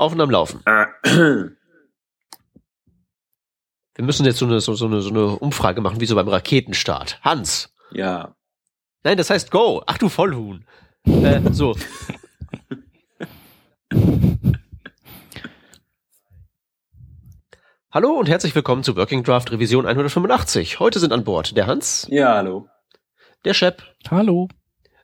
Aufnahmen 0.00 0.32
laufen. 0.32 0.62
Wir 3.94 4.04
müssen 4.04 4.24
jetzt 4.24 4.38
so 4.38 4.46
eine, 4.46 4.60
so, 4.60 4.74
so, 4.74 4.86
eine, 4.86 5.02
so 5.02 5.10
eine 5.10 5.26
Umfrage 5.38 5.80
machen, 5.80 6.00
wie 6.00 6.06
so 6.06 6.14
beim 6.14 6.28
Raketenstart. 6.28 7.20
Hans. 7.22 7.72
Ja. 7.92 8.34
Nein, 9.04 9.16
das 9.18 9.30
heißt 9.30 9.50
Go. 9.50 9.82
Ach 9.86 9.98
du 9.98 10.08
Vollhuhn. 10.08 10.64
Äh, 11.04 11.40
so. 11.52 11.76
Hallo 17.92 18.10
und 18.12 18.28
herzlich 18.28 18.54
willkommen 18.54 18.84
zu 18.84 18.96
Working 18.96 19.24
Draft 19.24 19.50
Revision 19.50 19.84
185. 19.86 20.78
Heute 20.78 20.98
sind 21.00 21.12
an 21.12 21.24
Bord 21.24 21.56
der 21.56 21.66
Hans, 21.66 22.06
Ja, 22.10 22.36
hallo. 22.36 22.68
der 23.44 23.54
Shep, 23.54 23.82
Hallo. 24.10 24.48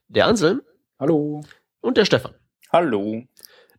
der 0.09 0.27
Anselm 0.27 0.63
Hallo. 0.99 1.43
und 1.81 1.97
der 1.97 2.05
Stefan. 2.05 2.35
Hallo. 2.73 3.25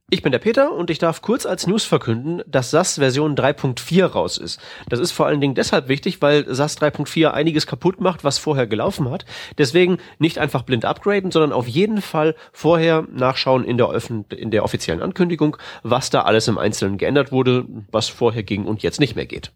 Ich 0.09 0.21
bin 0.21 0.31
der 0.31 0.39
Peter 0.39 0.71
und 0.71 0.89
ich 0.89 0.99
darf 0.99 1.21
kurz 1.21 1.45
als 1.45 1.67
News 1.67 1.83
verkünden, 1.83 2.41
dass 2.47 2.71
SAS 2.71 2.93
Version 2.93 3.35
3.4 3.35 4.05
raus 4.05 4.37
ist. 4.37 4.57
Das 4.87 5.01
ist 5.01 5.11
vor 5.11 5.25
allen 5.25 5.41
Dingen 5.41 5.53
deshalb 5.53 5.89
wichtig, 5.89 6.21
weil 6.21 6.45
SAS 6.45 6.77
3.4 6.77 7.31
einiges 7.31 7.67
kaputt 7.67 7.99
macht, 7.99 8.23
was 8.23 8.37
vorher 8.37 8.67
gelaufen 8.67 9.11
hat. 9.11 9.25
Deswegen 9.57 9.97
nicht 10.17 10.37
einfach 10.37 10.63
blind 10.63 10.85
upgraden, 10.85 11.31
sondern 11.31 11.51
auf 11.51 11.67
jeden 11.67 12.01
Fall 12.01 12.35
vorher 12.53 13.05
nachschauen 13.11 13.65
in 13.65 13.77
der, 13.77 13.89
in 14.29 14.49
der 14.49 14.63
offiziellen 14.63 15.01
Ankündigung, 15.01 15.57
was 15.83 16.09
da 16.09 16.21
alles 16.21 16.47
im 16.47 16.57
Einzelnen 16.57 16.97
geändert 16.97 17.33
wurde, 17.33 17.65
was 17.91 18.07
vorher 18.07 18.43
ging 18.43 18.63
und 18.63 18.83
jetzt 18.83 19.01
nicht 19.01 19.17
mehr 19.17 19.25
geht. 19.25 19.51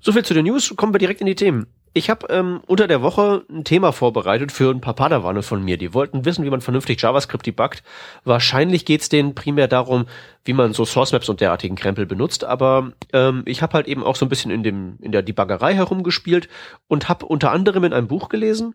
So 0.00 0.12
viel 0.12 0.24
zu 0.24 0.34
den 0.34 0.44
News, 0.44 0.72
kommen 0.76 0.94
wir 0.94 1.00
direkt 1.00 1.20
in 1.20 1.26
die 1.26 1.34
Themen. 1.34 1.66
Ich 1.94 2.08
habe 2.08 2.26
ähm, 2.30 2.60
unter 2.66 2.86
der 2.86 3.02
Woche 3.02 3.44
ein 3.50 3.64
Thema 3.64 3.92
vorbereitet 3.92 4.50
für 4.50 4.70
ein 4.70 4.80
paar 4.80 4.94
Padawane 4.94 5.42
von 5.42 5.62
mir. 5.62 5.76
Die 5.76 5.92
wollten 5.92 6.24
wissen, 6.24 6.42
wie 6.44 6.50
man 6.50 6.62
vernünftig 6.62 7.02
JavaScript 7.02 7.46
debuggt. 7.46 7.82
Wahrscheinlich 8.24 8.86
geht's 8.86 9.10
denen 9.10 9.34
primär 9.34 9.68
darum, 9.68 10.06
wie 10.44 10.54
man 10.54 10.72
so 10.72 10.86
Source 10.86 11.12
Maps 11.12 11.28
und 11.28 11.42
derartigen 11.42 11.76
Krempel 11.76 12.06
benutzt. 12.06 12.44
Aber 12.44 12.92
ähm, 13.12 13.42
ich 13.44 13.60
habe 13.60 13.74
halt 13.74 13.88
eben 13.88 14.02
auch 14.02 14.16
so 14.16 14.24
ein 14.24 14.30
bisschen 14.30 14.50
in 14.50 14.62
dem 14.62 14.96
in 15.02 15.12
der 15.12 15.22
Debuggerei 15.22 15.74
herumgespielt 15.74 16.48
und 16.88 17.10
habe 17.10 17.26
unter 17.26 17.50
anderem 17.50 17.84
in 17.84 17.92
einem 17.92 18.08
Buch 18.08 18.30
gelesen, 18.30 18.74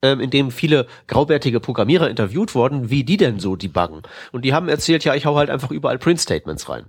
ähm, 0.00 0.20
in 0.20 0.30
dem 0.30 0.50
viele 0.50 0.86
graubärtige 1.08 1.60
Programmierer 1.60 2.08
interviewt 2.08 2.54
wurden, 2.54 2.88
wie 2.88 3.04
die 3.04 3.18
denn 3.18 3.40
so 3.40 3.56
debuggen. 3.56 4.02
Und 4.32 4.46
die 4.46 4.54
haben 4.54 4.70
erzählt, 4.70 5.04
ja, 5.04 5.14
ich 5.14 5.26
hau 5.26 5.36
halt 5.36 5.50
einfach 5.50 5.70
überall 5.70 5.98
Print-Statements 5.98 6.70
rein. 6.70 6.86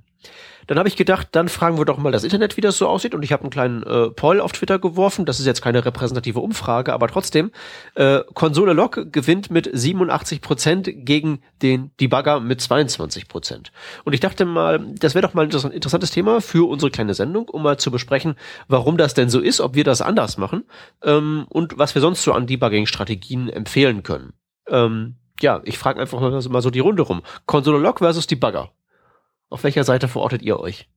Dann 0.67 0.77
habe 0.77 0.87
ich 0.87 0.95
gedacht, 0.95 1.29
dann 1.31 1.49
fragen 1.49 1.77
wir 1.77 1.85
doch 1.85 1.97
mal 1.97 2.11
das 2.11 2.23
Internet, 2.23 2.57
wie 2.57 2.61
das 2.61 2.77
so 2.77 2.87
aussieht. 2.87 3.15
Und 3.15 3.23
ich 3.23 3.31
habe 3.31 3.43
einen 3.43 3.49
kleinen 3.49 3.83
äh, 3.83 4.09
Poll 4.09 4.39
auf 4.39 4.51
Twitter 4.51 4.79
geworfen. 4.79 5.25
Das 5.25 5.39
ist 5.39 5.45
jetzt 5.45 5.61
keine 5.61 5.83
repräsentative 5.85 6.39
Umfrage, 6.39 6.93
aber 6.93 7.07
trotzdem. 7.07 7.51
Äh, 7.95 8.21
Konsole 8.33 8.73
Log 8.73 9.11
gewinnt 9.11 9.51
mit 9.51 9.69
87 9.71 10.41
Prozent 10.41 10.89
gegen 10.93 11.41
den 11.61 11.91
Debugger 11.99 12.39
mit 12.39 12.61
22 12.61 13.27
Prozent. 13.27 13.71
Und 14.03 14.13
ich 14.13 14.19
dachte 14.19 14.45
mal, 14.45 14.79
das 14.99 15.15
wäre 15.15 15.25
doch 15.27 15.33
mal 15.33 15.43
ein 15.43 15.49
interess- 15.49 15.71
interessantes 15.71 16.11
Thema 16.11 16.41
für 16.41 16.67
unsere 16.69 16.91
kleine 16.91 17.13
Sendung, 17.13 17.49
um 17.49 17.63
mal 17.63 17.77
zu 17.77 17.91
besprechen, 17.91 18.35
warum 18.67 18.97
das 18.97 19.13
denn 19.13 19.29
so 19.29 19.39
ist, 19.39 19.61
ob 19.61 19.75
wir 19.75 19.83
das 19.83 20.01
anders 20.01 20.37
machen 20.37 20.63
ähm, 21.03 21.45
und 21.49 21.77
was 21.77 21.95
wir 21.95 22.01
sonst 22.01 22.23
so 22.23 22.33
an 22.33 22.47
Debugging-Strategien 22.47 23.49
empfehlen 23.49 24.03
können. 24.03 24.33
Ähm, 24.67 25.15
ja, 25.41 25.61
ich 25.65 25.77
frage 25.77 25.99
einfach 25.99 26.19
mal, 26.19 26.31
mal 26.31 26.61
so 26.61 26.69
die 26.69 26.79
Runde 26.79 27.03
rum. 27.03 27.21
Konsole 27.45 27.79
Log 27.79 27.99
versus 27.99 28.27
Debugger. 28.27 28.71
Auf 29.53 29.63
welcher 29.63 29.83
Seite 29.83 30.07
verortet 30.07 30.41
ihr 30.41 30.59
euch? 30.59 30.89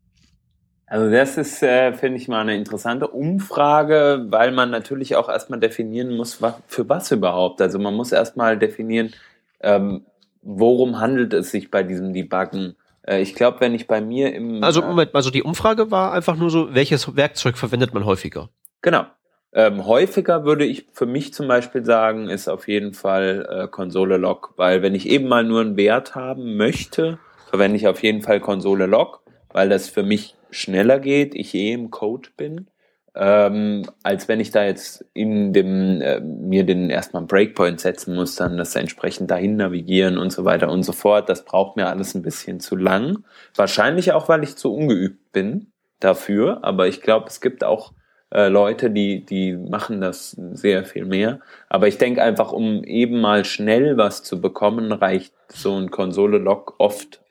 Also 0.86 1.10
das 1.10 1.36
ist, 1.36 1.62
äh, 1.62 1.92
finde 1.92 2.16
ich 2.16 2.26
mal, 2.26 2.40
eine 2.40 2.56
interessante 2.56 3.06
Umfrage, 3.06 4.24
weil 4.30 4.50
man 4.50 4.70
natürlich 4.70 5.14
auch 5.14 5.28
erstmal 5.28 5.60
definieren 5.60 6.16
muss, 6.16 6.40
wa 6.40 6.58
für 6.66 6.88
was 6.88 7.12
überhaupt. 7.12 7.60
Also 7.60 7.78
man 7.78 7.92
muss 7.92 8.12
erstmal 8.12 8.56
definieren, 8.56 9.12
ähm, 9.60 10.06
worum 10.40 11.00
handelt 11.00 11.34
es 11.34 11.50
sich 11.50 11.70
bei 11.70 11.82
diesem 11.82 12.14
Debuggen. 12.14 12.76
Äh, 13.02 13.20
ich 13.20 13.34
glaube, 13.34 13.60
wenn 13.60 13.74
ich 13.74 13.86
bei 13.86 14.00
mir 14.00 14.34
im... 14.34 14.64
Also 14.64 14.80
äh, 14.80 14.86
Moment, 14.86 15.14
also 15.14 15.28
die 15.28 15.42
Umfrage 15.42 15.91
war 15.91 16.14
einfach 16.14 16.36
nur 16.36 16.48
so, 16.48 16.74
welches 16.74 17.14
Werkzeug 17.14 17.58
verwendet 17.58 17.92
man 17.92 18.06
häufiger? 18.06 18.48
Genau. 18.80 19.04
Ähm, 19.52 19.84
häufiger 19.84 20.46
würde 20.46 20.64
ich 20.64 20.86
für 20.94 21.04
mich 21.04 21.34
zum 21.34 21.47
Beispiel 21.47 21.84
sagen, 21.84 22.31
ist 22.31 22.48
auf 22.48 22.69
jeden 22.69 22.94
Fall 22.94 23.47
äh, 23.50 23.69
Konsole-Log, 23.69 24.54
weil 24.56 24.81
wenn 24.81 24.94
ich 24.94 25.10
eben 25.10 25.28
mal 25.28 25.44
nur 25.44 25.60
einen 25.60 25.76
Wert 25.76 26.14
haben 26.14 26.56
möchte, 26.56 27.19
verwende 27.56 27.78
ich 27.78 27.89
auf 27.89 28.03
jeden 28.03 28.21
Fall 28.21 28.39
Konsole-Log, 28.39 29.22
weil 29.50 29.71
das 29.71 29.89
für 29.89 30.03
mich 30.03 30.34
schneller 30.50 30.99
geht, 30.99 31.34
ich 31.34 31.55
eh 31.55 31.72
im 31.72 31.91
Code 31.91 32.28
bin, 32.37 32.67
ähm, 33.15 33.87
als 34.03 34.28
wenn 34.28 34.41
ich 34.41 34.50
da 34.50 34.62
jetzt 34.62 35.06
in 35.15 35.55
dem 35.55 36.03
äh, 36.03 36.21
mir 36.21 36.65
den 36.65 36.91
erstmal 36.91 37.22
Breakpoint 37.22 37.81
setzen 37.81 38.15
muss, 38.15 38.37
dann 38.37 38.59
das 38.59 38.77
entsprechend 38.77 39.31
dahin 39.31 39.56
navigieren 39.56 40.19
und 40.19 40.34
so 40.34 40.44
weiter 40.44 40.71
und 40.71 40.83
so 40.83 40.93
fort. 40.93 41.31
Das 41.31 41.47
braucht 41.47 41.77
mir 41.77 41.87
alles 41.87 42.15
ein 42.15 42.21
bisschen 42.21 42.61
zu 42.61 42.77
lang. 42.77 43.25
Wahrscheinlich 43.55 44.12
auch, 44.12 44.28
weil 44.28 44.44
ich 44.44 44.56
zu 44.56 44.75
ungeübt 44.75 45.33
bin 45.33 45.73
dafür, 45.99 46.62
aber 46.62 46.88
ich 46.88 47.00
glaube, 47.00 47.28
es 47.28 47.41
gibt 47.41 47.65
auch 47.65 47.94
äh, 48.34 48.49
Leute, 48.49 48.91
die, 48.91 49.25
die 49.25 49.56
machen 49.56 50.03
das 50.03 50.33
sehr 50.53 50.84
viel 50.84 51.06
mehr. 51.06 51.41
Aber 51.71 51.88
ich 51.88 51.97
denke 51.97 52.23
einfach, 52.23 52.53
um 52.53 52.84
eben 52.84 53.19
mal 53.19 53.47
schnell 53.47 53.97
was 53.97 54.23
zu 54.23 54.43
bekommen, 54.43 54.93
reicht 54.93 55.33
so 55.49 55.75
ein 55.75 55.91
Konsole-Log 55.91 56.75
oft 56.77 57.23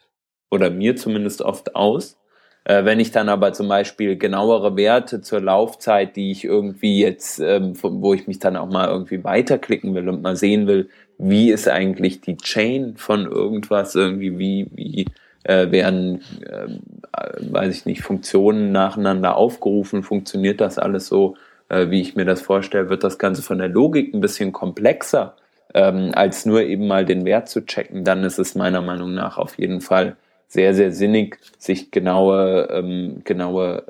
oder 0.56 0.70
mir 0.70 0.96
zumindest 0.96 1.42
oft 1.42 1.76
aus. 1.76 2.18
Äh, 2.64 2.84
wenn 2.84 3.00
ich 3.00 3.12
dann 3.12 3.30
aber 3.30 3.54
zum 3.54 3.68
Beispiel 3.68 4.18
genauere 4.18 4.76
Werte 4.76 5.22
zur 5.22 5.40
Laufzeit, 5.40 6.16
die 6.16 6.32
ich 6.32 6.44
irgendwie 6.44 7.00
jetzt, 7.02 7.40
ähm, 7.40 7.74
wo 7.80 8.14
ich 8.16 8.28
mich 8.28 8.40
dann 8.40 8.58
auch 8.58 8.70
mal 8.70 8.88
irgendwie 8.88 9.24
weiterklicken 9.24 9.94
will 9.94 10.10
und 10.10 10.24
mal 10.24 10.36
sehen 10.36 10.66
will, 10.66 10.90
wie 11.20 11.52
ist 11.52 11.70
eigentlich 11.70 12.22
die 12.22 12.38
Chain 12.38 12.98
von 12.98 13.26
irgendwas, 13.28 13.94
irgendwie, 13.96 14.40
wie, 14.40 14.68
wie 14.74 15.06
äh, 15.44 15.72
werden, 15.72 16.22
ähm, 16.52 16.80
äh, 17.16 17.54
weiß 17.54 17.76
ich 17.76 17.86
nicht, 17.86 18.02
Funktionen 18.02 18.72
nacheinander 18.72 19.38
aufgerufen, 19.38 20.02
funktioniert 20.02 20.60
das 20.60 20.80
alles 20.80 21.08
so, 21.08 21.36
äh, 21.70 21.90
wie 21.92 22.02
ich 22.02 22.16
mir 22.16 22.26
das 22.26 22.42
vorstelle, 22.42 22.90
wird 22.90 23.04
das 23.04 23.20
Ganze 23.20 23.44
von 23.44 23.60
der 23.60 23.70
Logik 23.70 24.14
ein 24.14 24.22
bisschen 24.22 24.52
komplexer, 24.52 25.36
ähm, 25.76 26.12
als 26.16 26.46
nur 26.48 26.64
eben 26.64 26.88
mal 26.88 27.06
den 27.06 27.26
Wert 27.26 27.48
zu 27.48 27.64
checken, 27.64 28.04
dann 28.04 28.24
ist 28.24 28.40
es 28.40 28.56
meiner 28.56 28.82
Meinung 28.82 29.14
nach 29.14 29.38
auf 29.38 29.60
jeden 29.60 29.82
Fall 29.82 30.18
sehr, 30.48 30.74
sehr 30.74 30.92
sinnig, 30.92 31.40
sich 31.58 31.92
genaue, 31.92 32.68
ähm, 32.72 33.22
genaue, 33.24 33.84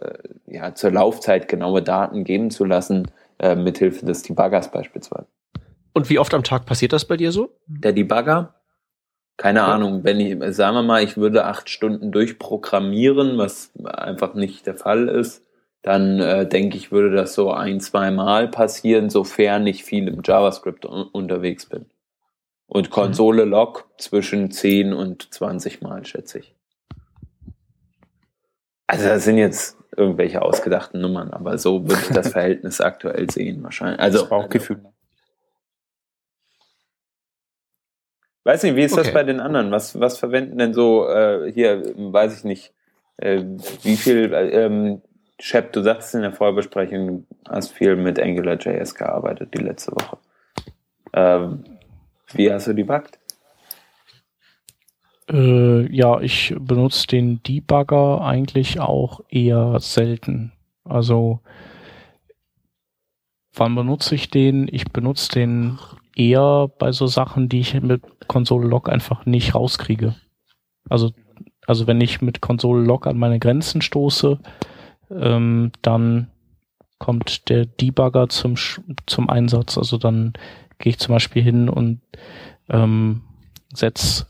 äh, 0.47 0.53
ja, 0.55 0.73
zur 0.75 0.91
Laufzeit 0.91 1.47
genaue 1.47 1.81
Daten 1.81 2.23
geben 2.23 2.49
zu 2.49 2.65
lassen, 2.65 3.11
äh, 3.39 3.55
mithilfe 3.55 4.05
des 4.05 4.23
Debuggers 4.23 4.71
beispielsweise. 4.71 5.27
Und 5.93 6.09
wie 6.09 6.19
oft 6.19 6.33
am 6.33 6.43
Tag 6.43 6.65
passiert 6.65 6.93
das 6.93 7.05
bei 7.05 7.17
dir 7.17 7.31
so? 7.31 7.49
Der 7.67 7.93
Debugger, 7.93 8.55
keine 9.37 9.59
Ja. 9.59 9.67
Ahnung, 9.67 10.03
wenn 10.03 10.19
ich, 10.19 10.55
sagen 10.55 10.75
wir 10.75 10.83
mal, 10.83 11.03
ich 11.03 11.17
würde 11.17 11.45
acht 11.45 11.69
Stunden 11.69 12.11
durchprogrammieren, 12.11 13.37
was 13.37 13.71
einfach 13.83 14.33
nicht 14.33 14.65
der 14.65 14.75
Fall 14.75 15.07
ist, 15.09 15.43
dann 15.81 16.19
äh, 16.19 16.47
denke 16.47 16.77
ich, 16.77 16.91
würde 16.91 17.11
das 17.15 17.35
so 17.35 17.51
ein, 17.51 17.79
zwei 17.79 18.11
Mal 18.11 18.47
passieren, 18.47 19.09
sofern 19.09 19.67
ich 19.67 19.83
viel 19.83 20.07
im 20.07 20.21
JavaScript 20.23 20.85
un 20.85 21.03
unterwegs 21.11 21.67
bin. 21.67 21.85
Und 22.67 22.89
Konsole 22.89 23.45
Log 23.45 23.87
zwischen 23.97 24.51
10 24.51 24.93
und 24.93 25.33
20 25.33 25.81
Mal, 25.81 26.05
schätze 26.05 26.39
ich. 26.39 26.55
Also 28.87 29.05
das 29.07 29.23
sind 29.23 29.37
jetzt 29.37 29.77
irgendwelche 29.95 30.41
ausgedachten 30.41 30.99
Nummern, 30.99 31.31
aber 31.31 31.57
so 31.57 31.87
würde 31.87 32.01
ich 32.01 32.09
das 32.13 32.29
Verhältnis 32.33 32.81
aktuell 32.81 33.29
sehen 33.29 33.63
wahrscheinlich. 33.63 33.99
Also 33.99 34.19
das 34.19 34.29
Bauchgefühl. 34.29 34.83
Weiß 38.43 38.61
nicht, 38.63 38.75
wie 38.75 38.83
ist 38.83 38.95
das 38.95 39.07
Okay. 39.07 39.13
bei 39.13 39.23
den 39.23 39.39
anderen? 39.39 39.71
Was, 39.71 39.99
was 39.99 40.19
verwenden 40.19 40.59
denn 40.59 40.73
so, 40.73 41.07
äh, 41.09 41.51
hier, 41.51 41.93
weiß 41.95 42.37
ich 42.37 42.43
nicht, 42.43 42.73
äh, 43.17 43.43
wie 43.83 43.95
viel, 43.97 44.33
äh, 44.33 44.65
ähm, 44.65 45.01
Shep, 45.39 45.73
du 45.73 45.81
sagst 45.81 46.15
in 46.15 46.21
der 46.21 46.31
Vorbesprechung, 46.31 47.25
du 47.27 47.51
hast 47.51 47.71
viel 47.73 47.95
mit 47.95 48.19
AngularJS 48.19 48.95
gearbeitet 48.95 49.53
die 49.53 49.63
letzte 49.63 49.91
Woche. 49.93 50.17
Ähm, 51.11 51.65
wie 52.37 52.51
hast 52.51 52.67
du 52.67 52.73
debuggt? 52.73 53.19
Äh, 55.29 55.91
ja, 55.93 56.19
ich 56.21 56.55
benutze 56.59 57.07
den 57.07 57.41
Debugger 57.43 58.21
eigentlich 58.21 58.79
auch 58.79 59.21
eher 59.29 59.79
selten. 59.79 60.51
Also, 60.83 61.39
wann 63.53 63.73
benutze 63.73 64.15
ich 64.15 64.29
den? 64.29 64.67
Ich 64.71 64.91
benutze 64.91 65.31
den 65.31 65.79
eher 66.15 66.69
bei 66.77 66.91
so 66.91 67.07
Sachen, 67.07 67.49
die 67.49 67.59
ich 67.59 67.79
mit 67.81 68.03
Konsole 68.27 68.67
Log 68.67 68.87
einfach 68.89 69.25
nicht 69.25 69.55
rauskriege. 69.55 70.15
Also, 70.89 71.11
also 71.65 71.87
wenn 71.87 72.01
ich 72.01 72.21
mit 72.21 72.41
Konsole 72.41 72.83
Log 72.83 73.07
an 73.07 73.17
meine 73.17 73.39
Grenzen 73.39 73.81
stoße, 73.81 74.39
ähm, 75.09 75.71
dann 75.81 76.29
kommt 76.99 77.49
der 77.49 77.65
Debugger 77.65 78.29
zum, 78.29 78.55
zum 79.05 79.29
Einsatz. 79.29 79.77
Also 79.77 79.97
dann 79.97 80.33
gehe 80.77 80.91
ich 80.91 80.99
zum 80.99 81.13
Beispiel 81.13 81.41
hin 81.41 81.69
und 81.69 82.01
ähm, 82.69 83.21
setz 83.73 84.27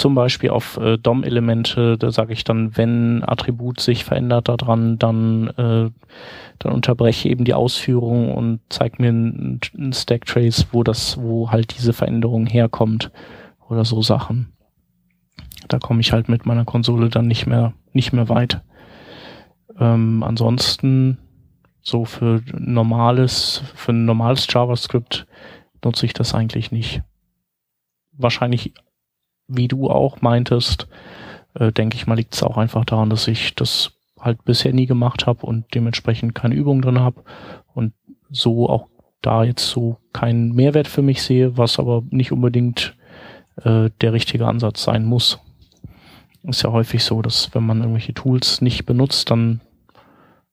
zum 0.00 0.14
Beispiel 0.14 0.50
auf 0.50 0.78
äh, 0.78 0.96
DOM-Elemente, 0.96 1.98
da 1.98 2.10
sage 2.10 2.32
ich 2.32 2.42
dann, 2.42 2.76
wenn 2.76 3.22
Attribut 3.22 3.80
sich 3.80 4.04
verändert 4.04 4.48
daran, 4.48 4.98
dann, 4.98 5.48
äh, 5.48 5.90
dann 6.58 6.72
unterbreche 6.72 7.28
eben 7.28 7.44
die 7.44 7.52
Ausführung 7.52 8.32
und 8.34 8.60
zeig 8.70 8.98
mir 8.98 9.10
ein, 9.10 9.60
ein 9.76 9.92
Stack-Trace, 9.92 10.68
wo 10.72 10.82
das, 10.82 11.20
wo 11.20 11.50
halt 11.50 11.76
diese 11.76 11.92
Veränderung 11.92 12.46
herkommt 12.46 13.10
oder 13.68 13.84
so 13.84 14.00
Sachen. 14.00 14.52
Da 15.68 15.78
komme 15.78 16.00
ich 16.00 16.12
halt 16.12 16.30
mit 16.30 16.46
meiner 16.46 16.64
Konsole 16.64 17.10
dann 17.10 17.26
nicht 17.26 17.46
mehr, 17.46 17.74
nicht 17.92 18.14
mehr 18.14 18.30
weit. 18.30 18.62
Ähm, 19.78 20.22
ansonsten 20.22 21.18
so 21.82 22.04
für 22.04 22.42
normales, 22.52 23.62
für 23.74 23.92
ein 23.92 24.04
normales 24.04 24.46
JavaScript 24.48 25.26
nutze 25.84 26.06
ich 26.06 26.12
das 26.12 26.34
eigentlich 26.34 26.72
nicht. 26.72 27.02
Wahrscheinlich, 28.12 28.74
wie 29.48 29.68
du 29.68 29.90
auch 29.90 30.20
meintest, 30.20 30.88
äh, 31.54 31.72
denke 31.72 31.96
ich 31.96 32.06
mal, 32.06 32.14
liegt 32.14 32.34
es 32.34 32.42
auch 32.42 32.58
einfach 32.58 32.84
daran, 32.84 33.10
dass 33.10 33.28
ich 33.28 33.54
das 33.54 33.92
halt 34.18 34.44
bisher 34.44 34.72
nie 34.72 34.86
gemacht 34.86 35.26
habe 35.26 35.46
und 35.46 35.74
dementsprechend 35.74 36.34
keine 36.34 36.54
Übung 36.54 36.82
drin 36.82 37.00
habe 37.00 37.22
und 37.74 37.94
so 38.30 38.68
auch 38.68 38.88
da 39.22 39.44
jetzt 39.44 39.68
so 39.68 39.98
keinen 40.12 40.54
Mehrwert 40.54 40.88
für 40.88 41.02
mich 41.02 41.22
sehe, 41.22 41.56
was 41.56 41.78
aber 41.78 42.02
nicht 42.10 42.32
unbedingt 42.32 42.96
äh, 43.62 43.90
der 44.00 44.12
richtige 44.12 44.46
Ansatz 44.46 44.82
sein 44.82 45.04
muss. 45.04 45.40
Ist 46.42 46.62
ja 46.62 46.72
häufig 46.72 47.04
so, 47.04 47.20
dass 47.20 47.54
wenn 47.54 47.64
man 47.64 47.80
irgendwelche 47.80 48.14
Tools 48.14 48.60
nicht 48.62 48.86
benutzt, 48.86 49.30
dann, 49.30 49.60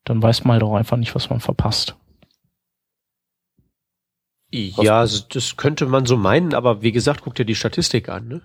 dann 0.08 0.22
weiß 0.22 0.46
man 0.46 0.54
halt 0.54 0.64
auch 0.64 0.76
einfach 0.76 0.98
nicht, 0.98 1.14
was 1.16 1.30
man 1.30 1.42
verpasst. 1.42 1.96
Ja, 4.54 5.02
das 5.02 5.58
könnte 5.58 5.86
man 5.86 6.06
so 6.06 6.16
meinen, 6.16 6.54
aber 6.54 6.82
wie 6.82 6.94
gesagt, 6.94 7.22
guck 7.22 7.36
dir 7.36 7.46
die 7.46 7.56
Statistik 7.56 8.08
an. 8.08 8.30
Ne? 8.30 8.42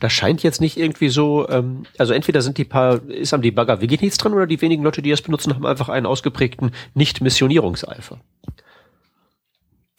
Da 0.00 0.10
scheint 0.10 0.42
jetzt 0.42 0.60
nicht 0.60 0.76
irgendwie 0.76 1.08
so, 1.08 1.48
ähm, 1.48 1.84
also 1.98 2.12
entweder 2.12 2.42
sind 2.42 2.58
die 2.58 2.64
paar, 2.64 3.02
ist 3.08 3.32
am 3.32 3.42
Debugger 3.42 3.80
wirklich 3.80 4.00
nichts 4.00 4.18
dran 4.18 4.34
oder 4.34 4.48
die 4.48 4.60
wenigen 4.60 4.82
Leute, 4.82 5.02
die 5.02 5.12
es 5.12 5.22
benutzen, 5.22 5.54
haben 5.54 5.66
einfach 5.66 5.88
einen 5.88 6.06
ausgeprägten 6.06 6.72
Nicht-Missionierungseifer. 6.94 8.18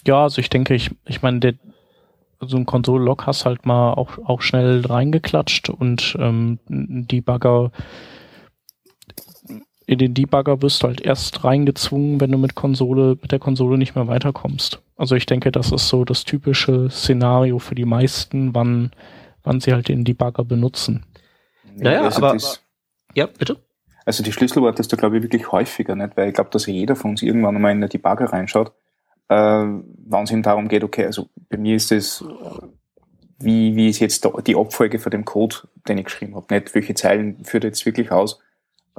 Ja, 0.06 0.24
also 0.24 0.42
ich 0.42 0.50
denke, 0.50 0.76
ich, 0.76 0.92
ich 1.06 1.22
meine, 1.22 1.40
der, 1.40 1.54
so 2.42 2.58
ein 2.58 2.66
Konsole-Log 2.66 3.26
hast 3.26 3.46
halt 3.46 3.66
mal 3.66 3.94
auch, 3.94 4.18
auch 4.26 4.42
schnell 4.42 4.86
reingeklatscht 4.86 5.70
und 5.70 6.18
ähm, 6.20 6.60
Debugger 6.68 7.72
in 9.90 9.98
den 9.98 10.14
Debugger 10.14 10.62
wirst 10.62 10.84
du 10.84 10.88
halt 10.88 11.02
erst 11.02 11.44
reingezwungen, 11.44 12.22
wenn 12.22 12.32
du 12.32 12.38
mit 12.38 12.54
Konsole, 12.54 13.18
mit 13.20 13.32
der 13.32 13.40
Konsole 13.40 13.76
nicht 13.76 13.96
mehr 13.96 14.08
weiterkommst. 14.08 14.84
Also 14.98 15.16
ich 15.16 15.26
denke, 15.26 15.52
das 15.52 15.72
ist 15.72 15.88
so 15.88 16.06
das 16.06 16.26
typische 16.26 16.92
Szenario 16.92 17.58
für 17.58 17.74
die 17.74 17.86
meisten, 17.86 18.54
wann, 18.54 18.92
wann 19.44 19.60
sie 19.60 19.74
halt 19.74 19.88
den 19.88 20.04
Debugger 20.04 20.44
benutzen. 20.44 21.08
Naja, 21.76 22.04
also 22.04 22.18
aber, 22.18 22.34
das, 22.34 22.62
ja, 23.16 23.26
bitte? 23.26 23.58
Also 24.06 24.22
die 24.22 24.32
Schlüsselworte 24.32 24.80
ist 24.80 24.94
da 24.94 24.98
glaube 24.98 25.18
ich 25.18 25.24
wirklich 25.24 25.52
häufiger, 25.52 25.96
nicht? 25.96 26.16
Weil 26.16 26.28
ich 26.28 26.36
glaube, 26.36 26.52
dass 26.52 26.68
jeder 26.68 26.96
von 26.96 27.12
uns 27.12 27.24
irgendwann 27.24 27.56
einmal 27.56 27.72
in 27.72 27.82
den 27.82 27.90
Debugger 27.90 28.26
reinschaut, 28.26 28.72
äh, 29.28 29.36
wenn 29.36 30.24
es 30.24 30.30
ihm 30.30 30.44
darum 30.44 30.68
geht, 30.68 30.84
okay, 30.84 31.06
also 31.06 31.30
bei 31.50 31.58
mir 31.58 31.76
ist 31.76 31.92
es, 31.92 32.24
wie, 33.40 33.76
wie 33.76 33.90
ist 33.90 33.98
jetzt 33.98 34.30
die 34.46 34.56
Abfolge 34.56 35.00
von 35.00 35.10
dem 35.10 35.26
Code, 35.26 35.56
den 35.88 35.98
ich 35.98 36.06
geschrieben 36.06 36.36
habe, 36.36 36.54
nicht 36.54 36.76
welche 36.76 36.94
Zeilen 36.94 37.44
führt 37.44 37.64
jetzt 37.64 37.88
wirklich 37.88 38.12
aus, 38.12 38.40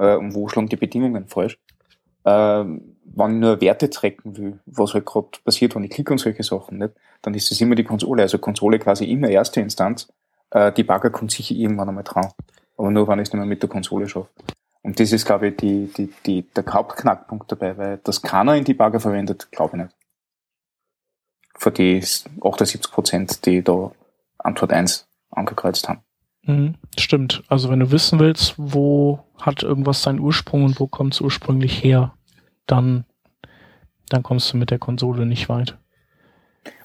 äh, 0.01 0.15
und 0.15 0.33
wo 0.33 0.47
schlagen 0.47 0.67
die 0.67 0.75
Bedingungen 0.75 1.27
falsch. 1.27 1.59
Äh, 2.23 2.65
wenn 3.13 3.35
ich 3.35 3.39
nur 3.39 3.61
Werte 3.61 3.89
tracken 3.89 4.37
will, 4.37 4.59
was 4.65 4.93
halt 4.93 5.05
gerade 5.05 5.29
passiert, 5.43 5.75
wenn 5.75 5.83
ich 5.83 5.91
klicke 5.91 6.13
und 6.13 6.17
solche 6.17 6.43
Sachen, 6.43 6.79
nicht, 6.79 6.93
dann 7.21 7.33
ist 7.33 7.51
es 7.51 7.61
immer 7.61 7.75
die 7.75 7.83
Konsole. 7.83 8.23
Also 8.23 8.39
Konsole 8.39 8.79
quasi 8.79 9.05
immer 9.05 9.29
erste 9.29 9.61
Instanz. 9.61 10.11
Äh, 10.49 10.71
die 10.71 10.83
Bagger 10.83 11.09
kommt 11.09 11.31
sicher 11.31 11.55
irgendwann 11.55 11.89
einmal 11.89 12.03
dran. 12.03 12.29
Aber 12.77 12.89
nur, 12.89 13.07
wenn 13.07 13.19
ich 13.19 13.27
es 13.27 13.33
nicht 13.33 13.39
mehr 13.39 13.45
mit 13.45 13.61
der 13.61 13.69
Konsole 13.69 14.07
schaffe. 14.09 14.29
Und 14.81 14.99
das 14.99 15.11
ist, 15.11 15.25
glaube 15.25 15.49
ich, 15.49 15.57
die, 15.57 15.91
die, 15.95 16.11
die, 16.25 16.41
der 16.41 16.65
Hauptknackpunkt 16.65 17.51
dabei, 17.51 17.77
weil 17.77 17.99
das 18.03 18.21
keiner 18.21 18.55
in 18.55 18.63
die 18.63 18.73
Bagger 18.73 18.99
verwendet, 18.99 19.51
glaube 19.51 19.77
ich 19.77 19.83
nicht. 19.83 19.95
Für 21.55 21.71
die 21.71 21.99
78 21.99 22.91
Prozent, 22.91 23.45
die 23.45 23.61
da 23.61 23.91
Antwort 24.39 24.73
1 24.73 25.07
angekreuzt 25.29 25.87
haben. 25.87 26.01
Mhm, 26.43 26.75
stimmt. 26.97 27.43
Also 27.47 27.69
wenn 27.69 27.79
du 27.79 27.91
wissen 27.91 28.19
willst, 28.19 28.55
wo 28.57 29.19
hat 29.39 29.63
irgendwas 29.63 30.03
seinen 30.03 30.19
Ursprung 30.19 30.63
und 30.63 30.79
wo 30.79 30.87
kommt 30.87 31.13
es 31.13 31.21
ursprünglich 31.21 31.83
her, 31.83 32.13
dann, 32.65 33.05
dann 34.09 34.23
kommst 34.23 34.51
du 34.53 34.57
mit 34.57 34.71
der 34.71 34.79
Konsole 34.79 35.25
nicht 35.25 35.49
weit. 35.49 35.77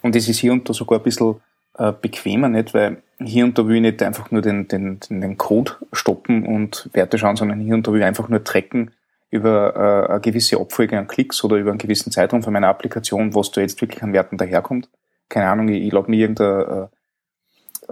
Und 0.02 0.16
es 0.16 0.28
ist 0.28 0.38
hier 0.38 0.52
und 0.52 0.68
da 0.68 0.72
sogar 0.72 0.98
ein 0.98 1.04
bisschen 1.04 1.36
äh, 1.78 1.92
bequemer, 1.92 2.48
nicht? 2.48 2.74
Weil 2.74 3.02
hier 3.18 3.44
und 3.44 3.58
da 3.58 3.66
will 3.66 3.76
ich 3.76 3.82
nicht 3.82 4.02
einfach 4.02 4.30
nur 4.30 4.42
den, 4.42 4.68
den, 4.68 5.00
den 5.08 5.36
Code 5.36 5.72
stoppen 5.92 6.46
und 6.46 6.90
Werte 6.92 7.18
schauen, 7.18 7.36
sondern 7.36 7.60
hier 7.60 7.74
und 7.74 7.86
da 7.86 7.92
will 7.92 8.00
ich 8.00 8.06
einfach 8.06 8.28
nur 8.28 8.44
tracken 8.44 8.90
über 9.30 9.74
äh, 9.74 10.10
eine 10.12 10.20
gewisse 10.20 10.60
Abfolge 10.60 10.98
an 10.98 11.08
Klicks 11.08 11.42
oder 11.44 11.56
über 11.56 11.70
einen 11.70 11.78
gewissen 11.78 12.12
Zeitraum 12.12 12.42
von 12.42 12.52
meiner 12.52 12.68
Applikation, 12.68 13.34
was 13.34 13.50
da 13.50 13.60
jetzt 13.60 13.80
wirklich 13.80 14.02
an 14.02 14.12
Werten 14.12 14.36
daherkommt. 14.36 14.88
Keine 15.28 15.48
Ahnung, 15.48 15.68
ich, 15.68 15.82
ich 15.82 15.92
lade 15.92 16.10
mir 16.10 16.18
irgendeine 16.18 16.88
äh, 16.90 16.95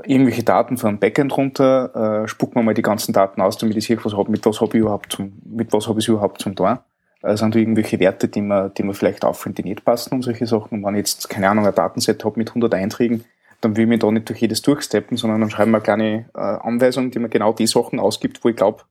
irgendwelche 0.03 0.43
Daten 0.43 0.77
von 0.77 0.91
einem 0.91 0.99
Backend 0.99 1.37
runter, 1.37 2.25
äh, 2.25 2.29
spucken 2.29 2.57
wir 2.57 2.63
mal 2.63 2.75
die 2.75 2.83
ganzen 2.83 3.13
Daten 3.13 3.41
aus, 3.41 3.59
damit 3.59 3.77
ich 3.77 3.87
sehe, 3.87 4.03
was 4.05 4.17
hab, 4.17 4.29
mit 4.29 4.45
was 4.45 4.61
habe 4.61 4.77
ich 4.77 4.83
überhaupt 4.83 5.13
zum, 5.13 5.41
mit 5.45 5.73
was 5.73 5.89
habe 5.89 6.01
ich 6.01 6.09
überhaupt 6.09 6.41
zum 6.41 6.57
Tor. 6.57 6.85
Also 7.23 7.45
sind 7.45 7.55
da 7.55 7.59
irgendwelche 7.59 7.99
Werte, 8.01 8.29
die 8.29 8.43
mir, 8.43 8.69
die 8.71 8.83
mir 8.83 8.93
vielleicht 8.93 9.25
auffallen, 9.25 9.55
die 9.55 9.63
nicht 9.63 9.85
passen 9.85 10.15
und 10.15 10.23
solche 10.23 10.47
Sachen. 10.47 10.79
Und 10.79 10.85
wenn 10.85 10.95
ich 10.95 11.01
jetzt, 11.01 11.31
keine 11.31 11.49
Ahnung, 11.49 11.67
ein 11.67 11.75
Datenset 11.75 12.23
habe 12.25 12.39
mit 12.39 12.51
100 12.51 12.75
Einträgen, 12.75 13.25
dann 13.63 13.77
will 13.77 13.85
ich 13.85 13.89
mich 13.89 14.01
da 14.01 14.11
nicht 14.11 14.29
durch 14.29 14.41
jedes 14.41 14.61
durchsteppen, 14.61 15.17
sondern 15.17 15.41
dann 15.41 15.51
schreiben 15.51 15.71
wir 15.71 15.79
eine 15.79 15.85
kleine 15.85 16.29
äh, 16.35 16.41
Anweisung, 16.41 17.11
die 17.11 17.19
mir 17.19 17.31
genau 17.31 17.53
die 17.55 17.67
Sachen 17.67 17.99
ausgibt, 17.99 18.45
wo 18.45 18.51
ich 18.51 18.57
glaube, 18.57 18.83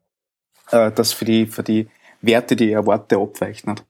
äh, 0.71 0.91
dass 0.91 1.13
für 1.13 1.25
die, 1.25 1.45
für 1.45 1.61
die 1.61 1.89
Werte, 2.21 2.55
die 2.55 2.69
ich 2.69 2.73
erwarte, 2.73 3.17
abweicht. 3.17 3.67
Nicht? 3.67 3.85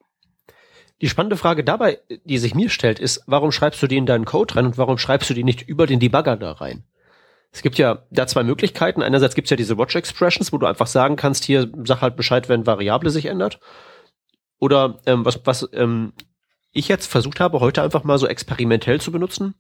Die 1.02 1.10
spannende 1.10 1.38
Frage 1.38 1.64
dabei, 1.64 2.00
die 2.26 2.38
sich 2.38 2.54
mir 2.56 2.70
stellt, 2.70 3.00
ist, 3.00 3.24
warum 3.28 3.52
schreibst 3.52 3.82
du 3.82 3.88
die 3.88 3.98
in 3.98 4.06
deinen 4.06 4.26
Code 4.26 4.56
rein 4.56 4.66
und 4.66 4.78
warum 4.78 4.98
schreibst 4.98 5.30
du 5.30 5.34
die 5.34 5.44
nicht 5.44 5.62
über 5.62 5.88
den 5.88 6.00
Debugger 6.00 6.36
da 6.36 6.52
rein? 6.54 6.84
Es 7.54 7.62
gibt 7.62 7.78
ja 7.78 8.04
da 8.10 8.26
zwei 8.26 8.44
Möglichkeiten. 8.44 9.04
Einerseits 9.04 9.36
gibt 9.36 9.46
es 9.46 9.52
ja 9.52 9.58
diese 9.58 9.78
Watch 9.78 9.96
Expressions, 9.96 10.52
wo 10.52 10.58
du 10.58 10.66
einfach 10.66 10.88
sagen 10.88 11.16
kannst, 11.16 11.46
hier 11.46 11.72
sag 11.86 12.02
halt 12.02 12.16
Bescheid, 12.16 12.50
wenn 12.50 12.66
Variable 12.66 13.12
sich 13.12 13.28
ändert. 13.28 13.60
Oder 14.60 15.00
ähm, 15.06 15.24
was, 15.24 15.40
was 15.46 15.70
ähm, 15.74 16.14
ich 16.72 16.88
jetzt 16.88 17.06
versucht 17.06 17.40
habe, 17.40 17.60
heute 17.60 17.84
einfach 17.84 18.04
mal 18.04 18.18
so 18.18 18.28
experimentell 18.28 19.00
zu 19.00 19.12
benutzen. 19.12 19.54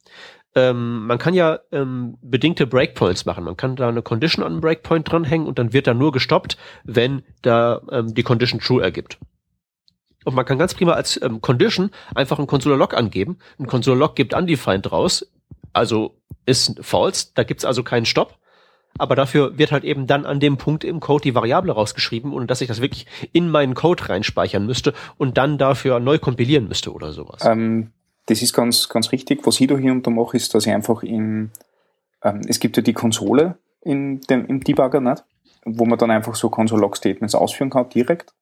Ähm, 0.55 1.05
man 1.05 1.19
kann 1.19 1.35
ja 1.35 1.59
ähm, 1.71 2.17
bedingte 2.21 2.65
Breakpoints 2.65 3.25
machen. 3.25 3.43
Man 3.43 3.57
kann 3.57 3.75
da 3.75 3.89
eine 3.89 4.01
Condition 4.01 4.43
an 4.43 4.53
einen 4.53 4.61
Breakpoint 4.61 5.11
dranhängen 5.11 5.47
und 5.47 5.59
dann 5.59 5.71
wird 5.71 5.85
da 5.85 5.93
nur 5.93 6.11
gestoppt, 6.11 6.57
wenn 6.83 7.21
da 7.43 7.81
ähm, 7.91 8.15
die 8.15 8.23
Condition 8.23 8.59
true 8.59 8.81
ergibt. 8.81 9.19
Und 10.25 10.35
man 10.35 10.45
kann 10.45 10.57
ganz 10.57 10.73
prima 10.73 10.93
als 10.93 11.21
ähm, 11.21 11.41
Condition 11.41 11.91
einfach 12.15 12.39
ein 12.39 12.47
Console-Log 12.47 12.95
angeben. 12.95 13.37
Ein 13.59 13.67
Console-Log 13.67 14.15
gibt 14.15 14.33
undefined 14.33 14.91
raus. 14.91 15.27
Also 15.73 16.15
ist 16.45 16.79
false, 16.81 17.27
da 17.35 17.43
gibt's 17.43 17.65
also 17.65 17.83
keinen 17.83 18.05
Stopp. 18.05 18.37
Aber 18.99 19.15
dafür 19.15 19.57
wird 19.57 19.71
halt 19.71 19.83
eben 19.83 20.05
dann 20.05 20.25
an 20.25 20.39
dem 20.39 20.57
Punkt 20.57 20.83
im 20.83 20.99
Code 20.99 21.23
die 21.23 21.33
Variable 21.33 21.73
rausgeschrieben 21.73 22.31
und 22.31 22.51
dass 22.51 22.61
ich 22.61 22.67
das 22.67 22.79
wirklich 22.79 23.07
in 23.31 23.49
meinen 23.49 23.73
Code 23.73 24.07
reinspeichern 24.07 24.65
müsste 24.67 24.93
und 25.17 25.37
dann 25.39 25.57
dafür 25.57 25.99
neu 25.99 26.19
kompilieren 26.19 26.67
müsste 26.67 26.93
oder 26.93 27.11
sowas. 27.11 27.41
Ähm, 27.43 27.91
das 28.27 28.43
ist 28.43 28.53
ganz, 28.53 28.89
ganz 28.89 29.11
richtig. 29.11 29.45
Was 29.47 29.59
ich 29.59 29.67
da 29.67 29.77
hier 29.77 29.91
und 29.91 30.05
da 30.05 30.11
mache, 30.11 30.37
ist, 30.37 30.53
dass 30.53 30.67
ich 30.67 30.71
einfach 30.71 31.01
im, 31.01 31.49
ähm, 32.23 32.41
es 32.47 32.59
gibt 32.59 32.77
ja 32.77 32.83
die 32.83 32.93
Konsole 32.93 33.57
in 33.81 34.21
dem, 34.21 34.45
im 34.45 34.63
Debugger, 34.63 35.01
nicht? 35.01 35.23
wo 35.65 35.85
man 35.85 35.97
dann 35.97 36.11
einfach 36.11 36.35
so 36.35 36.49
Console-Log-Statements 36.49 37.35
ausführen 37.35 37.69
kann, 37.69 37.89
direkt. 37.89 38.33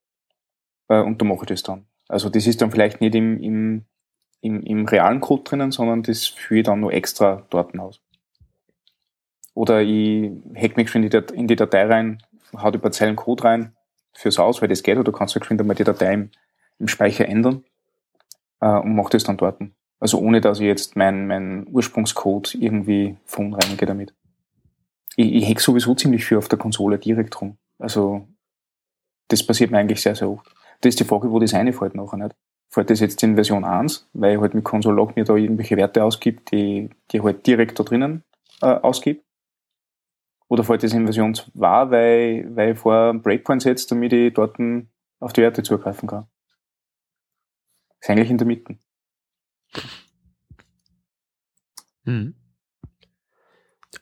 Äh, 0.90 1.02
und 1.02 1.22
da 1.22 1.26
mache 1.26 1.44
ich 1.44 1.48
das 1.48 1.64
dann. 1.64 1.86
Also 2.08 2.30
das 2.30 2.46
ist 2.46 2.62
dann 2.62 2.72
vielleicht 2.72 3.00
nicht 3.00 3.16
im, 3.16 3.40
im 3.40 3.86
im, 4.42 4.64
im 4.64 4.86
realen 4.86 5.22
Code 5.22 5.44
drinnen, 5.44 5.72
sondern 5.72 6.04
das 6.04 6.26
führe 6.26 6.60
ich 6.60 6.66
dann 6.66 6.80
nur 6.80 6.94
extra 6.94 7.46
dort 7.50 7.78
aus. 7.78 8.02
Oder 9.54 9.82
ich 9.82 10.32
hack 10.56 10.78
mich 10.78 10.90
schon 10.90 11.04
in 11.04 11.48
die 11.48 11.56
Datei 11.56 11.86
rein, 11.86 12.24
hau 12.54 12.72
die 12.72 12.78
paar 12.78 12.92
Zeilen 12.92 13.16
Code 13.16 13.44
rein, 13.44 13.76
fürs 14.14 14.40
aus, 14.40 14.62
weil 14.62 14.70
das 14.70 14.84
geht, 14.84 14.96
oder 14.96 15.04
du 15.04 15.12
kannst 15.12 15.36
halt 15.36 15.46
schon 15.46 15.60
einmal 15.60 15.76
die 15.76 15.84
Datei 15.84 16.14
im, 16.14 16.32
im 16.80 16.88
Speicher 16.88 17.28
ändern 17.28 17.64
äh, 18.60 18.68
und 18.68 18.96
mach 18.96 19.10
das 19.10 19.24
dann 19.24 19.38
dort. 19.38 19.62
Also 20.00 20.20
ohne, 20.20 20.42
dass 20.42 20.60
ich 20.60 20.66
jetzt 20.66 20.96
meinen 20.96 21.28
mein 21.28 21.68
Ursprungscode 21.68 22.56
irgendwie 22.56 23.18
von 23.26 23.54
reingehe 23.54 23.88
damit. 23.88 24.14
Ich, 25.16 25.32
ich 25.34 25.50
hack 25.50 25.60
sowieso 25.60 25.94
ziemlich 25.96 26.26
viel 26.26 26.38
auf 26.38 26.48
der 26.48 26.58
Konsole 26.58 26.98
direkt 26.98 27.40
rum. 27.40 27.58
Also 27.78 28.28
das 29.28 29.46
passiert 29.46 29.72
mir 29.72 29.78
eigentlich 29.78 30.02
sehr, 30.02 30.16
sehr 30.16 30.30
oft. 30.30 30.48
Das 30.82 30.90
ist 30.90 31.00
die 31.00 31.06
Frage, 31.06 31.32
wo 31.32 31.40
das 31.40 31.54
reinfällt 31.54 31.96
nachher 31.96 32.18
nicht 32.18 32.36
fällt 32.72 32.90
das 32.90 33.02
jetzt 33.02 33.22
in 33.22 33.36
Version 33.36 33.66
1, 33.66 34.10
weil 34.14 34.36
ich 34.36 34.42
halt 34.42 34.54
mit 34.54 34.64
Console.log 34.64 35.16
mir 35.16 35.26
da 35.26 35.36
irgendwelche 35.36 35.76
Werte 35.76 36.04
ausgibt, 36.04 36.52
die, 36.52 36.90
die 37.12 37.22
halt 37.22 37.46
direkt 37.46 37.78
da 37.78 37.84
drinnen 37.84 38.24
äh, 38.62 38.68
ausgibt. 38.68 39.26
Oder 40.48 40.64
fällt 40.64 40.84
das 40.84 40.94
in 40.94 41.04
Version 41.04 41.36
2, 41.36 41.52
weil, 41.92 42.56
weil 42.56 42.74
ich 42.74 42.80
vor 42.80 43.14
Breakpoint 43.14 43.62
setze, 43.62 43.88
damit 43.90 44.14
ich 44.14 44.34
dort 44.34 44.58
auf 45.20 45.34
die 45.34 45.42
Werte 45.42 45.64
zugreifen 45.64 46.08
kann. 46.08 46.28
Ist 48.00 48.10
eigentlich 48.10 48.32
in 48.32 48.38
der 48.38 48.48
Mitte. 48.48 48.78
Hm. 52.06 52.36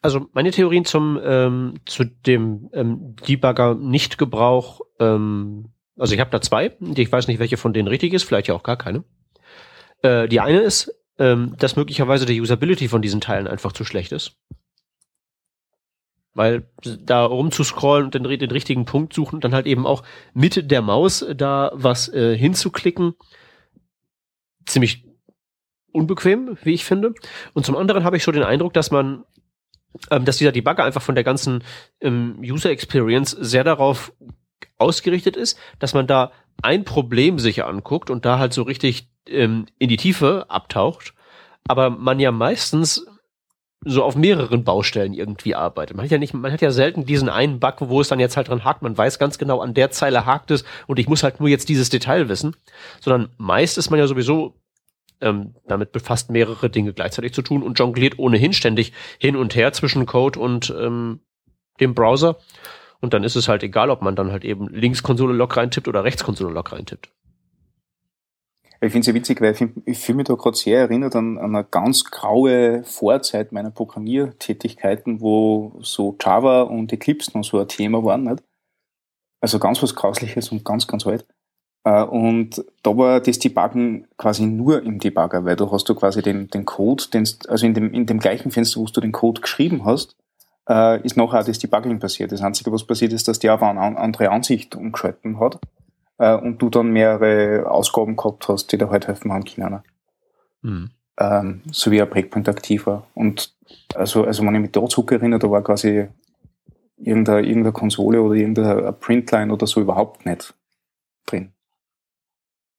Also 0.02 0.28
meine 0.32 0.52
Theorien 0.52 0.86
zum 0.86 1.20
ähm, 1.22 1.74
zu 1.86 2.06
dem 2.06 2.70
ähm, 2.74 3.16
Debugger-Nicht-Gebrauch 3.28 4.82
ähm, 5.00 5.74
also 6.00 6.14
ich 6.14 6.20
habe 6.20 6.32
da 6.32 6.42
zwei, 6.42 6.76
ich 6.96 7.12
weiß 7.12 7.28
nicht, 7.28 7.40
welche 7.40 7.58
von 7.58 7.74
denen 7.74 7.88
richtig 7.88 8.14
ist, 8.14 8.24
vielleicht 8.24 8.48
ja 8.48 8.56
auch 8.56 8.64
gar 8.64 8.78
keine. 8.78 9.04
Äh, 10.02 10.28
die 10.28 10.40
eine 10.40 10.62
ist, 10.62 10.94
ähm, 11.18 11.56
dass 11.58 11.76
möglicherweise 11.76 12.26
die 12.26 12.40
Usability 12.40 12.88
von 12.88 13.02
diesen 13.02 13.22
Teilen 13.22 13.48
einfach 13.48 13.74
zu 13.74 13.84
schlecht 13.84 14.12
ist. 14.12 14.38
Weil 16.34 16.70
da 16.82 17.26
rumzuscrollen 17.26 18.06
und 18.06 18.14
den, 18.14 18.24
den 18.24 18.52
richtigen 18.52 18.86
Punkt 18.86 19.14
suchen 19.14 19.36
und 19.36 19.44
dann 19.44 19.54
halt 19.54 19.68
eben 19.68 19.86
auch 19.86 20.04
mit 20.34 20.72
der 20.72 20.82
Maus 20.82 21.26
da 21.36 21.72
was 21.74 22.08
äh, 22.08 22.38
hinzuklicken, 22.38 23.16
ziemlich 24.66 25.06
unbequem, 25.92 26.58
wie 26.64 26.74
ich 26.74 26.86
finde. 26.86 27.14
Und 27.54 27.66
zum 27.66 27.76
anderen 27.76 28.04
habe 28.06 28.16
ich 28.16 28.24
schon 28.24 28.36
den 28.36 28.44
Eindruck, 28.44 28.74
dass 28.74 28.92
man, 28.92 29.26
ähm, 30.12 30.24
dass 30.24 30.38
dieser 30.38 30.54
Debugger 30.54 30.86
einfach 30.86 31.02
von 31.02 31.16
der 31.16 31.24
ganzen 31.26 31.64
ähm, 32.00 32.40
User 32.42 32.70
Experience 32.70 33.32
sehr 33.32 33.66
darauf 33.66 34.14
ausgerichtet 34.80 35.36
ist, 35.36 35.58
dass 35.80 35.94
man 35.94 36.08
da 36.08 36.32
ein 36.62 36.84
Problem 36.84 37.40
sich 37.40 37.64
anguckt 37.64 38.10
und 38.10 38.26
da 38.26 38.40
halt 38.40 38.54
so 38.54 38.64
richtig 38.64 39.10
ähm, 39.28 39.66
in 39.78 39.90
die 39.90 39.98
Tiefe 39.98 40.46
abtaucht. 40.50 41.14
Aber 41.68 41.90
man 41.90 42.20
ja 42.20 42.32
meistens 42.32 43.06
so 43.86 44.04
auf 44.04 44.16
mehreren 44.16 44.64
Baustellen 44.64 45.14
irgendwie 45.14 45.56
arbeitet. 45.56 45.96
Man 45.96 46.04
hat 46.04 46.12
ja 46.12 46.18
nicht, 46.18 46.34
man 46.34 46.52
hat 46.52 46.62
ja 46.62 46.72
selten 46.72 47.06
diesen 47.06 47.30
einen 47.30 47.60
Bug, 47.60 47.76
wo 47.80 48.02
es 48.02 48.10
dann 48.10 48.20
jetzt 48.20 48.36
halt 48.36 48.50
dran 48.50 48.66
hakt. 48.66 48.82
Man 48.82 48.98
weiß 48.98 49.20
ganz 49.20 49.38
genau, 49.38 49.62
an 49.62 49.74
der 49.74 49.90
Zeile 49.92 50.26
hakt 50.26 50.52
es 50.52 50.66
und 50.88 51.00
ich 51.00 51.08
muss 51.08 51.24
halt 51.24 51.40
nur 51.40 51.48
jetzt 51.48 51.70
dieses 51.70 51.90
Detail 51.90 52.28
wissen. 52.28 52.56
Sondern 53.00 53.30
meist 53.38 53.78
ist 53.78 53.90
man 53.90 54.00
ja 54.00 54.08
sowieso 54.08 54.56
ähm, 55.22 55.56
damit 55.68 55.92
befasst, 55.92 56.30
mehrere 56.30 56.70
Dinge 56.70 56.94
gleichzeitig 56.94 57.34
zu 57.34 57.42
tun 57.42 57.64
und 57.64 57.80
jongliert 57.80 58.20
ohnehin 58.20 58.54
ständig 58.54 58.94
hin 59.18 59.36
und 59.36 59.56
her 59.56 59.72
zwischen 59.72 60.06
Code 60.06 60.40
und 60.40 60.74
ähm, 60.78 61.22
dem 61.80 61.94
Browser. 61.94 62.38
Und 63.02 63.14
dann 63.14 63.24
ist 63.24 63.36
es 63.36 63.48
halt 63.48 63.64
egal, 63.64 63.90
ob 63.90 64.02
man 64.02 64.16
dann 64.16 64.32
halt 64.32 64.44
eben 64.44 64.68
links 64.68 65.04
Konsole-Log 65.04 65.56
reintippt 65.56 65.88
oder 65.88 66.04
rechts 66.04 66.24
Konsole-Log 66.24 66.72
reintippt. 66.72 67.10
Ich 68.82 68.92
finde 68.94 69.02
es 69.02 69.08
ja 69.08 69.14
witzig, 69.14 69.42
weil 69.42 69.54
ich, 69.54 69.62
ich 69.86 70.00
fühle 70.00 70.18
mich 70.18 70.28
da 70.28 70.36
gerade 70.36 70.56
sehr 70.56 70.80
erinnert 70.80 71.16
an, 71.16 71.38
an 71.38 71.54
eine 71.54 71.66
ganz 71.66 72.06
graue 72.06 72.84
Vorzeit 72.86 73.52
meiner 73.52 73.72
Programmiertätigkeiten, 73.72 75.20
wo 75.20 75.78
so 75.82 76.16
Java 76.20 76.62
und 76.62 76.92
Eclipse 76.94 77.38
noch 77.38 77.44
so 77.44 77.60
ein 77.60 77.68
Thema 77.68 78.04
waren. 78.06 78.24
Nicht? 78.24 78.42
Also 79.42 79.60
ganz 79.60 79.84
was 79.84 79.96
Grausliches 79.96 80.50
und 80.54 80.64
ganz, 80.64 80.88
ganz 80.88 81.06
alt. 81.06 81.26
Äh, 81.84 82.04
und 82.04 82.64
da 82.84 82.96
war 82.96 83.20
das 83.20 83.40
Debuggen 83.40 84.08
quasi 84.18 84.46
nur 84.46 84.82
im 84.84 85.00
Debugger, 85.00 85.44
weil 85.44 85.58
du 85.58 85.70
hast 85.72 85.90
du 85.90 85.96
quasi 85.96 86.22
den, 86.22 86.48
den 86.48 86.64
Code, 86.64 87.04
den, 87.14 87.28
also 87.50 87.66
in 87.66 87.74
dem, 87.74 87.94
in 87.94 88.06
dem 88.06 88.20
gleichen 88.20 88.52
Fenster, 88.52 88.80
wo 88.80 88.86
du 88.86 89.02
den 89.02 89.12
Code 89.12 89.42
geschrieben 89.42 89.84
hast, 89.84 90.16
äh, 90.70 91.02
ist 91.02 91.18
nachher 91.18 91.44
das 91.44 91.60
Debugging 91.60 92.00
passiert. 92.00 92.32
Das 92.32 92.42
Einzige, 92.42 92.72
was 92.72 92.86
passiert 92.86 93.12
ist, 93.12 93.28
dass 93.28 93.40
der 93.40 93.56
auf 93.56 93.64
eine 93.64 93.80
andere 93.80 94.30
Ansicht 94.30 94.76
umgeschalten 94.76 95.40
hat 95.40 95.60
äh, 96.20 96.36
und 96.36 96.62
du 96.62 96.70
dann 96.70 96.92
mehrere 96.92 97.70
Ausgaben 97.70 98.16
gehabt 98.16 98.48
hast, 98.48 98.72
die 98.72 98.78
dir 98.78 98.90
halt 98.90 99.08
helfen 99.08 99.34
haben 99.34 99.46
können. 99.46 99.82
Mhm. 100.62 100.92
Ähm, 101.18 101.62
so 101.72 101.92
wie 101.92 102.02
ein 102.02 102.10
Breakpoint 102.10 102.48
aktiv 102.48 102.86
war. 102.86 103.08
Und 103.16 103.54
also, 103.96 104.24
also 104.24 104.46
wenn 104.46 104.56
ich 104.56 104.62
mich 104.62 104.72
da 104.72 104.86
zurückerinnere, 104.86 105.40
da 105.40 105.52
war 105.52 105.64
quasi 105.64 106.08
irgendeine, 106.98 107.42
irgendeine 107.42 107.74
Konsole 107.74 108.22
oder 108.22 108.36
irgendeine 108.36 108.94
Printline 108.94 109.52
oder 109.52 109.68
so 109.68 109.82
überhaupt 109.82 110.26
nicht 110.26 110.54
drin. 111.26 111.52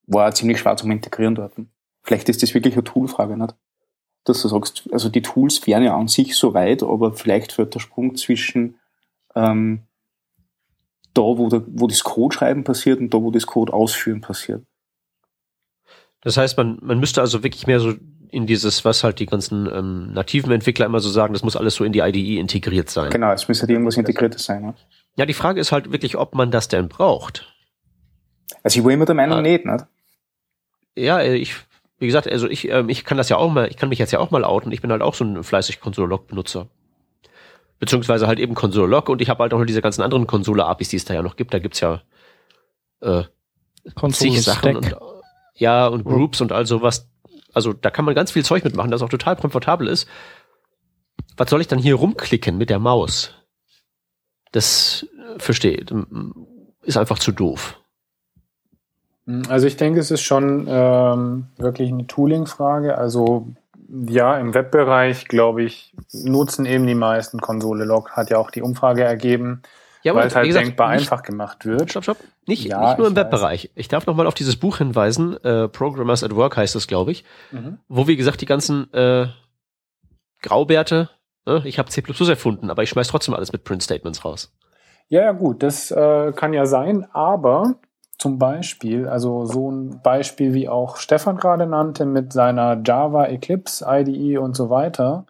War 0.07 0.33
ziemlich 0.33 0.59
schwer 0.59 0.77
zum 0.77 0.91
Integrieren 0.91 1.35
dort. 1.35 1.55
Vielleicht 2.03 2.29
ist 2.29 2.43
das 2.43 2.55
wirklich 2.55 2.75
eine 2.75 2.85
Toolfrage, 2.85 3.37
nicht? 3.37 3.55
Dass 4.25 4.43
du 4.43 4.49
sagst, 4.49 4.89
also 4.93 5.09
die 5.09 5.23
Tools 5.23 5.67
wären 5.67 5.83
ja 5.83 5.97
an 5.97 6.09
sich 6.09 6.37
so 6.37 6.53
weit, 6.53 6.83
aber 6.83 7.13
vielleicht 7.13 7.57
wird 7.59 7.75
der 7.75 7.81
Sprung 7.81 8.17
zwischen 8.17 8.79
ähm, 9.35 9.87
da, 11.15 11.23
wo, 11.23 11.49
der, 11.49 11.63
wo 11.67 11.87
das 11.87 12.05
Code 12.05 12.35
schreiben 12.35 12.65
passiert 12.65 13.01
und 13.01 13.13
da, 13.13 13.23
wo 13.23 13.31
das 13.31 13.47
Code 13.47 13.73
ausführen 13.73 14.21
passiert. 14.21 14.65
Das 16.21 16.37
heißt, 16.37 16.57
man, 16.57 16.79
man 16.83 17.01
müsste 17.01 17.21
also 17.21 17.43
wirklich 17.43 17.67
mehr 17.67 17.81
so 17.81 17.95
in 18.31 18.47
dieses, 18.47 18.85
was 18.85 19.03
halt 19.03 19.19
die 19.19 19.27
ganzen 19.27 19.67
ähm, 19.67 20.13
nativen 20.13 20.53
Entwickler 20.53 20.87
immer 20.87 21.01
so 21.01 21.11
sagen, 21.11 21.33
das 21.33 21.43
muss 21.43 21.57
alles 21.57 21.75
so 21.75 21.85
in 21.85 21.93
die 21.93 22.01
IDE 22.01 22.39
integriert 22.39 22.91
sein. 22.91 23.11
Genau, 23.11 23.33
es 23.33 23.49
müsste 23.49 23.63
halt 23.63 23.71
irgendwas 23.71 23.97
Integriertes 23.97 24.45
sein. 24.45 24.63
Ja? 24.63 24.75
ja, 25.17 25.27
die 25.27 25.35
Frage 25.35 25.61
ist 25.61 25.73
halt 25.73 25.91
wirklich, 25.91 26.17
ob 26.17 26.35
man 26.35 26.51
das 26.51 26.69
denn 26.69 26.89
braucht. 26.89 27.53
Also 28.63 28.79
ich 28.79 28.85
war 28.85 28.93
immer 28.93 29.07
der 29.07 29.15
Meinung 29.15 29.39
ah. 29.39 29.43
nicht, 29.43 29.65
nicht? 29.65 29.85
Ja, 30.97 31.21
äh, 31.21 31.37
ich, 31.37 31.55
wie 32.01 32.07
gesagt, 32.07 32.27
also 32.27 32.49
ich, 32.49 32.69
ähm, 32.69 32.89
ich 32.89 33.05
kann 33.05 33.17
das 33.17 33.29
ja 33.29 33.37
auch 33.37 33.51
mal, 33.51 33.69
ich 33.69 33.77
kann 33.77 33.89
mich 33.89 34.01
jetzt 34.01 34.11
ja 34.11 34.19
auch 34.19 34.33
mal 34.33 34.43
outen. 34.43 34.73
Ich 34.73 34.83
bin 34.83 34.91
halt 34.91 35.03
auch 35.03 35.15
so 35.15 35.25
ein 35.25 35.45
fleißig 35.45 35.81
Console-Log-Benutzer 35.81 36.67
beziehungsweise 37.81 38.29
halt 38.29 38.39
eben 38.39 38.55
Console 38.55 38.89
Log 38.89 39.09
und 39.09 39.21
ich 39.21 39.29
habe 39.29 39.43
halt 39.43 39.53
auch 39.53 39.59
noch 39.59 39.67
diese 39.67 39.83
ganzen 39.83 40.03
anderen 40.03 40.29
Konsole-APIs, 40.29 40.91
die 40.91 40.97
es 40.97 41.07
da 41.07 41.15
ja 41.15 41.23
noch 41.23 41.35
gibt. 41.35 41.53
Da 41.53 41.59
gibt's 41.59 41.81
ja 41.81 42.03
äh, 43.01 43.25
Konsole 43.95 44.39
Sachen 44.39 44.77
und, 44.77 44.95
ja 45.55 45.89
und 45.89 46.05
Groups 46.05 46.41
und 46.43 46.53
all 46.53 46.67
sowas. 46.67 47.09
Also 47.53 47.73
da 47.73 47.91
kann 47.91 48.05
man 48.05 48.15
ganz 48.15 48.31
viel 48.31 48.45
Zeug 48.45 48.63
mitmachen, 48.63 48.91
das 48.91 49.03
auch 49.03 49.09
total 49.09 49.35
komfortabel 49.35 49.89
ist. 49.89 50.07
Was 51.37 51.51
soll 51.51 51.63
ich 51.63 51.69
dann 51.69 51.79
hier 51.79 51.95
rumklicken 51.95 52.59
mit 52.59 52.71
der 52.71 52.79
Maus? 52.79 53.35
Das 54.53 55.07
äh, 55.17 55.39
verstehe, 55.39 55.85
ist 56.83 56.99
einfach 56.99 57.19
zu 57.19 57.33
doof. 57.33 57.80
Also 59.49 59.67
ich 59.67 59.77
denke, 59.77 60.01
es 60.01 60.11
ist 60.11 60.23
schon 60.23 60.67
ähm, 60.69 61.47
wirklich 61.57 61.91
eine 61.91 62.07
Tooling-Frage. 62.07 62.97
Also 62.97 63.49
ja, 64.09 64.39
im 64.39 64.55
Webbereich, 64.55 65.27
glaube 65.27 65.63
ich, 65.63 65.93
nutzen 66.13 66.65
eben 66.65 66.87
die 66.87 66.95
meisten 66.95 67.41
Konsole 67.41 67.85
Log, 67.85 68.13
hat 68.13 68.31
ja 68.31 68.39
auch 68.39 68.51
die 68.51 68.63
Umfrage 68.63 69.03
ergeben, 69.03 69.63
ja, 70.03 70.15
weil 70.15 70.29
es 70.29 70.37
halt 70.37 70.47
gesagt, 70.47 70.67
denkbar 70.67 70.93
nicht, 70.93 71.01
einfach 71.01 71.23
gemacht 71.23 71.67
wird. 71.67 71.91
Stopp, 71.91 72.05
stopp. 72.05 72.17
Nicht, 72.47 72.65
ja, 72.65 72.89
nicht 72.89 72.99
nur 72.99 73.09
im 73.09 73.17
Webbereich. 73.17 73.71
Ich 73.75 73.89
darf 73.89 74.07
noch 74.07 74.15
mal 74.15 74.27
auf 74.27 74.35
dieses 74.35 74.57
Buch 74.57 74.79
hinweisen, 74.79 75.37
äh, 75.45 75.69
Programmers 75.69 76.23
at 76.23 76.35
Work 76.35 76.57
heißt 76.57 76.77
es, 76.77 76.87
glaube 76.87 77.11
ich, 77.11 77.25
mhm. 77.51 77.79
wo, 77.89 78.07
wie 78.07 78.17
gesagt, 78.17 78.41
die 78.41 78.47
ganzen 78.47 78.93
äh, 78.95 79.27
Graubärte, 80.41 81.11
äh, 81.47 81.67
ich 81.69 81.79
habe 81.79 81.91
C++ 81.91 82.03
erfunden, 82.29 82.71
aber 82.71 82.83
ich 82.83 82.91
schmeiß 82.91 83.09
trotzdem 83.09 83.35
alles 83.35 83.53
mit 83.53 83.65
Print-Statements 83.65 84.25
raus. 84.25 84.53
Ja, 85.09 85.23
ja, 85.23 85.33
gut, 85.33 85.63
das 85.63 85.91
äh, 85.91 86.33
kann 86.35 86.53
ja 86.53 86.67
sein, 86.67 87.07
aber 87.13 87.75
zum 88.21 88.39
Beispiel, 88.39 89.09
also 89.09 89.47
so 89.47 89.71
ein 89.71 90.01
Beispiel 90.03 90.53
wie 90.53 90.69
auch 90.69 90.99
Stefan 90.99 91.39
gerade 91.39 91.67
nannte 91.67 92.05
mit 92.05 92.35
seiner 92.35 92.79
Java 92.85 93.25
Eclipse 93.25 93.87
IDE 93.89 94.37
und 94.37 94.55
so 94.55 94.69
weiter. 94.69 95.25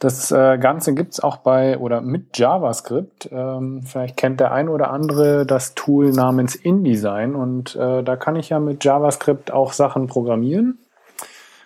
Das 0.00 0.30
äh, 0.32 0.58
Ganze 0.58 0.92
gibt's 0.92 1.18
auch 1.18 1.38
bei 1.38 1.78
oder 1.78 2.02
mit 2.02 2.36
JavaScript. 2.36 3.30
Ähm, 3.32 3.80
vielleicht 3.82 4.18
kennt 4.18 4.40
der 4.40 4.52
ein 4.52 4.68
oder 4.68 4.90
andere 4.90 5.46
das 5.46 5.74
Tool 5.74 6.10
namens 6.10 6.54
InDesign 6.54 7.34
und 7.34 7.74
äh, 7.74 8.02
da 8.02 8.16
kann 8.16 8.36
ich 8.36 8.50
ja 8.50 8.60
mit 8.60 8.84
JavaScript 8.84 9.50
auch 9.50 9.72
Sachen 9.72 10.06
programmieren 10.06 10.78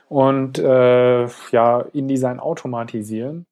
und 0.08 0.60
äh, 0.60 1.26
ja 1.50 1.80
InDesign 1.92 2.38
automatisieren. 2.38 3.46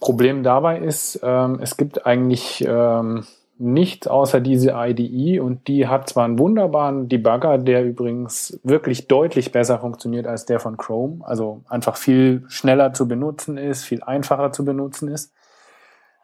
Problem 0.00 0.42
dabei 0.42 0.80
ist, 0.80 1.20
ähm, 1.22 1.60
es 1.62 1.76
gibt 1.76 2.04
eigentlich 2.04 2.64
ähm, 2.66 3.24
nichts 3.58 4.06
außer 4.06 4.40
diese 4.40 4.72
IDE 4.76 5.40
und 5.40 5.68
die 5.68 5.86
hat 5.86 6.08
zwar 6.08 6.24
einen 6.24 6.38
wunderbaren 6.38 7.08
Debugger, 7.08 7.58
der 7.58 7.84
übrigens 7.84 8.58
wirklich 8.64 9.06
deutlich 9.06 9.52
besser 9.52 9.78
funktioniert 9.78 10.26
als 10.26 10.44
der 10.44 10.58
von 10.58 10.76
Chrome, 10.76 11.24
also 11.24 11.62
einfach 11.68 11.96
viel 11.96 12.44
schneller 12.48 12.92
zu 12.92 13.06
benutzen 13.06 13.56
ist, 13.56 13.84
viel 13.84 14.02
einfacher 14.02 14.50
zu 14.52 14.64
benutzen 14.64 15.08
ist. 15.08 15.32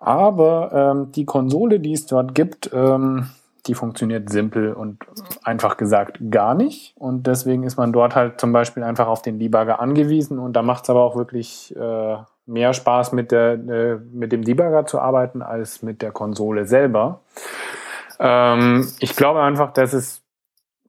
Aber 0.00 0.72
ähm, 0.72 1.12
die 1.12 1.26
Konsole, 1.26 1.78
die 1.78 1.92
es 1.92 2.06
dort 2.06 2.34
gibt, 2.34 2.70
ähm, 2.72 3.28
die 3.66 3.74
funktioniert 3.74 4.30
simpel 4.30 4.72
und 4.72 5.04
einfach 5.44 5.76
gesagt 5.76 6.18
gar 6.30 6.54
nicht. 6.54 6.94
Und 6.96 7.26
deswegen 7.26 7.62
ist 7.64 7.76
man 7.76 7.92
dort 7.92 8.16
halt 8.16 8.40
zum 8.40 8.52
Beispiel 8.52 8.82
einfach 8.82 9.06
auf 9.06 9.22
den 9.22 9.38
Debugger 9.38 9.80
angewiesen 9.80 10.38
und 10.38 10.54
da 10.54 10.62
macht 10.62 10.84
es 10.84 10.90
aber 10.90 11.04
auch 11.04 11.16
wirklich 11.16 11.76
äh, 11.76 12.16
mehr 12.50 12.72
Spaß 12.72 13.12
mit, 13.12 13.32
der, 13.32 13.52
äh, 13.52 13.98
mit 14.12 14.32
dem 14.32 14.42
Debugger 14.42 14.86
zu 14.86 15.00
arbeiten 15.00 15.42
als 15.42 15.82
mit 15.82 16.02
der 16.02 16.12
Konsole 16.12 16.66
selber. 16.66 17.20
Ähm, 18.18 18.86
ich 19.00 19.16
glaube 19.16 19.42
einfach, 19.42 19.72
dass 19.72 19.92
es 19.92 20.22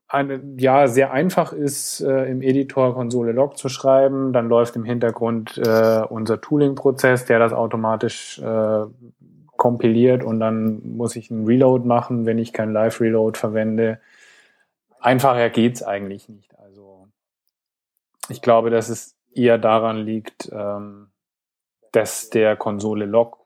eine, 0.08 0.42
ja, 0.58 0.88
sehr 0.88 1.12
einfach 1.14 1.54
ist, 1.54 2.02
äh, 2.02 2.26
im 2.26 2.42
Editor 2.42 2.94
Konsole 2.94 3.32
Log 3.32 3.58
zu 3.58 3.70
schreiben. 3.70 4.34
Dann 4.34 4.50
läuft 4.50 4.76
im 4.76 4.84
Hintergrund 4.84 5.58
äh, 5.58 6.02
unser 6.10 6.42
Tooling-Prozess, 6.42 7.26
der 7.26 7.40
das 7.40 7.54
automatisch 7.54 8.40
äh, 8.40 8.86
kompiliert 9.56 10.24
und 10.24 10.40
dann 10.40 10.82
muss 10.98 11.16
ich 11.16 11.30
einen 11.30 11.46
Reload 11.46 11.88
machen, 11.88 12.26
wenn 12.26 12.40
ich 12.40 12.52
kein 12.52 12.74
Live-Reload 12.74 13.38
verwende. 13.38 14.00
Einfacher 15.00 15.50
geht's 15.52 15.84
eigentlich 15.84 16.28
nicht. 16.28 16.58
Also 16.60 17.08
ich 18.28 18.42
glaube, 18.42 18.72
dass 18.72 18.90
es 18.90 19.16
eher 19.34 19.60
daran 19.60 19.98
liegt, 19.98 20.52
ähm, 20.52 21.11
dass 21.92 22.30
der 22.30 22.56
Konsole 22.56 23.06
Log 23.06 23.38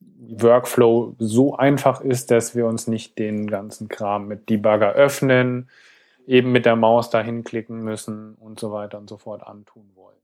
Workflow 0.00 1.14
so 1.18 1.56
einfach 1.56 2.00
ist, 2.00 2.30
dass 2.30 2.54
wir 2.54 2.66
uns 2.66 2.86
nicht 2.86 3.18
den 3.18 3.48
ganzen 3.48 3.88
Kram 3.88 4.28
mit 4.28 4.48
Debugger 4.48 4.92
öffnen, 4.92 5.68
eben 6.26 6.52
mit 6.52 6.66
der 6.66 6.76
Maus 6.76 7.10
dahin 7.10 7.44
klicken 7.44 7.82
müssen 7.82 8.34
und 8.34 8.60
so 8.60 8.72
weiter 8.72 8.98
und 8.98 9.08
so 9.08 9.16
fort 9.16 9.42
antun 9.46 9.90
wollen. 9.94 10.16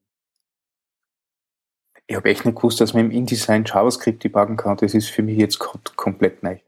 Ich 2.06 2.14
habe 2.14 2.28
echt 2.28 2.44
nicht 2.44 2.56
gewusst, 2.56 2.80
dass 2.80 2.94
man 2.94 3.06
im 3.06 3.10
InDesign 3.10 3.64
JavaScript 3.64 4.22
debuggen 4.22 4.56
kann. 4.56 4.76
Das 4.76 4.94
ist 4.94 5.08
für 5.08 5.22
mich 5.22 5.38
jetzt 5.38 5.58
komplett 5.58 6.42
neu. 6.42 6.58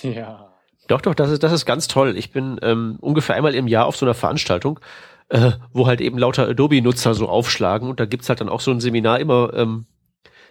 Ja. 0.00 0.54
Doch, 0.86 1.00
doch, 1.00 1.14
das 1.14 1.30
ist, 1.30 1.42
das 1.42 1.52
ist 1.52 1.66
ganz 1.66 1.88
toll. 1.88 2.16
Ich 2.16 2.32
bin 2.32 2.58
ähm, 2.62 2.98
ungefähr 3.00 3.36
einmal 3.36 3.54
im 3.54 3.68
Jahr 3.68 3.86
auf 3.86 3.96
so 3.96 4.06
einer 4.06 4.14
Veranstaltung 4.14 4.80
äh, 5.28 5.52
wo 5.72 5.86
halt 5.86 6.00
eben 6.00 6.18
lauter 6.18 6.48
Adobe-Nutzer 6.48 7.14
so 7.14 7.28
aufschlagen 7.28 7.88
und 7.88 8.00
da 8.00 8.06
gibt's 8.06 8.28
halt 8.28 8.40
dann 8.40 8.48
auch 8.48 8.60
so 8.60 8.70
ein 8.70 8.80
Seminar 8.80 9.20
immer, 9.20 9.52
ähm, 9.54 9.86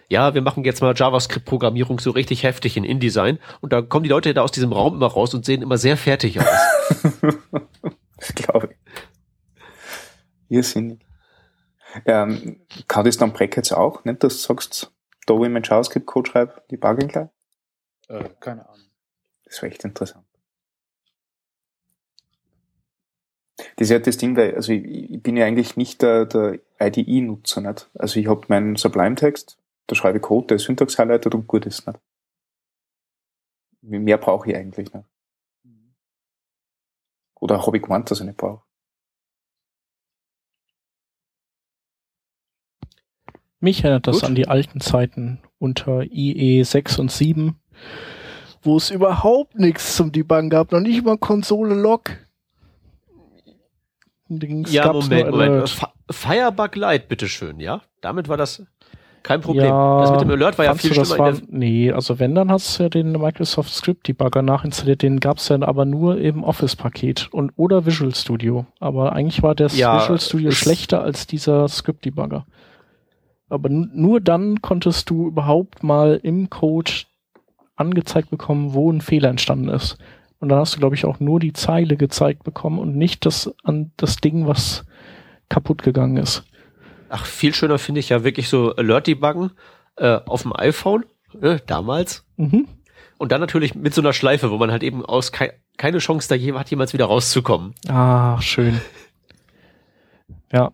ja, 0.08 0.34
wir 0.34 0.42
machen 0.42 0.64
jetzt 0.64 0.82
mal 0.82 0.94
JavaScript-Programmierung 0.94 1.98
so 1.98 2.10
richtig 2.10 2.42
heftig 2.42 2.76
in 2.76 2.84
InDesign 2.84 3.38
und 3.60 3.72
da 3.72 3.82
kommen 3.82 4.04
die 4.04 4.10
Leute 4.10 4.34
da 4.34 4.42
aus 4.42 4.52
diesem 4.52 4.72
Raum 4.72 4.94
immer 4.94 5.06
raus 5.06 5.34
und 5.34 5.44
sehen 5.44 5.62
immer 5.62 5.78
sehr 5.78 5.96
fertig 5.96 6.40
aus. 6.40 6.46
das 8.16 8.34
glaube 8.34 8.70
ich. 8.70 8.76
Irrsinnig. 10.48 11.00
Ähm, 12.06 12.60
kann 12.88 13.04
das 13.04 13.16
dann 13.16 13.32
Brackets 13.32 13.72
auch, 13.72 14.04
nicht? 14.04 14.22
Dass 14.22 14.34
du 14.34 14.54
sagst, 14.54 14.92
da 15.26 15.34
wo 15.34 15.44
ich 15.44 15.50
mein 15.50 15.62
JavaScript-Code 15.62 16.30
schreibe, 16.30 16.62
die 16.70 16.76
Buggen 16.76 17.08
gleich? 17.08 17.28
Äh, 18.08 18.24
keine 18.40 18.68
Ahnung. 18.68 18.86
Das 19.44 19.62
wäre 19.62 19.72
echt 19.72 19.84
interessant. 19.84 20.23
Das 23.76 23.86
ist 23.86 23.90
ja 23.90 23.98
das 23.98 24.16
Ding, 24.16 24.36
weil, 24.36 24.54
also 24.54 24.72
ich, 24.72 24.84
ich 24.84 25.22
bin 25.22 25.36
ja 25.36 25.46
eigentlich 25.46 25.76
nicht 25.76 26.02
der, 26.02 26.26
der 26.26 26.60
IDE-Nutzer, 26.80 27.60
nicht? 27.60 27.90
Also 27.94 28.20
ich 28.20 28.28
habe 28.28 28.46
meinen 28.48 28.76
Sublime-Text, 28.76 29.58
da 29.88 29.94
schreibe 29.94 30.18
ich 30.18 30.22
Code, 30.22 30.46
der 30.48 30.56
ist 30.56 30.64
Syntax 30.64 30.98
highlighted 30.98 31.34
und 31.34 31.46
gut 31.46 31.66
ist, 31.66 31.86
nicht? 31.86 31.98
Mehr 33.82 34.18
brauche 34.18 34.50
ich 34.50 34.56
eigentlich 34.56 34.92
nicht. 34.92 35.06
Oder 37.40 37.66
habe 37.66 37.76
ich 37.76 37.82
gemeint, 37.82 38.10
dass 38.10 38.20
ich 38.20 38.26
nicht 38.26 38.38
brauche. 38.38 38.62
Mich 43.60 43.82
erinnert 43.82 44.06
das 44.06 44.16
Gut. 44.16 44.24
an 44.24 44.34
die 44.34 44.46
alten 44.46 44.80
Zeiten 44.80 45.40
unter 45.58 46.02
IE 46.04 46.62
6 46.62 46.98
und 46.98 47.10
7, 47.10 47.58
wo 48.62 48.76
es 48.76 48.90
überhaupt 48.90 49.58
nichts 49.58 49.96
zum 49.96 50.12
Debuggen 50.12 50.50
gab, 50.50 50.70
noch 50.70 50.80
nicht 50.80 51.04
mal 51.04 51.18
Konsole-Log. 51.18 52.23
Dings 54.28 54.72
Ja, 54.72 54.92
Moment, 54.92 55.30
Moment. 55.30 55.76
Firebug 56.10 56.74
Lite, 56.76 57.04
bitteschön, 57.08 57.60
ja? 57.60 57.82
Damit 58.00 58.28
war 58.28 58.36
das 58.36 58.62
kein 59.22 59.40
Problem. 59.40 59.64
Ja, 59.66 60.00
das 60.00 60.10
mit 60.12 60.20
dem 60.20 60.30
Alert 60.30 60.58
war 60.58 60.66
ja 60.66 60.74
viel 60.74 60.92
schlimmer. 60.92 61.18
war, 61.18 61.32
nee, 61.48 61.90
also 61.90 62.18
wenn, 62.18 62.34
dann 62.34 62.50
hast 62.50 62.78
du 62.78 62.82
ja 62.84 62.88
den 62.90 63.12
Microsoft 63.12 63.72
Script 63.72 64.06
Debugger 64.06 64.42
nachinstalliert, 64.42 65.00
den 65.02 65.18
gab's 65.20 65.48
ja 65.48 65.60
aber 65.62 65.86
nur 65.86 66.18
im 66.18 66.44
Office-Paket 66.44 67.28
und 67.32 67.52
oder 67.56 67.86
Visual 67.86 68.14
Studio. 68.14 68.66
Aber 68.80 69.14
eigentlich 69.14 69.42
war 69.42 69.54
das 69.54 69.76
Ja, 69.78 69.98
Visual 70.02 70.20
Studio 70.20 70.48
es- 70.50 70.56
schlechter 70.56 71.02
als 71.02 71.26
dieser 71.26 71.68
Script 71.68 72.04
Debugger. 72.04 72.44
Aber 73.48 73.68
nur 73.70 74.20
dann 74.20 74.60
konntest 74.62 75.08
du 75.10 75.26
überhaupt 75.28 75.82
mal 75.82 76.18
im 76.22 76.50
Code 76.50 76.90
angezeigt 77.76 78.30
bekommen, 78.30 78.74
wo 78.74 78.90
ein 78.92 79.00
Fehler 79.00 79.28
entstanden 79.30 79.68
ist. 79.68 79.96
Und 80.44 80.50
dann 80.50 80.58
hast 80.58 80.74
du, 80.74 80.78
glaube 80.78 80.94
ich, 80.94 81.06
auch 81.06 81.20
nur 81.20 81.40
die 81.40 81.54
Zeile 81.54 81.96
gezeigt 81.96 82.44
bekommen 82.44 82.78
und 82.78 82.94
nicht 82.96 83.24
das, 83.24 83.50
an 83.62 83.92
das 83.96 84.16
Ding, 84.16 84.46
was 84.46 84.84
kaputt 85.48 85.82
gegangen 85.82 86.18
ist. 86.18 86.44
ach, 87.08 87.24
viel 87.24 87.54
schöner 87.54 87.78
finde 87.78 88.00
ich 88.00 88.10
ja 88.10 88.24
wirklich 88.24 88.50
so 88.50 88.76
Alert-Debuggen 88.76 89.52
äh, 89.96 90.20
auf 90.26 90.42
dem 90.42 90.52
iPhone, 90.54 91.06
äh, 91.40 91.60
damals. 91.66 92.26
Mhm. 92.36 92.68
Und 93.16 93.32
dann 93.32 93.40
natürlich 93.40 93.74
mit 93.74 93.94
so 93.94 94.02
einer 94.02 94.12
Schleife, 94.12 94.50
wo 94.50 94.58
man 94.58 94.70
halt 94.70 94.82
eben 94.82 95.02
aus 95.02 95.32
kei 95.32 95.54
keine 95.78 95.96
Chance 95.96 96.28
da 96.28 96.34
je 96.34 96.52
hat, 96.52 96.68
jemals 96.68 96.92
wieder 96.92 97.06
rauszukommen. 97.06 97.74
Ah, 97.88 98.38
schön. 98.42 98.82
Ja. 100.52 100.72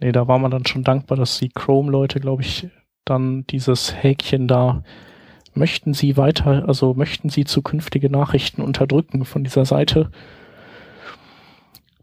Nee, 0.00 0.12
da 0.12 0.28
war 0.28 0.38
man 0.38 0.50
dann 0.50 0.66
schon 0.66 0.84
dankbar, 0.84 1.16
dass 1.16 1.38
die 1.38 1.48
Chrome-Leute, 1.48 2.20
glaube 2.20 2.42
ich, 2.42 2.68
dann 3.06 3.46
dieses 3.46 3.94
Häkchen 4.02 4.48
da 4.48 4.84
möchten 5.54 5.94
sie 5.94 6.16
weiter, 6.16 6.66
also 6.66 6.94
möchten 6.94 7.28
sie 7.28 7.44
zukünftige 7.44 8.10
Nachrichten 8.10 8.62
unterdrücken 8.62 9.24
von 9.24 9.44
dieser 9.44 9.64
Seite. 9.64 10.10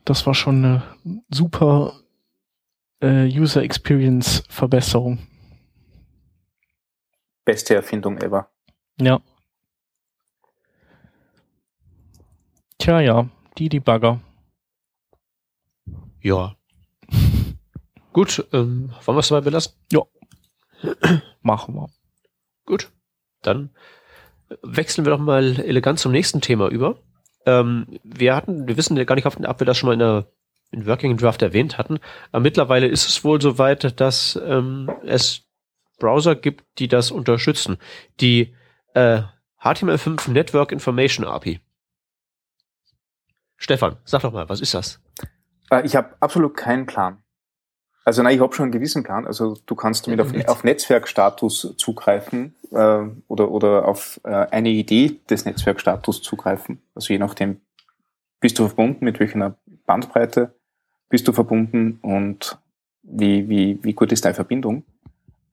Das 0.05 0.25
war 0.25 0.33
schon 0.33 0.65
eine 0.65 0.83
super 1.29 1.93
äh, 3.01 3.25
User 3.25 3.63
Experience 3.63 4.43
Verbesserung. 4.49 5.19
Beste 7.45 7.75
Erfindung 7.75 8.17
ever. 8.17 8.49
Ja. 8.99 9.21
Tja, 12.77 13.01
ja, 13.01 13.29
die 13.57 13.69
Debugger. 13.69 14.21
Ja. 16.21 16.55
Gut, 18.13 18.47
ähm, 18.53 18.93
wollen 19.05 19.17
wir 19.17 19.19
es 19.19 19.27
dabei 19.29 19.41
belassen? 19.41 19.73
Machen 21.41 21.75
wir. 21.75 21.89
Gut. 22.65 22.91
Dann 23.41 23.69
wechseln 24.61 25.05
wir 25.05 25.11
doch 25.11 25.19
mal 25.19 25.59
elegant 25.59 25.99
zum 25.99 26.11
nächsten 26.11 26.41
Thema 26.41 26.67
über. 26.69 26.97
Ähm, 27.45 27.99
wir 28.03 28.35
hatten, 28.35 28.67
wir 28.67 28.77
wissen 28.77 28.97
ja 28.97 29.03
gar 29.03 29.15
nicht, 29.15 29.25
ob 29.25 29.59
wir 29.59 29.65
das 29.65 29.77
schon 29.77 29.87
mal 29.87 29.93
in 29.93 29.99
der 29.99 30.27
in 30.71 30.85
Working 30.85 31.17
Draft 31.17 31.41
erwähnt 31.41 31.77
hatten, 31.79 31.99
aber 32.31 32.41
mittlerweile 32.41 32.87
ist 32.87 33.07
es 33.07 33.23
wohl 33.23 33.41
soweit, 33.41 33.99
dass 33.99 34.39
ähm, 34.45 34.91
es 35.03 35.47
Browser 35.97 36.35
gibt, 36.35 36.63
die 36.77 36.87
das 36.87 37.11
unterstützen. 37.11 37.77
Die 38.19 38.55
äh, 38.93 39.23
HTML5 39.61 40.29
Network 40.31 40.71
Information 40.71 41.25
API. 41.25 41.59
Stefan, 43.57 43.97
sag 44.05 44.21
doch 44.21 44.31
mal, 44.31 44.47
was 44.47 44.61
ist 44.61 44.73
das? 44.73 45.01
Äh, 45.69 45.85
Ich 45.85 45.95
habe 45.95 46.15
absolut 46.19 46.55
keinen 46.55 46.85
Plan. 46.85 47.21
Also 48.09 48.23
nein, 48.23 48.33
ich 48.33 48.41
habe 48.41 48.55
schon 48.55 48.63
einen 48.63 48.71
gewissen 48.71 49.03
Plan. 49.03 49.27
Also 49.27 49.55
du 49.67 49.75
kannst 49.75 50.07
damit 50.07 50.19
auf, 50.19 50.33
auf 50.47 50.63
Netzwerkstatus 50.63 51.75
zugreifen 51.77 52.55
äh, 52.71 53.03
oder, 53.27 53.51
oder 53.51 53.87
auf 53.87 54.19
äh, 54.23 54.29
eine 54.29 54.69
Idee 54.69 55.19
des 55.29 55.45
Netzwerkstatus 55.45 56.23
zugreifen. 56.23 56.81
Also 56.95 57.13
je 57.13 57.19
nachdem, 57.19 57.61
bist 58.39 58.57
du 58.57 58.65
verbunden, 58.65 59.05
mit 59.05 59.19
welcher 59.19 59.55
Bandbreite 59.85 60.55
bist 61.07 61.27
du 61.27 61.33
verbunden 61.33 61.99
und 62.01 62.57
wie, 63.03 63.47
wie, 63.47 63.77
wie 63.83 63.93
gut 63.93 64.11
ist 64.11 64.25
deine 64.25 64.33
Verbindung. 64.33 64.85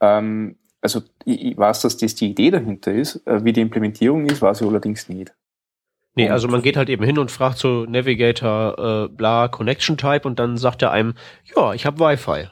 Ähm, 0.01 0.57
also 0.81 1.03
ich, 1.27 1.45
ich 1.45 1.59
weiß, 1.59 1.83
dass 1.83 1.99
das 1.99 2.15
die 2.15 2.31
Idee 2.31 2.51
dahinter 2.51 2.91
ist. 2.91 3.17
Äh, 3.27 3.45
wie 3.45 3.53
die 3.53 3.61
Implementierung 3.61 4.25
ist, 4.25 4.41
weiß 4.41 4.63
ich 4.63 4.67
allerdings 4.67 5.11
nicht. 5.11 5.35
Nee, 6.17 6.31
also 6.31 6.49
man 6.49 6.63
geht 6.63 6.79
halt 6.79 6.89
eben 6.89 7.05
hin 7.05 7.19
und 7.19 7.31
fragt 7.31 7.59
so 7.59 7.85
Navigator, 7.85 9.05
äh, 9.05 9.09
bla, 9.09 9.49
Connection 9.49 9.99
Type 9.99 10.27
und 10.27 10.39
dann 10.39 10.57
sagt 10.57 10.83
er 10.83 10.91
einem, 10.91 11.15
ja, 11.55 11.75
ich 11.75 11.85
habe 11.85 12.01
Wi-Fi. 12.01 12.49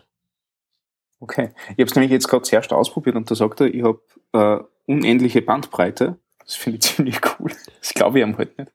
Okay. 1.18 1.50
Ich 1.70 1.78
habe 1.78 1.84
es 1.84 1.94
nämlich 1.94 2.12
jetzt 2.12 2.28
gerade 2.28 2.42
zuerst 2.42 2.72
ausprobiert 2.74 3.16
und 3.16 3.30
da 3.30 3.34
sagt 3.34 3.60
er, 3.60 3.72
ich 3.72 3.82
habe 3.82 4.00
äh, 4.32 4.92
unendliche 4.92 5.40
Bandbreite. 5.40 6.18
Das 6.40 6.54
finde 6.54 6.76
ich 6.76 6.82
ziemlich 6.94 7.20
cool. 7.38 7.50
Das 7.80 7.94
glaube 7.94 8.18
ich 8.18 8.26
ihm 8.26 8.36
halt 8.36 8.56
nicht. 8.58 8.70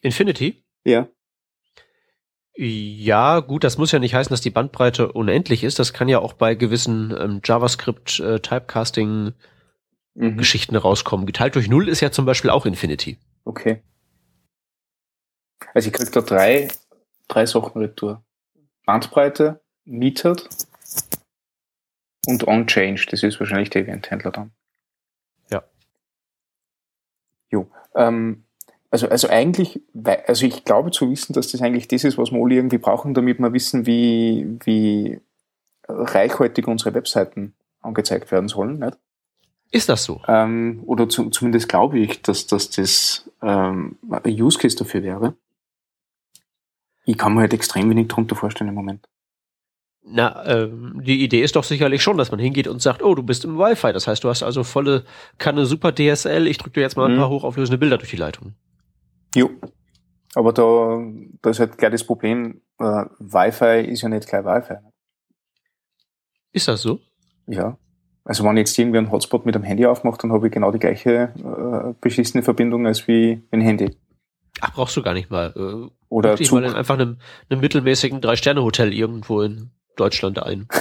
Infinity? 0.00 0.64
Ja. 0.84 1.08
Ja, 2.54 3.40
gut, 3.40 3.62
das 3.62 3.76
muss 3.76 3.92
ja 3.92 3.98
nicht 3.98 4.14
heißen, 4.14 4.30
dass 4.30 4.40
die 4.40 4.50
Bandbreite 4.50 5.12
unendlich 5.12 5.64
ist. 5.64 5.78
Das 5.78 5.92
kann 5.92 6.08
ja 6.08 6.18
auch 6.18 6.32
bei 6.32 6.54
gewissen 6.54 7.14
ähm, 7.18 7.40
JavaScript 7.44 8.20
äh, 8.20 8.40
Typecasting 8.40 9.34
Mhm. 10.14 10.36
Geschichten 10.36 10.76
rauskommen. 10.76 11.26
Geteilt 11.26 11.54
durch 11.54 11.68
Null 11.68 11.88
ist 11.88 12.00
ja 12.00 12.10
zum 12.10 12.26
Beispiel 12.26 12.50
auch 12.50 12.66
Infinity. 12.66 13.18
Okay. 13.44 13.82
Also 15.74 15.88
ich 15.88 15.92
krieg 15.92 16.12
da 16.12 16.20
drei, 16.20 16.68
drei 17.28 17.46
Sachen 17.46 17.80
retour. 17.80 18.22
Bandbreite, 18.84 19.60
Metered 19.84 20.48
und 22.26 22.46
On-Change. 22.46 23.06
Das 23.10 23.22
ist 23.22 23.40
wahrscheinlich 23.40 23.70
der 23.70 23.82
Eventhändler 23.82 24.30
dann. 24.30 24.52
Ja. 25.50 25.64
Jo. 27.50 27.70
Ähm, 27.94 28.44
also, 28.90 29.08
also 29.08 29.28
eigentlich, 29.28 29.80
also 30.26 30.44
ich 30.44 30.64
glaube 30.64 30.90
zu 30.90 31.10
wissen, 31.10 31.32
dass 31.32 31.50
das 31.50 31.62
eigentlich 31.62 31.88
das 31.88 32.04
ist, 32.04 32.18
was 32.18 32.30
wir 32.30 32.42
alle 32.42 32.56
irgendwie 32.56 32.78
brauchen, 32.78 33.14
damit 33.14 33.38
wir 33.38 33.52
wissen, 33.52 33.86
wie, 33.86 34.58
wie 34.64 35.20
reichhaltig 35.88 36.68
unsere 36.68 36.94
Webseiten 36.94 37.54
angezeigt 37.80 38.30
werden 38.30 38.48
sollen. 38.48 38.78
Nicht? 38.78 38.98
Ist 39.72 39.88
das 39.88 40.04
so? 40.04 40.20
Ähm, 40.28 40.82
oder 40.86 41.08
zu, 41.08 41.30
zumindest 41.30 41.68
glaube 41.68 41.98
ich, 41.98 42.22
dass, 42.22 42.46
dass 42.46 42.70
das 42.70 43.28
ähm, 43.42 43.98
ein 44.10 44.40
Use 44.40 44.58
Case 44.58 44.76
dafür 44.76 45.02
wäre. 45.02 45.34
Ich 47.04 47.18
kann 47.18 47.34
mir 47.34 47.40
halt 47.40 47.54
extrem 47.54 47.90
wenig 47.90 48.06
drunter 48.08 48.36
vorstellen 48.36 48.68
im 48.68 48.74
Moment. 48.76 49.08
Na, 50.04 50.44
ähm, 50.46 51.00
die 51.02 51.24
Idee 51.24 51.42
ist 51.42 51.56
doch 51.56 51.64
sicherlich 51.64 52.02
schon, 52.02 52.18
dass 52.18 52.30
man 52.30 52.38
hingeht 52.40 52.68
und 52.68 52.82
sagt, 52.82 53.02
oh, 53.02 53.14
du 53.14 53.22
bist 53.22 53.44
im 53.44 53.56
Wi-Fi. 53.56 53.92
Das 53.92 54.06
heißt, 54.06 54.22
du 54.22 54.28
hast 54.28 54.42
also 54.42 54.62
volle 54.62 55.04
Kanne 55.38 55.64
super 55.64 55.92
DSL. 55.92 56.46
Ich 56.48 56.58
drücke 56.58 56.74
dir 56.74 56.80
jetzt 56.82 56.96
mal 56.96 57.06
ein 57.08 57.14
Mhm. 57.14 57.18
paar 57.20 57.30
hochauflösende 57.30 57.78
Bilder 57.78 57.98
durch 57.98 58.10
die 58.10 58.16
Leitung. 58.16 58.54
Jo. 59.34 59.48
Aber 60.34 60.52
da, 60.52 61.02
da 61.40 61.50
ist 61.50 61.60
halt 61.60 61.78
gleich 61.78 61.92
das 61.92 62.04
Problem, 62.04 62.60
äh, 62.78 62.84
Wi-Fi 63.18 63.88
ist 63.90 64.02
ja 64.02 64.08
nicht 64.08 64.28
gleich 64.28 64.44
Wi-Fi. 64.44 64.74
Ist 66.52 66.68
das 66.68 66.82
so? 66.82 67.00
Ja. 67.46 67.78
Also 68.24 68.44
wenn 68.44 68.56
ich 68.56 68.60
jetzt 68.60 68.78
irgendwie 68.78 68.98
einen 68.98 69.10
Hotspot 69.10 69.44
mit 69.46 69.54
dem 69.54 69.62
Handy 69.64 69.84
aufmacht, 69.86 70.22
dann 70.22 70.32
habe 70.32 70.46
ich 70.46 70.52
genau 70.52 70.70
die 70.70 70.78
gleiche 70.78 71.32
äh, 71.36 71.94
beschissene 72.00 72.42
Verbindung 72.42 72.86
als 72.86 73.08
wie 73.08 73.42
ein 73.50 73.60
Handy. 73.60 73.96
Ach, 74.60 74.72
brauchst 74.74 74.96
du 74.96 75.02
gar 75.02 75.14
nicht 75.14 75.30
mal. 75.30 75.52
Äh, 75.56 75.90
Oder 76.08 76.36
Zug. 76.36 76.52
mal 76.52 76.64
in 76.64 76.74
einfach 76.74 76.94
einem, 76.94 77.18
einem 77.50 77.60
mittelmäßigen 77.60 78.20
Drei-Sterne-Hotel 78.20 78.92
irgendwo 78.92 79.42
in 79.42 79.70
Deutschland 79.96 80.42
ein. 80.42 80.68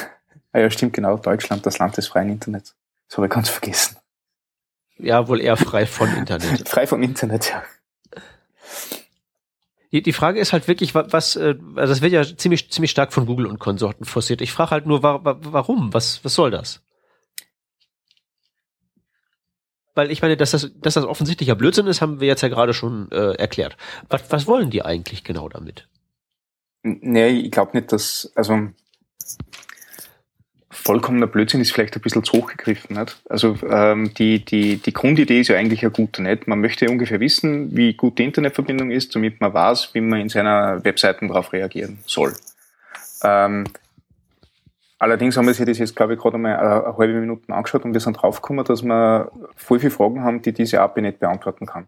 Ah 0.54 0.60
ja, 0.60 0.70
stimmt 0.70 0.92
genau. 0.92 1.16
Deutschland, 1.16 1.66
das 1.66 1.80
Land 1.80 1.96
des 1.96 2.08
freien 2.10 2.28
Internets. 2.30 2.76
Das 3.08 3.16
habe 3.18 3.28
ich 3.28 3.32
ganz 3.34 3.48
vergessen. 3.48 3.96
Ja, 4.98 5.30
wohl 5.30 5.40
eher 5.40 5.56
frei 5.56 5.86
von 5.86 6.10
Internet. 6.18 6.68
Frei 6.68 6.86
vom 6.88 7.02
Internet, 7.02 7.50
ja. 7.52 7.64
Die, 9.94 10.02
die 10.02 10.12
Frage 10.12 10.42
ist 10.42 10.52
halt 10.52 10.68
wirklich, 10.68 10.94
wa- 10.94 11.08
was, 11.10 11.38
äh, 11.38 11.56
also 11.76 11.94
das 11.94 12.02
wird 12.02 12.12
ja 12.12 12.24
ziemlich, 12.24 12.70
ziemlich 12.70 12.92
stark 12.92 13.14
von 13.14 13.26
Google 13.26 13.46
und 13.46 13.60
Konsorten 13.60 14.06
forciert. 14.06 14.42
Ich 14.42 14.52
frage 14.52 14.72
halt 14.72 14.86
nur, 14.86 15.04
wa 15.04 15.20
warum? 15.24 15.94
Was, 15.94 16.24
was 16.26 16.34
soll 16.36 16.52
das? 16.52 16.82
Weil 19.94 20.12
ich 20.12 20.22
meine, 20.22 20.38
dass 20.38 20.52
das, 20.52 20.72
dass 20.82 20.94
das 20.94 21.06
offensichtlicher 21.06 21.56
Blödsinn 21.56 21.88
ist, 21.88 22.02
haben 22.02 22.20
wir 22.20 22.28
jetzt 22.28 22.42
ja 22.42 22.50
gerade 22.50 22.74
schon 22.74 23.12
äh, 23.12 23.34
erklärt. 23.34 23.78
Was, 24.10 24.24
was 24.32 24.48
wollen 24.48 24.70
die 24.70 24.84
eigentlich 24.84 25.24
genau 25.24 25.50
damit? 25.50 25.88
Nee, 26.84 27.30
ich 27.30 27.52
glaube 27.52 27.78
nicht, 27.78 27.92
dass, 27.92 28.32
also 28.36 28.70
vollkommener 30.72 31.28
Blödsinn 31.28 31.62
ist 31.62 31.72
vielleicht 31.72 31.96
ein 31.96 32.02
bisschen 32.02 32.24
zu 32.24 32.34
hoch 32.34 32.48
gegriffen. 32.48 32.98
Nicht? 32.98 33.22
Also 33.30 33.58
ähm, 33.70 34.14
die, 34.16 34.44
die, 34.44 34.78
die 34.78 34.94
Grundidee 34.94 35.42
ist 35.42 35.50
ja 35.50 35.58
eigentlich 35.58 35.84
eine 35.84 35.92
gute. 35.92 36.24
Nicht? 36.24 36.48
Man 36.48 36.62
möchte 36.62 36.90
ungefähr 36.90 37.20
wissen, 37.20 37.76
wie 37.76 37.94
gut 37.94 38.18
die 38.18 38.24
Internetverbindung 38.24 38.90
ist, 38.90 39.14
damit 39.16 39.42
man 39.42 39.54
weiß, 39.54 39.94
wie 39.94 40.02
man 40.02 40.22
in 40.22 40.30
seiner 40.30 40.84
Webseiten 40.84 41.28
darauf 41.28 41.54
reagieren 41.54 42.00
soll. 42.06 42.34
Ähm, 43.24 43.66
allerdings 45.02 45.36
haben 45.36 45.48
wir 45.48 45.54
sich 45.54 45.66
das 45.66 45.80
jetzt, 45.80 45.96
glaube 45.96 46.14
ich, 46.14 46.20
gerade 46.20 46.38
mal 46.38 46.56
eine, 46.56 46.86
eine 46.86 46.98
halbe 46.98 47.20
Minute 47.20 47.52
angeschaut 47.52 47.84
und 47.84 47.94
wir 47.94 48.00
sind 48.00 48.14
draufgekommen, 48.14 48.64
dass 48.64 48.84
wir 48.84 49.32
voll 49.56 49.80
viele 49.80 49.92
Fragen 49.92 50.24
haben, 50.24 50.42
die 50.42 50.54
diese 50.54 50.80
API 50.80 51.02
nicht 51.02 51.20
beantworten 51.20 51.66
kann. 51.66 51.88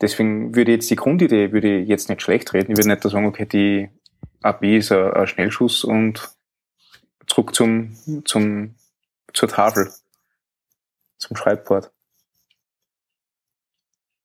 Deswegen 0.00 0.54
würde 0.54 0.72
jetzt 0.72 0.90
die 0.90 0.96
Grundidee 0.96 1.52
würde 1.52 1.78
ich 1.78 1.88
jetzt 1.88 2.08
nicht 2.08 2.20
schlecht 2.20 2.52
reden. 2.52 2.72
Ich 2.72 2.76
würde 2.76 2.88
nicht 2.88 3.02
sagen, 3.02 3.26
okay, 3.26 3.46
die 3.46 3.90
API 4.42 4.78
ist 4.78 4.90
ein, 4.90 5.26
Schnellschuss 5.28 5.84
und 5.84 6.30
zurück 7.28 7.54
zum, 7.54 7.96
zum, 8.24 8.74
zur 9.32 9.48
Tafel, 9.48 9.92
zum 11.18 11.36
Schreibboard. 11.36 11.92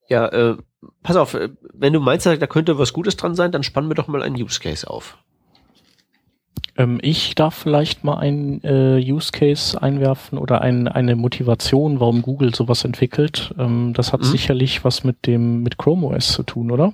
Ja, 0.10 0.28
äh, 0.30 0.58
pass 1.04 1.18
auf, 1.18 1.36
äh, 1.36 1.50
wenn 1.74 1.94
du 1.94 2.00
meinst, 2.00 2.26
da 2.26 2.36
könnte 2.48 2.80
was 2.80 2.94
Gutes 2.94 3.16
dran 3.16 3.36
sein, 3.36 3.52
dann 3.52 3.62
spannen 3.62 3.90
wir 3.90 3.96
doch 3.96 4.08
mal 4.08 4.24
einen 4.24 4.42
Use 4.42 4.60
Case 4.60 4.90
auf. 4.90 5.20
Ähm, 6.78 7.00
ich 7.02 7.36
darf 7.36 7.56
vielleicht 7.56 8.04
mal 8.04 8.18
einen 8.18 8.64
äh, 8.64 9.00
Use 9.00 9.32
Case 9.32 9.82
einwerfen 9.82 10.38
oder 10.38 10.62
ein, 10.62 10.88
eine 10.88 11.16
Motivation, 11.16 12.00
warum 12.00 12.22
Google 12.22 12.54
sowas 12.56 12.86
entwickelt. 12.86 13.54
Ähm, 13.58 13.94
das 13.94 14.14
hat 14.14 14.22
mhm. 14.22 14.26
sicherlich 14.26 14.86
was 14.86 15.04
mit 15.04 15.26
dem 15.26 15.64
mit 15.64 15.78
Chrome 15.78 16.08
OS 16.08 16.32
zu 16.32 16.44
tun, 16.44 16.72
oder? 16.72 16.94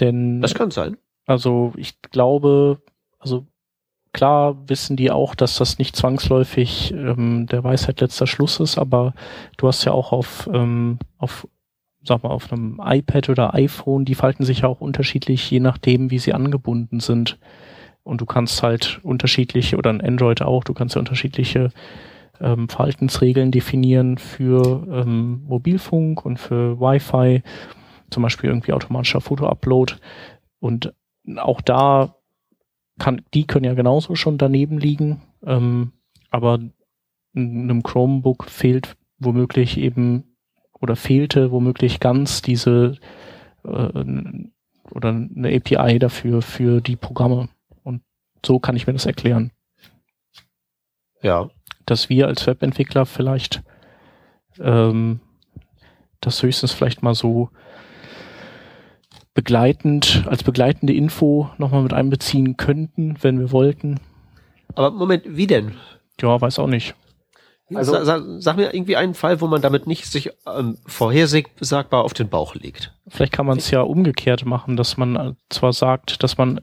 Denn 0.00 0.40
das 0.40 0.54
kann 0.54 0.70
sein. 0.70 0.96
Also 1.26 1.72
ich 1.76 2.00
glaube, 2.00 2.80
also 3.18 3.46
klar 4.12 4.56
wissen 4.68 4.96
die 4.96 5.10
auch, 5.10 5.34
dass 5.34 5.56
das 5.56 5.78
nicht 5.78 5.94
zwangsläufig 5.94 6.92
ähm, 6.92 7.46
der 7.46 7.62
Weisheit 7.62 8.00
letzter 8.00 8.26
Schluss 8.26 8.58
ist, 8.58 8.78
aber 8.78 9.14
du 9.58 9.68
hast 9.68 9.84
ja 9.84 9.92
auch 9.92 10.12
auf, 10.12 10.48
ähm, 10.52 10.98
auf, 11.18 11.46
sag 12.02 12.22
mal, 12.22 12.30
auf 12.30 12.50
einem 12.50 12.80
iPad 12.82 13.28
oder 13.28 13.54
iPhone, 13.54 14.06
die 14.06 14.14
falten 14.14 14.44
sich 14.44 14.60
ja 14.60 14.68
auch 14.68 14.80
unterschiedlich, 14.80 15.50
je 15.50 15.60
nachdem, 15.60 16.10
wie 16.10 16.18
sie 16.18 16.32
angebunden 16.32 17.00
sind. 17.00 17.38
Und 18.02 18.20
du 18.20 18.26
kannst 18.26 18.62
halt 18.62 19.00
unterschiedliche, 19.02 19.76
oder 19.76 19.90
ein 19.90 20.00
Android 20.00 20.42
auch, 20.42 20.64
du 20.64 20.74
kannst 20.74 20.94
ja 20.94 21.00
unterschiedliche 21.00 21.70
ähm, 22.40 22.68
Verhaltensregeln 22.68 23.50
definieren 23.50 24.18
für 24.18 24.86
ähm, 24.90 25.42
Mobilfunk 25.46 26.24
und 26.24 26.38
für 26.38 26.80
Wi-Fi, 26.80 27.42
zum 28.10 28.22
Beispiel 28.22 28.50
irgendwie 28.50 28.72
automatischer 28.72 29.20
Foto-Upload. 29.20 29.94
Und 30.58 30.94
auch 31.36 31.60
da 31.60 32.16
kann, 32.98 33.22
die 33.34 33.46
können 33.46 33.64
ja 33.64 33.74
genauso 33.74 34.14
schon 34.14 34.38
daneben 34.38 34.78
liegen, 34.78 35.22
ähm, 35.44 35.92
aber 36.30 36.58
einem 37.34 37.82
Chromebook 37.82 38.44
fehlt 38.44 38.96
womöglich 39.18 39.78
eben 39.78 40.36
oder 40.80 40.96
fehlte 40.96 41.50
womöglich 41.50 42.00
ganz 42.00 42.42
diese 42.42 42.96
äh, 43.64 44.02
oder 44.90 45.08
eine 45.10 45.54
API 45.56 45.98
dafür 45.98 46.42
für 46.42 46.80
die 46.80 46.96
Programme. 46.96 47.48
So 48.44 48.58
kann 48.58 48.76
ich 48.76 48.86
mir 48.86 48.92
das 48.92 49.06
erklären. 49.06 49.52
Ja. 51.22 51.50
Dass 51.86 52.08
wir 52.08 52.26
als 52.26 52.46
Webentwickler 52.46 53.06
vielleicht 53.06 53.62
ähm, 54.58 55.20
das 56.20 56.42
höchstens 56.42 56.72
vielleicht 56.72 57.02
mal 57.02 57.14
so 57.14 57.50
begleitend, 59.34 60.24
als 60.26 60.42
begleitende 60.42 60.92
Info 60.92 61.50
nochmal 61.58 61.82
mit 61.82 61.92
einbeziehen 61.92 62.56
könnten, 62.56 63.16
wenn 63.22 63.38
wir 63.38 63.52
wollten. 63.52 64.00
Aber 64.74 64.90
Moment, 64.90 65.24
wie 65.26 65.46
denn? 65.46 65.76
Ja, 66.20 66.40
weiß 66.40 66.58
auch 66.58 66.66
nicht. 66.66 66.94
Also 67.72 67.92
sag, 67.92 68.04
sag, 68.04 68.22
sag 68.38 68.56
mir 68.56 68.74
irgendwie 68.74 68.96
einen 68.96 69.14
Fall, 69.14 69.40
wo 69.40 69.46
man 69.46 69.62
damit 69.62 69.86
nicht 69.86 70.06
sich 70.06 70.30
ähm, 70.46 70.78
vorhersagbar 70.86 72.04
auf 72.04 72.14
den 72.14 72.28
Bauch 72.28 72.56
legt. 72.56 72.92
Vielleicht 73.06 73.32
kann 73.32 73.46
man 73.46 73.58
es 73.58 73.70
ja 73.70 73.82
umgekehrt 73.82 74.44
machen, 74.44 74.76
dass 74.76 74.96
man 74.96 75.16
äh, 75.16 75.32
zwar 75.50 75.72
sagt, 75.72 76.22
dass 76.22 76.36
man 76.36 76.60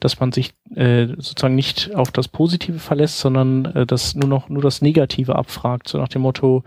dass 0.00 0.20
man 0.20 0.32
sich 0.32 0.54
äh, 0.74 1.06
sozusagen 1.06 1.54
nicht 1.54 1.94
auf 1.94 2.10
das 2.10 2.28
Positive 2.28 2.78
verlässt, 2.78 3.18
sondern 3.18 3.64
äh, 3.66 3.86
das 3.86 4.14
nur 4.14 4.28
noch 4.28 4.48
nur 4.48 4.62
das 4.62 4.82
Negative 4.82 5.36
abfragt, 5.36 5.88
so 5.88 5.98
nach 5.98 6.08
dem 6.08 6.22
Motto: 6.22 6.64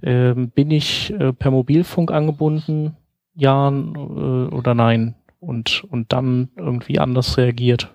äh, 0.00 0.34
Bin 0.34 0.70
ich 0.70 1.12
äh, 1.12 1.32
per 1.32 1.50
Mobilfunk 1.50 2.10
angebunden? 2.10 2.96
ja 3.38 3.70
äh, 3.70 3.70
oder 3.70 4.74
nein 4.74 5.14
und, 5.40 5.84
und 5.90 6.12
dann 6.12 6.50
irgendwie 6.56 6.98
anders 6.98 7.38
reagiert. 7.38 7.94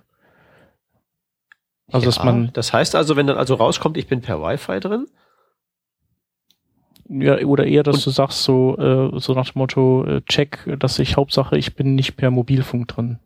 Also, 1.92 2.06
ja, 2.06 2.06
dass 2.06 2.24
man. 2.24 2.52
Das 2.54 2.72
heißt 2.72 2.96
also, 2.96 3.16
wenn 3.16 3.28
dann 3.28 3.38
also 3.38 3.56
rauskommt, 3.56 3.98
ich 3.98 4.08
bin 4.08 4.22
per 4.22 4.42
Wi-Fi 4.42 4.80
drin? 4.80 5.08
Ja, 7.10 7.38
oder 7.40 7.66
eher, 7.66 7.84
dass 7.84 7.98
und 7.98 8.06
du 8.06 8.10
sagst, 8.12 8.44
so, 8.44 8.78
äh, 8.78 9.20
so 9.20 9.34
nach 9.34 9.52
dem 9.52 9.60
Motto, 9.60 10.06
äh, 10.06 10.22
check, 10.22 10.66
dass 10.80 10.98
ich 11.00 11.18
Hauptsache, 11.18 11.58
ich 11.58 11.76
bin 11.76 11.96
nicht 11.96 12.16
per 12.16 12.32
Mobilfunk 12.32 12.88
drin. 12.88 13.20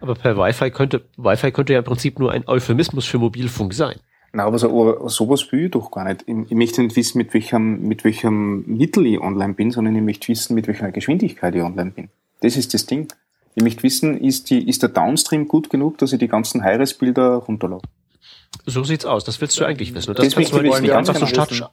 Aber 0.00 0.14
per 0.14 0.36
Wi-Fi 0.36 0.70
könnte, 0.70 1.04
Wi-Fi 1.16 1.50
könnte 1.50 1.72
ja 1.72 1.80
im 1.80 1.84
Prinzip 1.84 2.18
nur 2.18 2.32
ein 2.32 2.46
Euphemismus 2.46 3.06
für 3.06 3.18
Mobilfunk 3.18 3.74
sein. 3.74 3.98
Na, 4.32 4.44
aber 4.44 4.58
so, 4.58 5.08
sowas 5.08 5.50
will 5.50 5.66
ich 5.66 5.70
doch 5.70 5.90
gar 5.90 6.04
nicht. 6.04 6.24
Ich, 6.26 6.36
ich, 6.50 6.56
möchte 6.56 6.82
nicht 6.82 6.96
wissen, 6.96 7.18
mit 7.18 7.32
welchem, 7.32 7.88
mit 7.88 8.04
welchem 8.04 8.64
Mittel 8.66 9.06
ich 9.06 9.20
online 9.20 9.54
bin, 9.54 9.70
sondern 9.70 9.96
ich 9.96 10.02
möchte 10.02 10.28
wissen, 10.28 10.54
mit 10.54 10.68
welcher 10.68 10.92
Geschwindigkeit 10.92 11.54
ich 11.54 11.62
online 11.62 11.90
bin. 11.90 12.08
Das 12.40 12.56
ist 12.56 12.74
das 12.74 12.86
Ding. 12.86 13.08
Ich 13.54 13.62
möchte 13.62 13.82
wissen, 13.82 14.20
ist, 14.20 14.50
die, 14.50 14.68
ist 14.68 14.82
der 14.82 14.90
Downstream 14.90 15.48
gut 15.48 15.70
genug, 15.70 15.98
dass 15.98 16.12
ich 16.12 16.18
die 16.18 16.28
ganzen 16.28 16.62
High-Res-Bilder 16.62 17.34
runterlade? 17.36 17.82
So 18.66 18.84
sieht's 18.84 19.04
aus. 19.04 19.24
Das 19.24 19.40
willst 19.40 19.58
du 19.58 19.64
eigentlich 19.64 19.94
wissen. 19.94 20.10
Und 20.10 20.18
das, 20.18 20.26
das 20.26 20.34
kannst 20.34 20.52
du 20.52 20.60
nicht 20.60 20.92
einfach 20.92 21.16
so 21.16 21.26
statisch. 21.26 21.64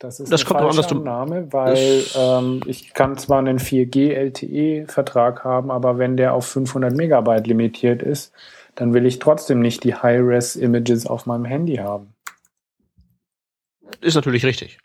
Das 0.00 0.18
ist 0.18 0.32
das 0.32 0.46
kommt 0.46 0.60
falsche 0.60 0.90
Annahme, 0.90 1.52
weil 1.52 2.02
ähm, 2.16 2.62
ich 2.66 2.94
kann 2.94 3.18
zwar 3.18 3.38
einen 3.38 3.58
4G 3.58 4.14
LTE-Vertrag 4.14 5.44
haben, 5.44 5.70
aber 5.70 5.98
wenn 5.98 6.16
der 6.16 6.32
auf 6.32 6.46
500 6.46 6.96
Megabyte 6.96 7.46
limitiert 7.46 8.02
ist, 8.02 8.32
dann 8.76 8.94
will 8.94 9.04
ich 9.04 9.18
trotzdem 9.18 9.60
nicht 9.60 9.84
die 9.84 9.94
High-Res-Images 9.94 11.06
auf 11.06 11.26
meinem 11.26 11.44
Handy 11.44 11.76
haben. 11.76 12.14
Ist 14.00 14.14
natürlich 14.14 14.46
richtig. 14.46 14.78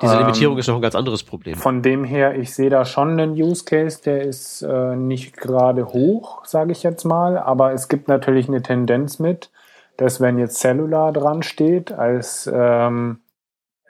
Diese 0.00 0.14
ähm, 0.14 0.20
Limitierung 0.20 0.56
ist 0.56 0.68
noch 0.68 0.76
ein 0.76 0.82
ganz 0.82 0.94
anderes 0.94 1.24
Problem. 1.24 1.56
Von 1.56 1.82
dem 1.82 2.04
her, 2.04 2.38
ich 2.38 2.54
sehe 2.54 2.70
da 2.70 2.84
schon 2.84 3.18
einen 3.18 3.32
Use 3.32 3.64
Case, 3.64 4.00
der 4.04 4.22
ist 4.22 4.62
äh, 4.62 4.94
nicht 4.94 5.36
gerade 5.36 5.86
hoch, 5.86 6.44
sage 6.44 6.70
ich 6.70 6.84
jetzt 6.84 7.04
mal, 7.04 7.38
aber 7.38 7.72
es 7.72 7.88
gibt 7.88 8.06
natürlich 8.06 8.46
eine 8.46 8.62
Tendenz 8.62 9.18
mit, 9.18 9.50
dass 9.96 10.20
wenn 10.20 10.38
jetzt 10.38 10.60
Cellular 10.60 11.12
dran 11.12 11.42
steht 11.42 11.90
als 11.90 12.48
ähm, 12.52 13.19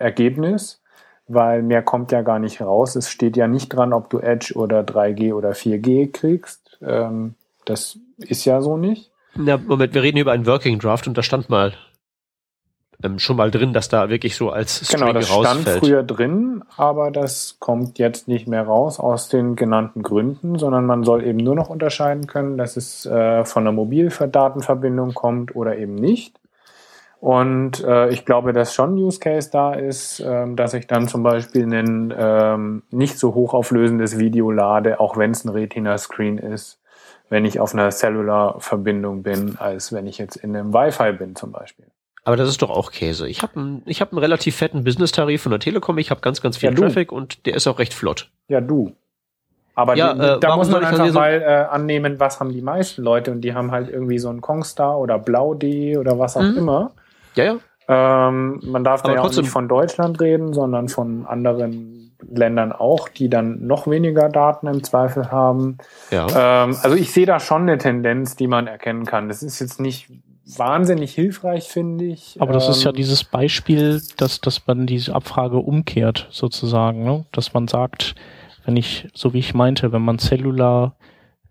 Ergebnis, 0.01 0.83
weil 1.29 1.63
mehr 1.63 1.83
kommt 1.83 2.13
ja 2.13 2.23
gar 2.23 2.39
nicht 2.39 2.61
raus. 2.61 2.97
Es 2.97 3.09
steht 3.11 3.37
ja 3.37 3.47
nicht 3.47 3.69
dran, 3.69 3.93
ob 3.93 4.11
du 4.11 4.19
Edge 4.19 4.55
oder 4.57 4.81
3G 4.81 5.33
oder 5.35 5.51
4G 5.51 6.13
kriegst. 6.13 6.79
Ähm, 6.83 7.35
das 7.65 7.99
ist 8.19 8.45
ja 8.45 8.61
so 8.61 8.77
nicht. 8.77 9.11
Na, 9.37 9.57
Moment, 9.57 9.95
wir 9.95 10.03
reden 10.03 10.19
über 10.19 10.33
einen 10.33 10.47
Working 10.47 10.79
Draft 10.79 11.07
und 11.07 11.17
da 11.17 11.23
stand 11.23 11.49
mal 11.49 11.75
ähm, 13.03 13.19
schon 13.19 13.37
mal 13.37 13.51
drin, 13.51 13.73
dass 13.73 13.89
da 13.89 14.11
wirklich 14.11 14.37
so 14.37 14.51
als 14.51 14.85
String 14.87 15.01
Genau, 15.01 15.13
das 15.13 15.31
rausfällt. 15.31 15.63
stand 15.63 15.79
früher 15.79 16.03
drin, 16.03 16.63
aber 16.77 17.11
das 17.11 17.57
kommt 17.59 17.99
jetzt 17.99 18.29
nicht 18.29 18.47
mehr 18.47 18.65
raus 18.65 18.99
aus 18.99 19.29
den 19.29 19.57
genannten 19.57 20.03
Gründen, 20.03 20.59
sondern 20.59 20.85
man 20.87 21.05
soll 21.05 21.25
eben 21.25 21.39
nur 21.39 21.55
noch 21.55 21.71
unterscheiden 21.71 22.27
können, 22.27 22.59
dass 22.59 22.77
es 22.77 23.07
äh, 23.07 23.45
von 23.45 23.63
einer 23.63 23.73
Mobildatenverbindung 23.73 25.15
kommt 25.15 25.55
oder 25.57 25.79
eben 25.79 25.95
nicht. 25.95 26.40
Und 27.21 27.85
äh, 27.85 28.09
ich 28.09 28.25
glaube, 28.25 28.55
dass 28.55 28.75
schon 28.75 28.95
Use 28.95 29.21
Case 29.21 29.51
da 29.53 29.75
ist, 29.75 30.21
ähm, 30.25 30.57
dass 30.57 30.73
ich 30.73 30.87
dann 30.87 31.07
zum 31.07 31.23
Beispiel 31.23 31.65
ein 31.65 32.15
ähm, 32.17 32.83
nicht 32.91 33.19
so 33.19 33.35
hochauflösendes 33.35 34.19
Video 34.19 34.51
lade, 34.51 35.01
auch 35.01 35.19
wenn 35.19 35.33
es 35.33 35.45
ein 35.45 35.51
Retina-Screen 35.51 36.39
ist 36.39 36.81
wenn 37.31 37.45
ich 37.45 37.59
auf 37.59 37.73
einer 37.73 37.91
Cellular-Verbindung 37.91 39.23
bin, 39.23 39.57
als 39.59 39.93
wenn 39.93 40.07
ich 40.07 40.19
jetzt 40.19 40.37
in 40.37 40.55
einem 40.55 40.75
Wi-Fi 40.75 41.13
bin 41.13 41.37
zum 41.37 41.53
Beispiel. 41.53 41.87
Aber 42.25 42.37
das 42.37 42.49
ist 42.51 42.61
doch 42.61 42.71
auch 42.71 42.91
Käse. 42.91 43.27
Ich 43.29 43.43
habe 43.43 43.59
einen, 43.59 43.83
ich 43.87 44.03
hab 44.03 44.13
einen 44.13 44.19
relativ 44.19 44.57
fetten 44.57 44.85
Business-Tarif 44.85 45.43
von 45.43 45.51
der 45.51 45.61
Telekom. 45.61 45.97
Ich 45.97 46.11
habe 46.11 46.21
ganz, 46.21 46.43
ganz 46.43 46.59
viel 46.59 46.71
ja, 46.71 46.75
Traffic 46.75 47.13
und 47.13 47.47
der 47.47 47.55
ist 47.55 47.67
auch 47.67 47.79
recht 47.79 47.95
flott. 47.95 48.31
Ja, 48.49 48.61
du. 48.61 48.93
Aber 49.75 49.95
ja, 49.95 50.13
die, 50.13 50.21
äh, 50.21 50.41
da 50.41 50.57
muss 50.57 50.69
man 50.69 50.85
einfach 50.85 51.07
so 51.07 51.13
mal 51.15 51.41
äh, 51.41 51.73
annehmen, 51.73 52.21
was 52.21 52.41
haben 52.41 52.53
die 52.53 52.61
meisten 52.61 53.03
Leute 53.03 53.31
und 53.31 53.41
die 53.41 53.55
haben 53.55 53.71
halt 53.71 53.89
irgendwie 53.89 54.19
so 54.19 54.29
einen 54.29 54.43
Kongstar 54.43 54.99
oder 54.99 55.19
Blau.de 55.19 55.97
oder 55.97 56.19
was 56.19 56.37
auch 56.37 56.43
mhm. 56.43 56.59
immer. 56.59 56.91
Ja, 57.35 57.45
ja. 57.45 57.59
Ähm, 57.89 58.61
man 58.63 58.85
darf 58.85 59.01
Aber 59.01 59.15
da 59.15 59.17
ja 59.17 59.23
auch 59.23 59.35
nicht 59.35 59.49
von 59.49 59.67
Deutschland 59.69 60.21
reden, 60.21 60.53
sondern 60.53 60.89
von 60.89 61.27
anderen 61.27 62.13
Ländern 62.31 62.73
auch, 62.73 63.09
die 63.09 63.29
dann 63.29 63.67
noch 63.67 63.87
weniger 63.89 64.29
Daten 64.29 64.67
im 64.69 64.85
Zweifel 64.85 65.33
haben. 65.33 65.79
Ja. 66.11 66.65
Ähm, 66.65 66.77
also 66.83 66.95
ich 66.95 67.13
sehe 67.13 67.27
da 67.27 67.41
schon 67.41 67.63
eine 67.63 67.79
Tendenz, 67.79 68.37
die 68.37 68.47
man 68.47 68.67
erkennen 68.67 69.07
kann. 69.07 69.29
Das 69.29 69.43
ist 69.43 69.59
jetzt 69.59 69.81
nicht 69.81 70.09
wahnsinnig 70.57 71.15
hilfreich, 71.15 71.69
finde 71.69 72.05
ich. 72.05 72.37
Aber 72.41 72.53
das 72.53 72.69
ist 72.69 72.85
ja 72.85 72.91
Ähm, 72.91 72.97
dieses 72.97 73.25
Beispiel, 73.25 74.03
dass, 74.17 74.41
dass 74.41 74.67
man 74.67 74.87
diese 74.87 75.15
Abfrage 75.15 75.59
umkehrt, 75.59 76.29
sozusagen, 76.31 77.05
ne? 77.05 77.25
Dass 77.33 77.55
man 77.55 77.69
sagt, 77.69 78.15
wenn 78.65 78.77
ich, 78.77 79.09
so 79.15 79.33
wie 79.33 79.39
ich 79.39 79.55
meinte, 79.55 79.93
wenn 79.93 80.03
man 80.03 80.19
Cellular 80.19 80.95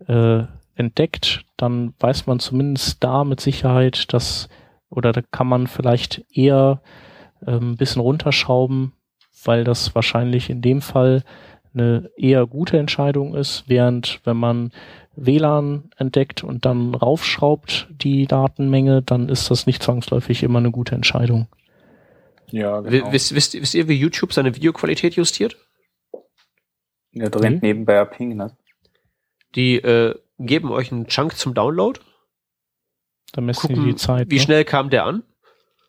äh, 0.06 0.42
entdeckt, 0.74 1.42
dann 1.56 1.94
weiß 2.00 2.26
man 2.26 2.38
zumindest 2.38 3.02
da 3.02 3.24
mit 3.24 3.40
Sicherheit, 3.40 4.12
dass, 4.12 4.48
oder 4.90 5.12
da 5.12 5.22
kann 5.22 5.46
man 5.46 5.66
vielleicht 5.66 6.24
eher 6.32 6.82
ähm, 7.46 7.72
ein 7.72 7.76
bisschen 7.76 8.02
runterschrauben, 8.02 8.92
weil 9.44 9.64
das 9.64 9.94
wahrscheinlich 9.94 10.50
in 10.50 10.60
dem 10.60 10.82
Fall 10.82 11.22
eine 11.72 12.10
eher 12.16 12.46
gute 12.46 12.78
Entscheidung 12.78 13.34
ist, 13.34 13.64
während 13.68 14.20
wenn 14.24 14.36
man 14.36 14.72
WLAN 15.14 15.90
entdeckt 15.96 16.42
und 16.42 16.64
dann 16.64 16.94
raufschraubt 16.94 17.88
die 17.90 18.26
Datenmenge, 18.26 19.02
dann 19.02 19.28
ist 19.28 19.50
das 19.50 19.66
nicht 19.66 19.82
zwangsläufig 19.82 20.42
immer 20.42 20.58
eine 20.58 20.70
gute 20.70 20.94
Entscheidung. 20.94 21.46
Ja, 22.48 22.80
genau. 22.80 23.12
Wisst, 23.12 23.34
wisst, 23.34 23.54
wisst 23.54 23.74
ihr, 23.74 23.86
wie 23.88 23.94
YouTube 23.94 24.32
seine 24.32 24.54
Videoqualität 24.56 25.14
justiert? 25.14 25.56
Ja, 27.12 27.28
da 27.28 27.38
rennt 27.38 27.62
nebenbei 27.62 28.04
Ping, 28.04 28.36
ne? 28.36 28.56
Die 29.54 29.76
äh, 29.76 30.14
geben 30.38 30.70
euch 30.70 30.92
einen 30.92 31.06
Chunk 31.06 31.36
zum 31.36 31.54
Download, 31.54 32.00
Da 33.32 33.40
messen 33.40 33.68
gucken, 33.68 33.84
die 33.84 33.90
die 33.90 33.96
Zeit. 33.96 34.30
wie 34.30 34.36
ne? 34.36 34.40
schnell 34.40 34.64
kam 34.64 34.90
der 34.90 35.04
an 35.04 35.22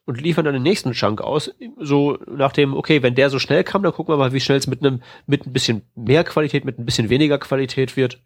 und 0.06 0.22
liefern 0.22 0.46
dann 0.46 0.54
den 0.54 0.64
nächsten 0.64 0.92
Chunk 0.94 1.22
aus. 1.22 1.54
So 1.80 2.18
nach 2.28 2.52
dem, 2.52 2.74
okay, 2.74 3.02
wenn 3.04 3.16
der 3.16 3.30
so 3.30 3.40
schnell 3.40 3.64
kam, 3.64 3.84
dann 3.84 3.94
gucken 3.94 4.14
wir 4.14 4.18
mal, 4.18 4.34
wie 4.34 4.40
schnell 4.40 4.58
es 4.58 4.68
mit 4.68 4.84
einem, 4.84 5.02
mit 5.26 5.46
ein 5.46 5.54
bisschen 5.54 5.84
mehr 5.96 6.24
Qualität, 6.24 6.66
mit 6.66 6.80
ein 6.80 6.86
bisschen 6.86 7.10
weniger 7.10 7.38
Qualität 7.38 7.98
wird. 7.98 8.20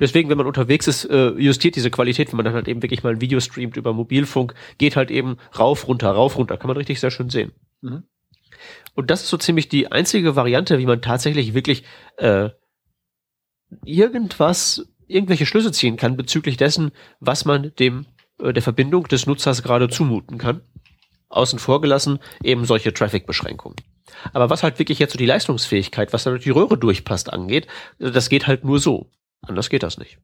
Deswegen, 0.00 0.28
wenn 0.28 0.38
man 0.38 0.46
unterwegs 0.46 0.88
ist, 0.88 1.04
äh, 1.04 1.30
justiert 1.30 1.76
diese 1.76 1.90
Qualität, 1.90 2.32
wenn 2.32 2.36
man 2.36 2.44
dann 2.44 2.54
halt 2.54 2.68
eben 2.68 2.82
wirklich 2.82 3.02
mal 3.02 3.12
ein 3.12 3.20
Video 3.20 3.40
streamt 3.40 3.76
über 3.76 3.92
Mobilfunk, 3.92 4.54
geht 4.78 4.96
halt 4.96 5.10
eben 5.10 5.36
rauf, 5.58 5.86
runter, 5.86 6.10
rauf, 6.10 6.36
runter. 6.36 6.56
Kann 6.56 6.68
man 6.68 6.76
richtig 6.76 6.98
sehr 6.98 7.10
schön 7.10 7.30
sehen. 7.30 7.52
Mhm. 7.82 8.04
Und 8.94 9.10
das 9.10 9.22
ist 9.22 9.28
so 9.28 9.36
ziemlich 9.36 9.68
die 9.68 9.90
einzige 9.90 10.36
Variante, 10.36 10.78
wie 10.78 10.86
man 10.86 11.02
tatsächlich 11.02 11.54
wirklich 11.54 11.84
äh, 12.16 12.50
irgendwas, 13.84 14.86
irgendwelche 15.06 15.46
Schlüsse 15.46 15.72
ziehen 15.72 15.96
kann 15.96 16.16
bezüglich 16.16 16.56
dessen, 16.56 16.92
was 17.20 17.44
man 17.44 17.72
dem 17.78 18.06
äh, 18.42 18.52
der 18.52 18.62
Verbindung 18.62 19.04
des 19.08 19.26
Nutzers 19.26 19.62
gerade 19.62 19.88
zumuten 19.88 20.38
kann. 20.38 20.60
Außen 21.28 21.58
vor 21.58 21.80
gelassen 21.80 22.18
eben 22.42 22.66
solche 22.66 22.92
Traffic-Beschränkungen. 22.92 23.76
Aber 24.34 24.50
was 24.50 24.62
halt 24.62 24.78
wirklich 24.78 24.98
jetzt 24.98 25.12
so 25.12 25.18
die 25.18 25.26
Leistungsfähigkeit, 25.26 26.12
was 26.12 26.24
da 26.24 26.30
durch 26.30 26.42
die 26.42 26.50
Röhre 26.50 26.76
durchpasst, 26.76 27.32
angeht, 27.32 27.66
äh, 27.98 28.10
das 28.10 28.28
geht 28.28 28.46
halt 28.46 28.64
nur 28.64 28.78
so. 28.78 29.10
Anders 29.40 29.70
geht 29.70 29.82
das 29.82 29.98
nicht. 29.98 30.18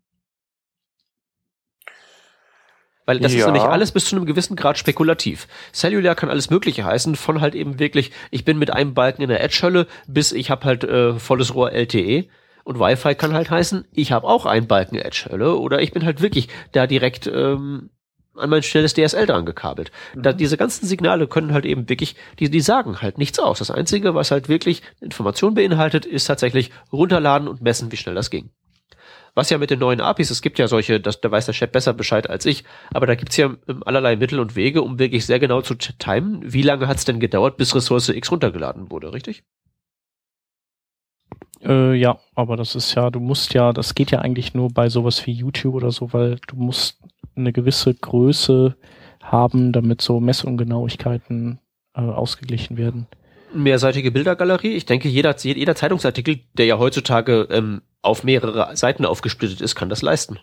Weil 3.06 3.20
das 3.20 3.32
ist 3.32 3.38
Ja. 3.38 3.46
nämlich 3.46 3.62
alles 3.62 3.92
bis 3.92 4.04
zu 4.04 4.16
einem 4.16 4.26
gewissen 4.26 4.54
Grad 4.54 4.76
spekulativ. 4.76 5.48
Cellular 5.72 6.14
kann 6.14 6.28
alles 6.28 6.50
Mögliche 6.50 6.84
heißen, 6.84 7.16
von 7.16 7.40
halt 7.40 7.54
eben 7.54 7.78
wirklich, 7.78 8.12
ich 8.30 8.44
bin 8.44 8.58
mit 8.58 8.70
einem 8.70 8.92
Balken 8.92 9.22
in 9.22 9.30
der 9.30 9.42
Edge-Hölle, 9.42 9.86
bis 10.06 10.32
ich 10.32 10.50
habe 10.50 10.66
halt 10.66 10.84
äh, 10.84 11.14
volles 11.14 11.54
Rohr 11.54 11.72
LTE. 11.72 12.28
Und 12.64 12.78
Wi-Fi 12.78 13.14
kann 13.14 13.32
halt 13.32 13.48
heißen, 13.48 13.86
ich 13.92 14.12
habe 14.12 14.26
auch 14.26 14.44
einen 14.44 14.66
Balken 14.66 14.96
Edge-Hölle 14.96 15.56
oder 15.56 15.80
ich 15.80 15.92
bin 15.92 16.04
halt 16.04 16.20
wirklich 16.20 16.48
da 16.72 16.86
direkt 16.86 17.26
ähm, 17.26 17.88
an 18.38 18.50
mein 18.50 18.62
schnelles 18.62 18.94
DSL 18.94 19.26
dran 19.26 19.46
gekabelt. 19.46 19.90
Da, 20.14 20.32
diese 20.32 20.56
ganzen 20.56 20.86
Signale 20.86 21.26
können 21.26 21.52
halt 21.52 21.66
eben 21.66 21.88
wirklich, 21.88 22.16
die, 22.38 22.50
die 22.50 22.60
sagen 22.60 23.02
halt 23.02 23.18
nichts 23.18 23.38
aus. 23.38 23.58
Das 23.58 23.70
Einzige, 23.70 24.14
was 24.14 24.30
halt 24.30 24.48
wirklich 24.48 24.82
Information 25.00 25.54
beinhaltet, 25.54 26.06
ist 26.06 26.26
tatsächlich 26.26 26.70
runterladen 26.92 27.48
und 27.48 27.62
messen, 27.62 27.92
wie 27.92 27.96
schnell 27.96 28.14
das 28.14 28.30
ging. 28.30 28.50
Was 29.34 29.50
ja 29.50 29.58
mit 29.58 29.70
den 29.70 29.78
neuen 29.78 30.00
APIs, 30.00 30.30
es 30.30 30.42
gibt 30.42 30.58
ja 30.58 30.66
solche, 30.66 30.98
das, 31.00 31.20
da 31.20 31.30
weiß 31.30 31.46
der 31.46 31.52
Chef 31.52 31.70
besser 31.70 31.92
Bescheid 31.92 32.28
als 32.28 32.44
ich, 32.44 32.64
aber 32.92 33.06
da 33.06 33.14
gibt's 33.14 33.36
ja 33.36 33.54
ähm, 33.68 33.82
allerlei 33.84 34.16
Mittel 34.16 34.40
und 34.40 34.56
Wege, 34.56 34.82
um 34.82 34.98
wirklich 34.98 35.26
sehr 35.26 35.38
genau 35.38 35.60
zu 35.60 35.76
timen, 35.76 36.40
wie 36.44 36.62
lange 36.62 36.88
hat's 36.88 37.04
denn 37.04 37.20
gedauert, 37.20 37.56
bis 37.56 37.74
Ressource 37.74 38.08
X 38.08 38.32
runtergeladen 38.32 38.90
wurde, 38.90 39.12
richtig? 39.12 39.44
Äh, 41.62 41.94
ja, 41.94 42.18
aber 42.34 42.56
das 42.56 42.74
ist 42.74 42.94
ja, 42.94 43.10
du 43.10 43.20
musst 43.20 43.54
ja, 43.54 43.72
das 43.72 43.94
geht 43.94 44.10
ja 44.10 44.20
eigentlich 44.20 44.54
nur 44.54 44.70
bei 44.70 44.88
sowas 44.88 45.24
wie 45.26 45.32
YouTube 45.32 45.74
oder 45.74 45.90
so, 45.90 46.12
weil 46.12 46.38
du 46.46 46.56
musst 46.56 46.98
eine 47.38 47.52
gewisse 47.52 47.94
Größe 47.94 48.76
haben, 49.22 49.72
damit 49.72 50.00
so 50.00 50.20
Messungenauigkeiten 50.20 51.58
äh, 51.94 52.00
ausgeglichen 52.00 52.76
werden. 52.76 53.06
Mehrseitige 53.54 54.10
Bildergalerie. 54.10 54.72
Ich 54.72 54.86
denke, 54.86 55.08
jeder, 55.08 55.36
jeder 55.38 55.74
Zeitungsartikel, 55.74 56.40
der 56.54 56.66
ja 56.66 56.78
heutzutage 56.78 57.48
ähm, 57.50 57.82
auf 58.02 58.24
mehrere 58.24 58.76
Seiten 58.76 59.04
aufgesplittet 59.04 59.60
ist, 59.60 59.74
kann 59.74 59.88
das 59.88 60.02
leisten. 60.02 60.38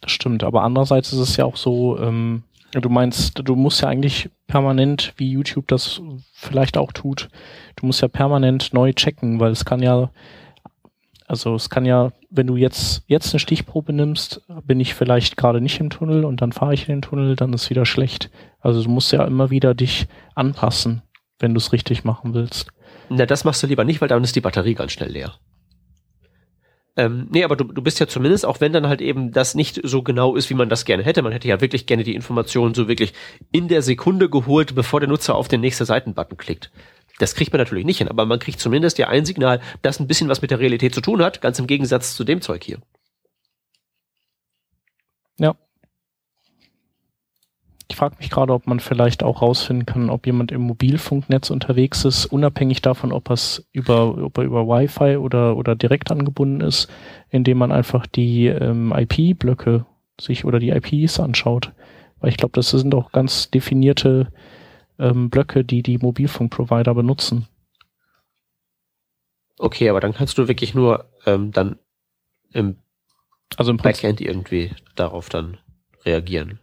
Das 0.00 0.12
stimmt, 0.12 0.44
aber 0.44 0.62
andererseits 0.62 1.12
ist 1.12 1.18
es 1.18 1.36
ja 1.36 1.44
auch 1.44 1.56
so, 1.56 1.98
ähm, 1.98 2.42
du 2.72 2.88
meinst, 2.88 3.40
du 3.42 3.56
musst 3.56 3.80
ja 3.80 3.88
eigentlich 3.88 4.28
permanent, 4.46 5.14
wie 5.16 5.30
YouTube 5.30 5.68
das 5.68 6.00
vielleicht 6.32 6.76
auch 6.76 6.92
tut, 6.92 7.28
du 7.76 7.86
musst 7.86 8.02
ja 8.02 8.08
permanent 8.08 8.72
neu 8.72 8.92
checken, 8.92 9.40
weil 9.40 9.52
es 9.52 9.64
kann 9.64 9.82
ja, 9.82 10.10
also 11.26 11.54
es 11.54 11.70
kann 11.70 11.84
ja, 11.84 12.12
wenn 12.30 12.46
du 12.46 12.56
jetzt, 12.56 13.02
jetzt 13.06 13.32
eine 13.32 13.40
Stichprobe 13.40 13.92
nimmst, 13.92 14.42
bin 14.64 14.78
ich 14.78 14.94
vielleicht 14.94 15.36
gerade 15.36 15.60
nicht 15.60 15.80
im 15.80 15.90
Tunnel 15.90 16.24
und 16.24 16.40
dann 16.40 16.52
fahre 16.52 16.74
ich 16.74 16.88
in 16.88 16.96
den 16.96 17.02
Tunnel, 17.02 17.34
dann 17.34 17.52
ist 17.52 17.68
wieder 17.68 17.84
schlecht. 17.84 18.30
Also 18.60 18.82
du 18.82 18.88
musst 18.88 19.12
ja 19.12 19.24
immer 19.24 19.50
wieder 19.50 19.74
dich 19.74 20.06
anpassen, 20.34 21.02
wenn 21.38 21.52
du 21.52 21.58
es 21.58 21.72
richtig 21.72 22.04
machen 22.04 22.32
willst. 22.34 22.68
Na, 23.08 23.26
das 23.26 23.44
machst 23.44 23.62
du 23.62 23.66
lieber 23.66 23.84
nicht, 23.84 24.00
weil 24.00 24.08
dann 24.08 24.22
ist 24.22 24.36
die 24.36 24.40
Batterie 24.40 24.74
ganz 24.74 24.92
schnell 24.92 25.10
leer. 25.10 25.34
Ähm, 26.98 27.26
nee, 27.30 27.44
aber 27.44 27.56
du, 27.56 27.64
du 27.64 27.82
bist 27.82 28.00
ja 28.00 28.06
zumindest, 28.06 28.46
auch 28.46 28.60
wenn 28.60 28.72
dann 28.72 28.88
halt 28.88 29.02
eben 29.02 29.30
das 29.30 29.54
nicht 29.54 29.80
so 29.82 30.02
genau 30.02 30.34
ist, 30.34 30.48
wie 30.48 30.54
man 30.54 30.70
das 30.70 30.86
gerne 30.86 31.02
hätte. 31.02 31.22
Man 31.22 31.32
hätte 31.32 31.48
ja 31.48 31.60
wirklich 31.60 31.86
gerne 31.86 32.04
die 32.04 32.14
Informationen 32.14 32.74
so 32.74 32.88
wirklich 32.88 33.12
in 33.52 33.68
der 33.68 33.82
Sekunde 33.82 34.30
geholt, 34.30 34.74
bevor 34.74 35.00
der 35.00 35.08
Nutzer 35.08 35.34
auf 35.34 35.48
den 35.48 35.60
nächsten 35.60 35.84
Seitenbutton 35.84 36.38
klickt. 36.38 36.70
Das 37.18 37.34
kriegt 37.34 37.52
man 37.52 37.60
natürlich 37.60 37.86
nicht 37.86 37.98
hin, 37.98 38.08
aber 38.08 38.26
man 38.26 38.38
kriegt 38.38 38.60
zumindest 38.60 38.98
ja 38.98 39.08
ein 39.08 39.24
Signal, 39.24 39.60
das 39.82 40.00
ein 40.00 40.06
bisschen 40.06 40.28
was 40.28 40.42
mit 40.42 40.50
der 40.50 40.60
Realität 40.60 40.94
zu 40.94 41.00
tun 41.00 41.22
hat, 41.22 41.40
ganz 41.40 41.58
im 41.58 41.66
Gegensatz 41.66 42.14
zu 42.14 42.24
dem 42.24 42.42
Zeug 42.42 42.62
hier. 42.62 42.78
Ich 47.88 47.98
frage 47.98 48.16
mich 48.18 48.30
gerade, 48.30 48.52
ob 48.52 48.66
man 48.66 48.80
vielleicht 48.80 49.22
auch 49.22 49.40
rausfinden 49.42 49.86
kann, 49.86 50.10
ob 50.10 50.26
jemand 50.26 50.50
im 50.50 50.60
Mobilfunknetz 50.60 51.50
unterwegs 51.50 52.04
ist, 52.04 52.26
unabhängig 52.26 52.82
davon, 52.82 53.12
ob, 53.12 53.32
über, 53.72 54.18
ob 54.22 54.38
er 54.38 54.44
über 54.44 54.66
Wi-Fi 54.66 55.16
oder, 55.16 55.56
oder 55.56 55.76
direkt 55.76 56.10
angebunden 56.10 56.60
ist, 56.60 56.88
indem 57.30 57.58
man 57.58 57.72
einfach 57.72 58.06
die 58.06 58.48
ähm, 58.48 58.92
IP-Blöcke 58.94 59.86
sich 60.20 60.44
oder 60.44 60.58
die 60.58 60.70
IPs 60.70 61.20
anschaut. 61.20 61.72
Weil 62.20 62.30
ich 62.30 62.36
glaube, 62.36 62.52
das 62.52 62.70
sind 62.70 62.94
auch 62.94 63.12
ganz 63.12 63.50
definierte 63.50 64.32
ähm, 64.98 65.30
Blöcke, 65.30 65.64
die 65.64 65.82
die 65.82 65.98
Mobilfunkprovider 65.98 66.94
benutzen. 66.94 67.46
Okay, 69.58 69.88
aber 69.88 70.00
dann 70.00 70.14
kannst 70.14 70.38
du 70.38 70.48
wirklich 70.48 70.74
nur 70.74 71.06
ähm, 71.24 71.52
dann 71.52 71.78
im 72.52 72.76
Also 73.56 73.70
im 73.70 73.78
Prinzip, 73.78 74.02
Backend 74.02 74.20
irgendwie 74.20 74.72
darauf 74.94 75.28
dann 75.28 75.58
reagieren. 76.04 76.60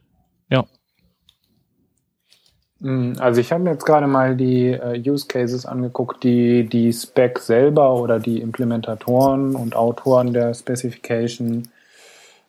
Mm, 2.83 3.13
Also 3.19 3.41
ich 3.41 3.51
habe 3.51 3.63
mir 3.63 3.71
jetzt 3.71 3.85
gerade 3.85 4.07
mal 4.07 4.35
die 4.35 4.67
äh, 4.71 5.01
Use 5.09 5.27
Cases 5.27 5.65
angeguckt, 5.65 6.23
die 6.23 6.67
die 6.67 6.91
Spec 6.93 7.39
selber 7.39 7.95
oder 7.95 8.19
die 8.19 8.41
Implementatoren 8.41 9.55
und 9.55 9.75
Autoren 9.75 10.33
der 10.33 10.53
Specification 10.53 11.69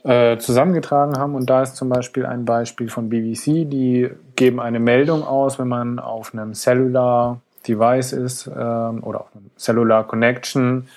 äh, 0.05 0.39
zusammengetragen 0.39 1.19
haben. 1.19 1.35
Und 1.35 1.51
da 1.51 1.63
ist 1.63 1.77
zum 1.77 1.89
Beispiel 1.89 2.27
ein 2.27 2.45
Beispiel 2.45 2.89
von 2.89 3.09
BBC, 3.09 3.69
die 3.69 4.11
geben 4.37 4.61
eine 4.61 4.79
Meldung 4.79 5.25
aus, 5.25 5.59
wenn 5.59 5.69
man 5.69 5.99
auf 5.99 6.33
einem 6.33 6.55
Cellular 6.55 7.41
Device 7.67 8.13
ist 8.13 8.47
ähm, 8.47 9.03
oder 9.03 9.23
auf 9.23 9.35
einem 9.35 9.51
Cellular 9.57 10.07
Connection. 10.07 10.89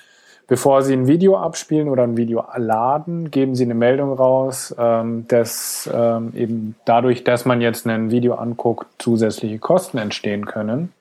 Bevor 0.46 0.82
Sie 0.82 0.94
ein 0.94 1.06
Video 1.06 1.36
abspielen 1.36 1.88
oder 1.88 2.04
ein 2.04 2.16
Video 2.16 2.44
laden, 2.56 3.30
geben 3.30 3.54
Sie 3.54 3.64
eine 3.64 3.74
Meldung 3.74 4.12
raus, 4.14 4.74
ähm, 4.78 5.26
dass 5.28 5.88
ähm, 5.92 6.32
eben 6.34 6.74
dadurch, 6.86 7.22
dass 7.24 7.44
man 7.44 7.60
jetzt 7.60 7.86
ein 7.86 8.10
Video 8.10 8.34
anguckt, 8.34 8.86
zusätzliche 8.98 9.58
Kosten 9.58 9.98
entstehen 9.98 10.46
können 10.46 10.92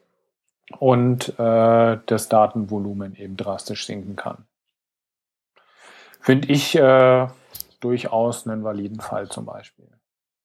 und 0.80 1.30
äh, 1.40 1.98
das 2.06 2.28
Datenvolumen 2.28 3.16
eben 3.16 3.38
drastisch 3.38 3.86
sinken 3.86 4.18
kann. 4.18 4.38
Finde 6.20 6.50
ich 6.50 6.76
äh, 6.76 7.28
durchaus 7.80 8.48
einen 8.48 8.64
validen 8.64 9.00
Fall 9.00 9.30
zum 9.30 9.46
Beispiel. 9.46 9.88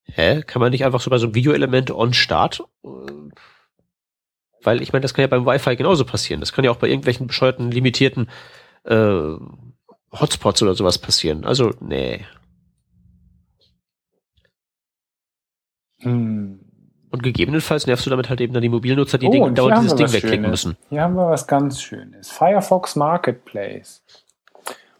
Hä? 0.04 0.42
Kann 0.42 0.60
man 0.60 0.70
nicht 0.72 0.84
einfach 0.84 1.00
so 1.00 1.10
bei 1.10 1.18
so 1.18 1.26
einem 1.26 1.34
Videoelement 1.34 1.90
on 1.90 2.12
Start? 2.12 2.62
äh, 2.84 2.88
Weil 4.62 4.82
ich 4.82 4.92
meine, 4.92 5.02
das 5.02 5.14
kann 5.14 5.22
ja 5.22 5.28
beim 5.28 5.46
Wi-Fi 5.46 5.76
genauso 5.76 6.04
passieren. 6.04 6.40
Das 6.40 6.52
kann 6.52 6.64
ja 6.64 6.70
auch 6.70 6.76
bei 6.76 6.88
irgendwelchen 6.88 7.26
bescheuerten, 7.26 7.70
limitierten 7.70 8.28
äh, 8.84 9.34
Hotspots 10.12 10.62
oder 10.62 10.74
sowas 10.74 10.98
passieren. 10.98 11.44
Also, 11.44 11.72
nee. 11.80 12.24
Hm. 16.00 16.60
Und 17.10 17.22
gegebenenfalls 17.22 17.86
nervst 17.86 18.06
du 18.06 18.10
damit 18.10 18.28
halt 18.30 18.40
eben 18.40 18.54
dann 18.54 18.62
die 18.62 18.68
Mobilnutzer, 18.70 19.18
die 19.18 19.26
Oh, 19.26 19.30
Ding, 19.30 19.42
und 19.42 19.58
dauernd 19.58 19.78
dieses 19.78 19.94
Ding 19.96 20.12
wegklicken 20.12 20.44
Schönes. 20.44 20.64
müssen. 20.64 20.76
Hier 20.88 21.02
haben 21.02 21.14
wir 21.14 21.28
was 21.28 21.46
ganz 21.46 21.80
Schönes. 21.82 22.30
Firefox 22.30 22.96
Marketplace. 22.96 24.02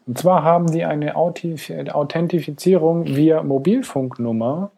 Und 0.05 0.17
zwar 0.17 0.43
haben 0.43 0.71
die 0.71 0.83
eine 0.85 1.15
Authentifizierung 1.15 3.05
via 3.05 3.41
Mobilfunknummer 3.43 4.71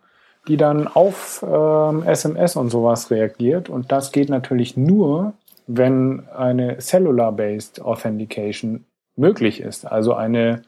die 0.48 0.58
dann 0.58 0.88
auf 0.88 1.44
ähm, 1.48 2.04
SMS 2.04 2.56
und 2.56 2.70
sowas 2.70 3.12
reagiert. 3.12 3.70
Und 3.70 3.92
das 3.92 4.12
geht 4.12 4.30
natürlich 4.30 4.78
nur, 4.78 5.34
wenn 5.68 6.28
eine 6.30 6.78
Cellular-Based 6.80 7.82
Authentication 7.82 8.86
möglich 9.16 9.62
ist, 9.62 9.86
also 9.86 10.14
eine 10.14 10.64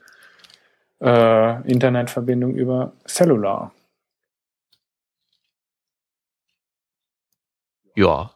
äh, 1.01 1.61
Internetverbindung 1.69 2.55
über 2.55 2.93
Cellular. 3.05 3.71
Ja. 7.95 8.31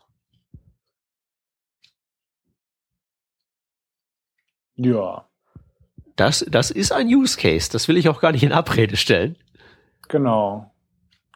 Ja, 4.76 5.26
Das, 6.22 6.46
das 6.48 6.70
ist 6.70 6.92
ein 6.92 7.08
Use 7.08 7.36
Case. 7.36 7.72
Das 7.72 7.88
will 7.88 7.98
ich 7.98 8.08
auch 8.08 8.22
gar 8.22 8.32
nicht 8.32 8.44
in 8.44 8.52
Abrede 8.52 8.96
stellen. 8.96 9.38
genau. 10.08 10.68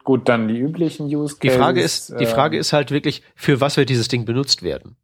Gut, 0.03 0.29
dann 0.29 0.47
die 0.47 0.59
üblichen 0.59 1.07
Use 1.07 1.37
Die 1.41 1.47
Cases. 1.47 1.59
Frage 1.59 1.81
ist, 1.81 2.19
die 2.19 2.27
Frage 2.27 2.57
ähm, 2.57 2.61
ist 2.61 2.73
halt 2.73 2.91
wirklich, 2.91 3.23
für 3.33 3.59
was 3.59 3.75
wird 3.77 3.89
dieses 3.89 4.07
Ding 4.07 4.25
benutzt 4.25 4.61
werden? 4.61 4.95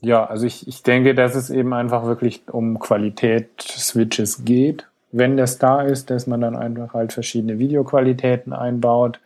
Ja, 0.00 0.24
also 0.24 0.46
ich, 0.46 0.66
ich 0.66 0.82
denke, 0.82 1.14
dass 1.14 1.34
es 1.34 1.50
eben 1.50 1.74
einfach 1.74 2.06
wirklich 2.06 2.44
um 2.50 2.78
Qualität-Switches 2.78 4.46
geht. 4.46 4.86
Wenn 5.12 5.36
das 5.36 5.58
da 5.58 5.82
ist, 5.82 6.08
dass 6.08 6.26
man 6.26 6.40
dann 6.40 6.56
einfach 6.56 6.94
halt 6.94 7.12
verschiedene 7.12 7.58
Videoqualitäten 7.58 8.54
einbaut. 8.54 9.20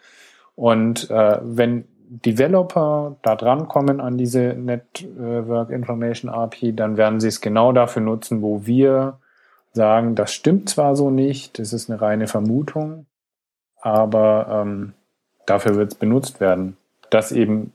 Und 0.56 1.08
äh, 1.08 1.38
wenn 1.42 1.84
Developer 2.08 3.14
da 3.22 3.36
dran 3.36 3.68
kommen 3.68 4.00
an 4.00 4.18
diese 4.18 4.56
Network 4.58 5.70
Information 5.70 6.28
API, 6.28 6.74
dann 6.74 6.96
werden 6.96 7.20
sie 7.20 7.28
es 7.28 7.40
genau 7.40 7.70
dafür 7.70 8.02
nutzen, 8.02 8.42
wo 8.42 8.66
wir 8.66 9.19
sagen, 9.72 10.14
das 10.14 10.32
stimmt 10.32 10.68
zwar 10.68 10.96
so 10.96 11.10
nicht, 11.10 11.58
das 11.58 11.72
ist 11.72 11.90
eine 11.90 12.00
reine 12.00 12.26
Vermutung, 12.26 13.06
aber 13.80 14.46
ähm, 14.50 14.94
dafür 15.46 15.76
wird 15.76 15.92
es 15.92 15.98
benutzt 15.98 16.40
werden. 16.40 16.76
Dass 17.10 17.32
eben 17.32 17.72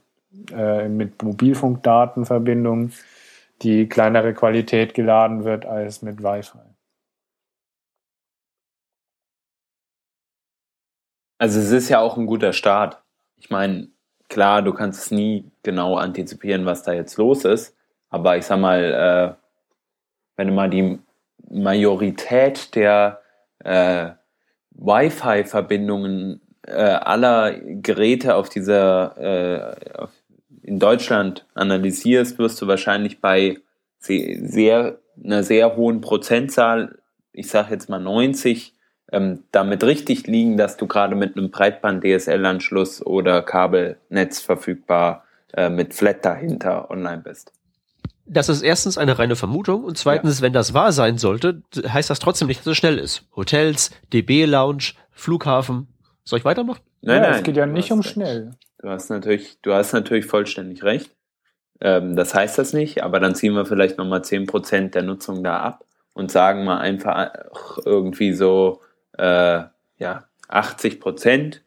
äh, 0.52 0.88
mit 0.88 1.22
Mobilfunkdatenverbindung 1.22 2.92
die 3.62 3.88
kleinere 3.88 4.34
Qualität 4.34 4.94
geladen 4.94 5.44
wird 5.44 5.64
als 5.64 6.02
mit 6.02 6.22
Wi-Fi. 6.22 6.58
Also 11.38 11.60
es 11.60 11.70
ist 11.70 11.88
ja 11.88 12.00
auch 12.00 12.16
ein 12.16 12.26
guter 12.26 12.52
Start. 12.52 13.02
Ich 13.36 13.50
meine, 13.50 13.88
klar, 14.28 14.62
du 14.62 14.72
kannst 14.72 15.04
es 15.04 15.10
nie 15.10 15.50
genau 15.62 15.96
antizipieren, 15.96 16.64
was 16.64 16.82
da 16.82 16.92
jetzt 16.92 17.16
los 17.16 17.44
ist. 17.44 17.76
Aber 18.08 18.36
ich 18.36 18.46
sag 18.46 18.58
mal, 18.58 18.82
äh, 18.82 19.42
wenn 20.36 20.48
du 20.48 20.54
mal 20.54 20.70
die 20.70 20.98
Majorität 21.50 22.74
der 22.74 23.20
äh, 23.60 24.10
Wi-Fi-Verbindungen 24.72 26.40
äh, 26.66 26.72
aller 26.72 27.52
Geräte 27.60 28.34
auf 28.34 28.48
dieser 28.48 29.16
äh, 29.18 30.06
in 30.62 30.78
Deutschland 30.78 31.46
analysierst, 31.54 32.38
wirst 32.38 32.60
du 32.60 32.66
wahrscheinlich 32.66 33.20
bei 33.20 33.58
se 33.98 34.36
sehr 34.40 34.98
einer 35.24 35.42
sehr 35.42 35.76
hohen 35.76 36.00
Prozentzahl, 36.00 36.98
ich 37.32 37.48
sage 37.48 37.72
jetzt 37.72 37.88
mal 37.88 38.00
90, 38.00 38.74
ähm, 39.12 39.44
damit 39.52 39.84
richtig 39.84 40.26
liegen, 40.26 40.56
dass 40.56 40.76
du 40.76 40.86
gerade 40.86 41.14
mit 41.14 41.36
einem 41.36 41.50
Breitband-DSL-Anschluss 41.50 43.04
oder 43.04 43.42
Kabelnetz 43.42 44.40
verfügbar 44.40 45.24
äh, 45.54 45.70
mit 45.70 45.94
Flat 45.94 46.24
dahinter 46.24 46.90
online 46.90 47.22
bist. 47.22 47.52
Das 48.28 48.48
ist 48.48 48.62
erstens 48.62 48.98
eine 48.98 49.18
reine 49.18 49.36
Vermutung 49.36 49.84
und 49.84 49.96
zweitens, 49.96 50.42
wenn 50.42 50.52
das 50.52 50.74
wahr 50.74 50.92
sein 50.92 51.16
sollte, 51.16 51.62
heißt 51.76 52.10
das 52.10 52.18
trotzdem 52.18 52.48
nicht, 52.48 52.60
dass 52.60 52.66
es 52.66 52.76
schnell 52.76 52.98
ist. 52.98 53.24
Hotels, 53.36 53.90
DB-Lounge, 54.12 54.94
Flughafen. 55.12 55.88
Soll 56.24 56.40
ich 56.40 56.44
weitermachen? 56.44 56.80
Nein, 57.02 57.22
ja, 57.22 57.28
nein, 57.28 57.38
es 57.38 57.42
geht 57.44 57.56
ja 57.56 57.66
nicht 57.66 57.92
um 57.92 58.00
recht. 58.00 58.10
schnell. 58.12 58.50
Du 58.78 58.88
hast 58.88 59.10
natürlich, 59.10 59.60
du 59.62 59.72
hast 59.72 59.92
natürlich 59.92 60.26
vollständig 60.26 60.82
recht. 60.82 61.14
Ähm, 61.80 62.16
das 62.16 62.34
heißt 62.34 62.58
das 62.58 62.72
nicht, 62.72 63.02
aber 63.02 63.20
dann 63.20 63.34
ziehen 63.34 63.54
wir 63.54 63.64
vielleicht 63.64 63.98
nochmal 63.98 64.20
10% 64.20 64.90
der 64.90 65.02
Nutzung 65.02 65.44
da 65.44 65.60
ab 65.60 65.84
und 66.14 66.32
sagen 66.32 66.64
mal 66.64 66.78
einfach 66.78 67.30
irgendwie 67.84 68.32
so, 68.32 68.80
äh, 69.18 69.62
ja, 69.98 70.24
80 70.48 71.00
Prozent. 71.00 71.62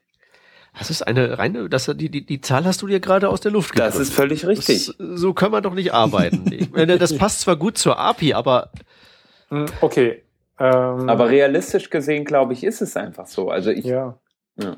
Das 0.77 0.89
ist 0.89 1.01
eine 1.01 1.37
reine, 1.39 1.67
das, 1.67 1.85
die, 1.95 2.09
die, 2.09 2.25
die 2.25 2.41
Zahl 2.41 2.63
hast 2.65 2.81
du 2.81 2.87
dir 2.87 2.99
gerade 2.99 3.29
aus 3.29 3.41
der 3.41 3.51
Luft 3.51 3.71
Das 3.77 3.93
gegriffen. 3.93 4.01
ist 4.01 4.13
völlig 4.13 4.47
richtig. 4.47 4.85
Das, 4.85 4.95
so 5.19 5.33
kann 5.33 5.51
man 5.51 5.63
doch 5.63 5.73
nicht 5.73 5.93
arbeiten. 5.93 6.45
Ich 6.51 6.71
meine, 6.71 6.97
das 6.97 7.17
passt 7.17 7.41
zwar 7.41 7.55
gut 7.55 7.77
zur 7.77 7.97
API, 7.99 8.33
aber 8.33 8.69
Hm, 9.49 9.65
Okay. 9.81 10.23
Ähm, 10.61 11.09
Aber 11.09 11.29
realistisch 11.29 11.89
gesehen, 11.89 12.25
glaube 12.25 12.51
ich, 12.53 12.63
ist 12.65 12.81
es 12.81 12.97
einfach 12.97 13.27
so. 13.27 13.49
Also 13.49 13.71
ich, 13.71 13.85
ja. 13.85 14.17
Ja. 14.57 14.75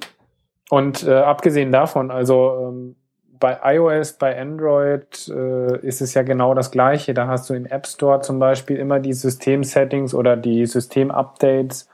Und 0.70 1.04
äh, 1.04 1.12
abgesehen 1.16 1.72
davon, 1.72 2.12
also 2.12 2.70
ähm, 2.70 2.96
bei 3.40 3.58
iOS, 3.64 4.14
bei 4.14 4.40
Android 4.40 5.28
äh, 5.28 5.80
ist 5.86 6.02
es 6.02 6.14
ja 6.14 6.22
genau 6.22 6.54
das 6.54 6.70
Gleiche. 6.70 7.16
Da 7.16 7.26
hast 7.28 7.50
du 7.50 7.56
im 7.56 7.66
App 7.66 7.88
Store 7.88 8.22
zum 8.22 8.38
Beispiel 8.38 8.78
immer 8.78 9.00
die 9.00 9.14
System-Settings 9.14 10.14
oder 10.14 10.38
die 10.38 10.68
System-Updates. 10.68 11.90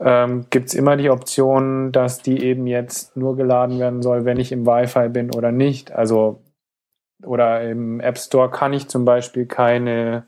Ähm, 0.00 0.46
Gibt 0.50 0.68
es 0.68 0.74
immer 0.74 0.96
die 0.96 1.10
Option, 1.10 1.92
dass 1.92 2.20
die 2.20 2.42
eben 2.42 2.66
jetzt 2.66 3.16
nur 3.16 3.36
geladen 3.36 3.78
werden 3.78 4.02
soll, 4.02 4.24
wenn 4.24 4.38
ich 4.38 4.52
im 4.52 4.66
Wi-Fi 4.66 5.08
bin 5.08 5.32
oder 5.32 5.52
nicht. 5.52 5.92
Also 5.92 6.40
oder 7.24 7.62
im 7.62 8.00
App 8.00 8.18
Store 8.18 8.50
kann 8.50 8.72
ich 8.72 8.88
zum 8.88 9.04
Beispiel 9.04 9.46
keine 9.46 10.24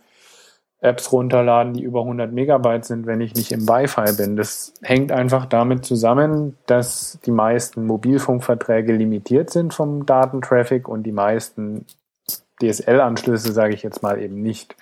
Apps 0.81 1.11
runterladen, 1.11 1.73
die 1.73 1.83
über 1.83 2.01
100 2.01 2.33
Megabyte 2.33 2.85
sind, 2.85 3.07
wenn 3.07 3.21
ich 3.21 3.35
nicht 3.35 3.51
im 3.51 3.69
Wi-Fi 3.69 4.17
bin. 4.17 4.37
Das 4.37 4.75
hängt 4.83 5.11
einfach 5.11 5.47
damit 5.47 5.85
zusammen, 5.85 6.57
dass 6.67 7.19
die 7.25 7.31
meisten 7.31 7.87
Mobilfunkverträge 7.87 8.93
limitiert 8.93 9.51
sind 9.51 9.75
vom 9.75 10.07
Datentraffic 10.07 10.89
und 10.89 11.05
die 11.05 11.13
meisten 11.13 11.87
DSL-Anschlüsse, 12.63 13.53
sage 13.53 13.75
ich 13.75 13.83
jetzt 13.83 14.03
mal, 14.03 14.21
eben 14.21 14.43
nicht. 14.43 14.77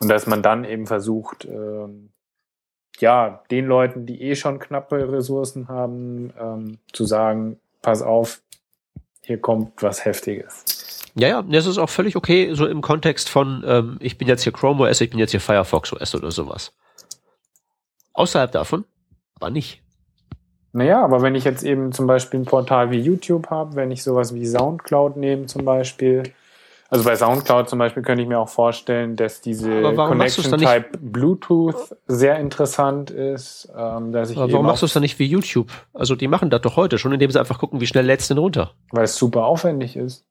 Und 0.00 0.08
dass 0.08 0.26
man 0.26 0.42
dann 0.42 0.64
eben 0.64 0.86
versucht, 0.86 1.44
ähm, 1.44 2.10
ja, 3.00 3.42
den 3.50 3.66
Leuten, 3.66 4.06
die 4.06 4.22
eh 4.22 4.36
schon 4.36 4.58
knappe 4.58 5.12
Ressourcen 5.12 5.68
haben, 5.68 6.32
ähm, 6.38 6.78
zu 6.92 7.04
sagen, 7.04 7.58
pass 7.82 8.02
auf, 8.02 8.40
hier 9.22 9.40
kommt 9.40 9.82
was 9.82 10.04
Heftiges. 10.04 11.12
ja, 11.14 11.28
ja, 11.28 11.42
das 11.42 11.66
ist 11.66 11.78
auch 11.78 11.90
völlig 11.90 12.16
okay, 12.16 12.54
so 12.54 12.66
im 12.66 12.80
Kontext 12.80 13.28
von, 13.28 13.62
ähm, 13.66 13.96
ich 14.00 14.18
bin 14.18 14.28
jetzt 14.28 14.42
hier 14.42 14.52
Chrome 14.52 14.84
OS, 14.84 15.00
ich 15.00 15.10
bin 15.10 15.18
jetzt 15.18 15.30
hier 15.30 15.40
Firefox 15.40 15.92
OS 15.92 16.14
oder 16.14 16.30
sowas. 16.30 16.72
Außerhalb 18.12 18.52
davon, 18.52 18.84
aber 19.36 19.50
nicht. 19.50 19.82
Naja, 20.72 21.04
aber 21.04 21.22
wenn 21.22 21.36
ich 21.36 21.44
jetzt 21.44 21.62
eben 21.62 21.92
zum 21.92 22.08
Beispiel 22.08 22.40
ein 22.40 22.46
Portal 22.46 22.90
wie 22.90 22.98
YouTube 22.98 23.48
habe, 23.48 23.76
wenn 23.76 23.92
ich 23.92 24.02
sowas 24.02 24.34
wie 24.34 24.44
Soundcloud 24.44 25.16
nehme 25.16 25.46
zum 25.46 25.64
Beispiel, 25.64 26.24
also 26.90 27.04
bei 27.04 27.16
Soundcloud 27.16 27.68
zum 27.68 27.78
Beispiel 27.78 28.02
könnte 28.02 28.22
ich 28.22 28.28
mir 28.28 28.38
auch 28.38 28.48
vorstellen, 28.48 29.16
dass 29.16 29.40
diese 29.40 29.72
Aber 29.78 29.96
warum 29.96 30.18
machst 30.18 30.38
du's 30.38 30.44
Connection 30.50 30.50
dann 30.50 30.82
nicht- 30.82 30.92
Type 30.92 30.98
Bluetooth 31.10 31.96
sehr 32.06 32.38
interessant 32.38 33.10
ist, 33.10 33.68
ähm, 33.76 34.12
dass 34.12 34.30
ich 34.30 34.36
Aber 34.36 34.52
warum 34.52 34.66
machst 34.66 34.82
du 34.82 34.86
es 34.86 34.92
dann 34.92 35.02
nicht 35.02 35.18
wie 35.18 35.26
YouTube? 35.26 35.70
Also 35.92 36.14
die 36.16 36.28
machen 36.28 36.50
das 36.50 36.60
doch 36.60 36.76
heute 36.76 36.98
schon, 36.98 37.12
indem 37.12 37.30
sie 37.30 37.38
einfach 37.40 37.58
gucken, 37.58 37.80
wie 37.80 37.86
schnell 37.86 38.04
lädst 38.06 38.30
du 38.30 38.34
denn 38.34 38.42
runter. 38.42 38.72
weil 38.92 39.04
es 39.04 39.16
super 39.16 39.44
aufwendig 39.44 39.96
ist. 39.96 40.24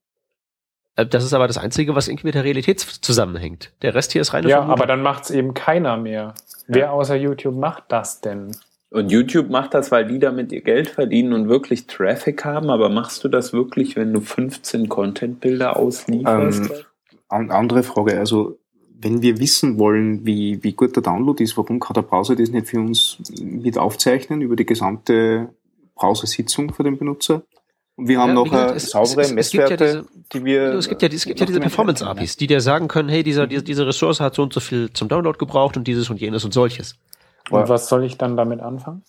Äh, 0.95 1.05
Das 1.05 1.23
ist 1.23 1.33
aber 1.33 1.47
das 1.47 1.57
Einzige, 1.57 1.95
was 1.95 2.07
irgendwie 2.07 2.27
mit 2.27 2.35
der 2.35 2.43
Realität 2.43 2.79
zusammenhängt. 2.79 3.73
Der 3.81 3.95
Rest 3.95 4.11
hier 4.13 4.21
ist 4.21 4.33
reine 4.33 4.47
Ja, 4.47 4.61
aber 4.61 4.85
dann 4.85 5.01
macht 5.01 5.23
es 5.23 5.31
eben 5.31 5.53
keiner 5.53 5.97
mehr. 5.97 6.33
Wer 6.67 6.93
außer 6.93 7.15
YouTube 7.15 7.55
macht 7.55 7.83
das 7.89 8.21
denn? 8.21 8.55
Und 8.93 9.11
YouTube 9.11 9.49
macht 9.49 9.73
das, 9.73 9.91
weil 9.91 10.05
die 10.07 10.19
damit 10.19 10.51
ihr 10.51 10.61
Geld 10.61 10.87
verdienen 10.89 11.33
und 11.33 11.49
wirklich 11.49 11.87
Traffic 11.87 12.45
haben, 12.45 12.69
aber 12.69 12.89
machst 12.89 13.23
du 13.23 13.27
das 13.27 13.51
wirklich, 13.51 13.95
wenn 13.95 14.13
du 14.13 14.21
15 14.21 14.87
Content-Bilder 14.87 15.75
auslieferst? 15.75 16.65
Ähm, 16.65 16.71
an, 17.27 17.51
andere 17.51 17.83
Frage, 17.83 18.17
also 18.17 18.57
wenn 18.99 19.21
wir 19.21 19.39
wissen 19.39 19.77
wollen, 19.79 20.25
wie, 20.25 20.63
wie 20.63 20.71
gut 20.73 20.95
der 20.95 21.03
Download 21.03 21.43
ist, 21.43 21.57
warum 21.57 21.79
kann 21.79 21.95
der 21.95 22.03
Browser 22.03 22.35
das 22.37 22.49
nicht 22.51 22.67
für 22.67 22.79
uns 22.79 23.17
mit 23.41 23.77
aufzeichnen 23.77 24.41
über 24.41 24.55
die 24.55 24.65
gesamte 24.65 25.49
Browsersitzung 25.95 26.73
für 26.73 26.83
den 26.83 26.97
Benutzer? 26.97 27.43
Und 27.95 28.07
wir 28.07 28.19
haben 28.19 28.29
Ja, 28.29 28.33
noch 28.35 28.43
gesagt, 28.45 28.69
eine 28.69 28.77
es- 28.77 28.89
saubere 28.89 29.21
es- 29.21 29.31
es 29.31 29.51
gibt 29.51 29.69
ja 29.69 29.75
Messwerte, 29.77 30.05
die 30.33 30.45
wir. 30.45 30.73
es 30.73 30.87
gibt 30.89 31.01
ja, 31.03 31.09
es 31.09 31.25
gibt 31.25 31.39
ja 31.39 31.45
diese 31.45 31.59
Performance-APIs, 31.59 32.37
die 32.37 32.47
dir 32.47 32.59
sagen 32.61 32.87
können, 32.87 33.09
hey, 33.09 33.21
dieser, 33.23 33.45
diese, 33.45 33.63
diese 33.63 33.85
Ressource 33.85 34.19
hat 34.19 34.33
so 34.35 34.41
und 34.43 34.53
so 34.53 34.59
viel 34.59 34.91
zum 34.93 35.09
Download 35.09 35.37
gebraucht 35.37 35.77
und 35.77 35.87
dieses 35.87 36.09
und 36.09 36.19
jenes 36.19 36.43
und 36.45 36.53
solches. 36.53 36.95
Und 37.49 37.59
Ja. 37.61 37.69
was 37.69 37.89
soll 37.89 38.03
ich 38.03 38.17
dann 38.17 38.37
damit 38.37 38.61
anfangen? 38.61 39.03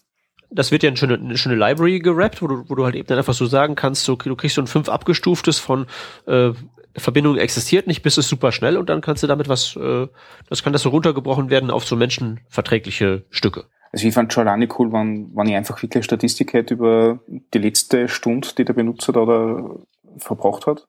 Das 0.50 0.70
wird 0.70 0.82
ja 0.82 0.88
eine 0.88 0.96
schöne, 0.96 1.14
eine 1.14 1.36
schöne 1.36 1.56
Library 1.56 1.98
gerappt, 1.98 2.42
wo 2.42 2.46
du, 2.46 2.68
wo 2.68 2.74
du 2.74 2.84
halt 2.84 2.94
eben 2.94 3.06
dann 3.08 3.18
einfach 3.18 3.34
so 3.34 3.46
sagen 3.46 3.74
kannst, 3.74 4.04
so, 4.04 4.14
du 4.16 4.36
kriegst 4.36 4.54
so 4.54 4.62
ein 4.62 4.66
fünf 4.66 4.88
abgestuftes 4.88 5.58
von 5.58 5.86
äh, 6.26 6.52
Verbindung 6.96 7.36
existiert 7.36 7.86
nicht, 7.86 8.02
bis 8.02 8.18
es 8.18 8.28
super 8.28 8.52
schnell 8.52 8.76
und 8.76 8.88
dann 8.88 9.00
kannst 9.00 9.22
du 9.22 9.26
damit 9.26 9.48
was, 9.48 9.74
äh, 9.76 10.06
das 10.48 10.62
kann 10.62 10.72
das 10.72 10.82
so 10.82 10.90
runtergebrochen 10.90 11.50
werden 11.50 11.70
auf 11.70 11.84
so 11.84 11.96
menschenverträgliche 11.96 13.24
Stücke. 13.30 13.64
Also 13.90 14.06
ich 14.06 14.14
fand 14.14 14.32
schon 14.32 14.46
alleine 14.46 14.68
cool, 14.78 14.92
wenn, 14.92 15.34
wenn 15.34 15.48
ich 15.48 15.56
einfach 15.56 15.76
wirklich 15.76 15.96
eine 15.96 16.04
Statistik 16.04 16.52
hätte 16.52 16.74
über 16.74 17.20
die 17.28 17.58
letzte 17.58 18.08
Stunde, 18.08 18.48
die 18.56 18.64
der 18.64 18.74
Benutzer 18.74 19.12
da, 19.12 19.24
da 19.24 19.70
verbraucht 20.18 20.66
hat 20.66 20.86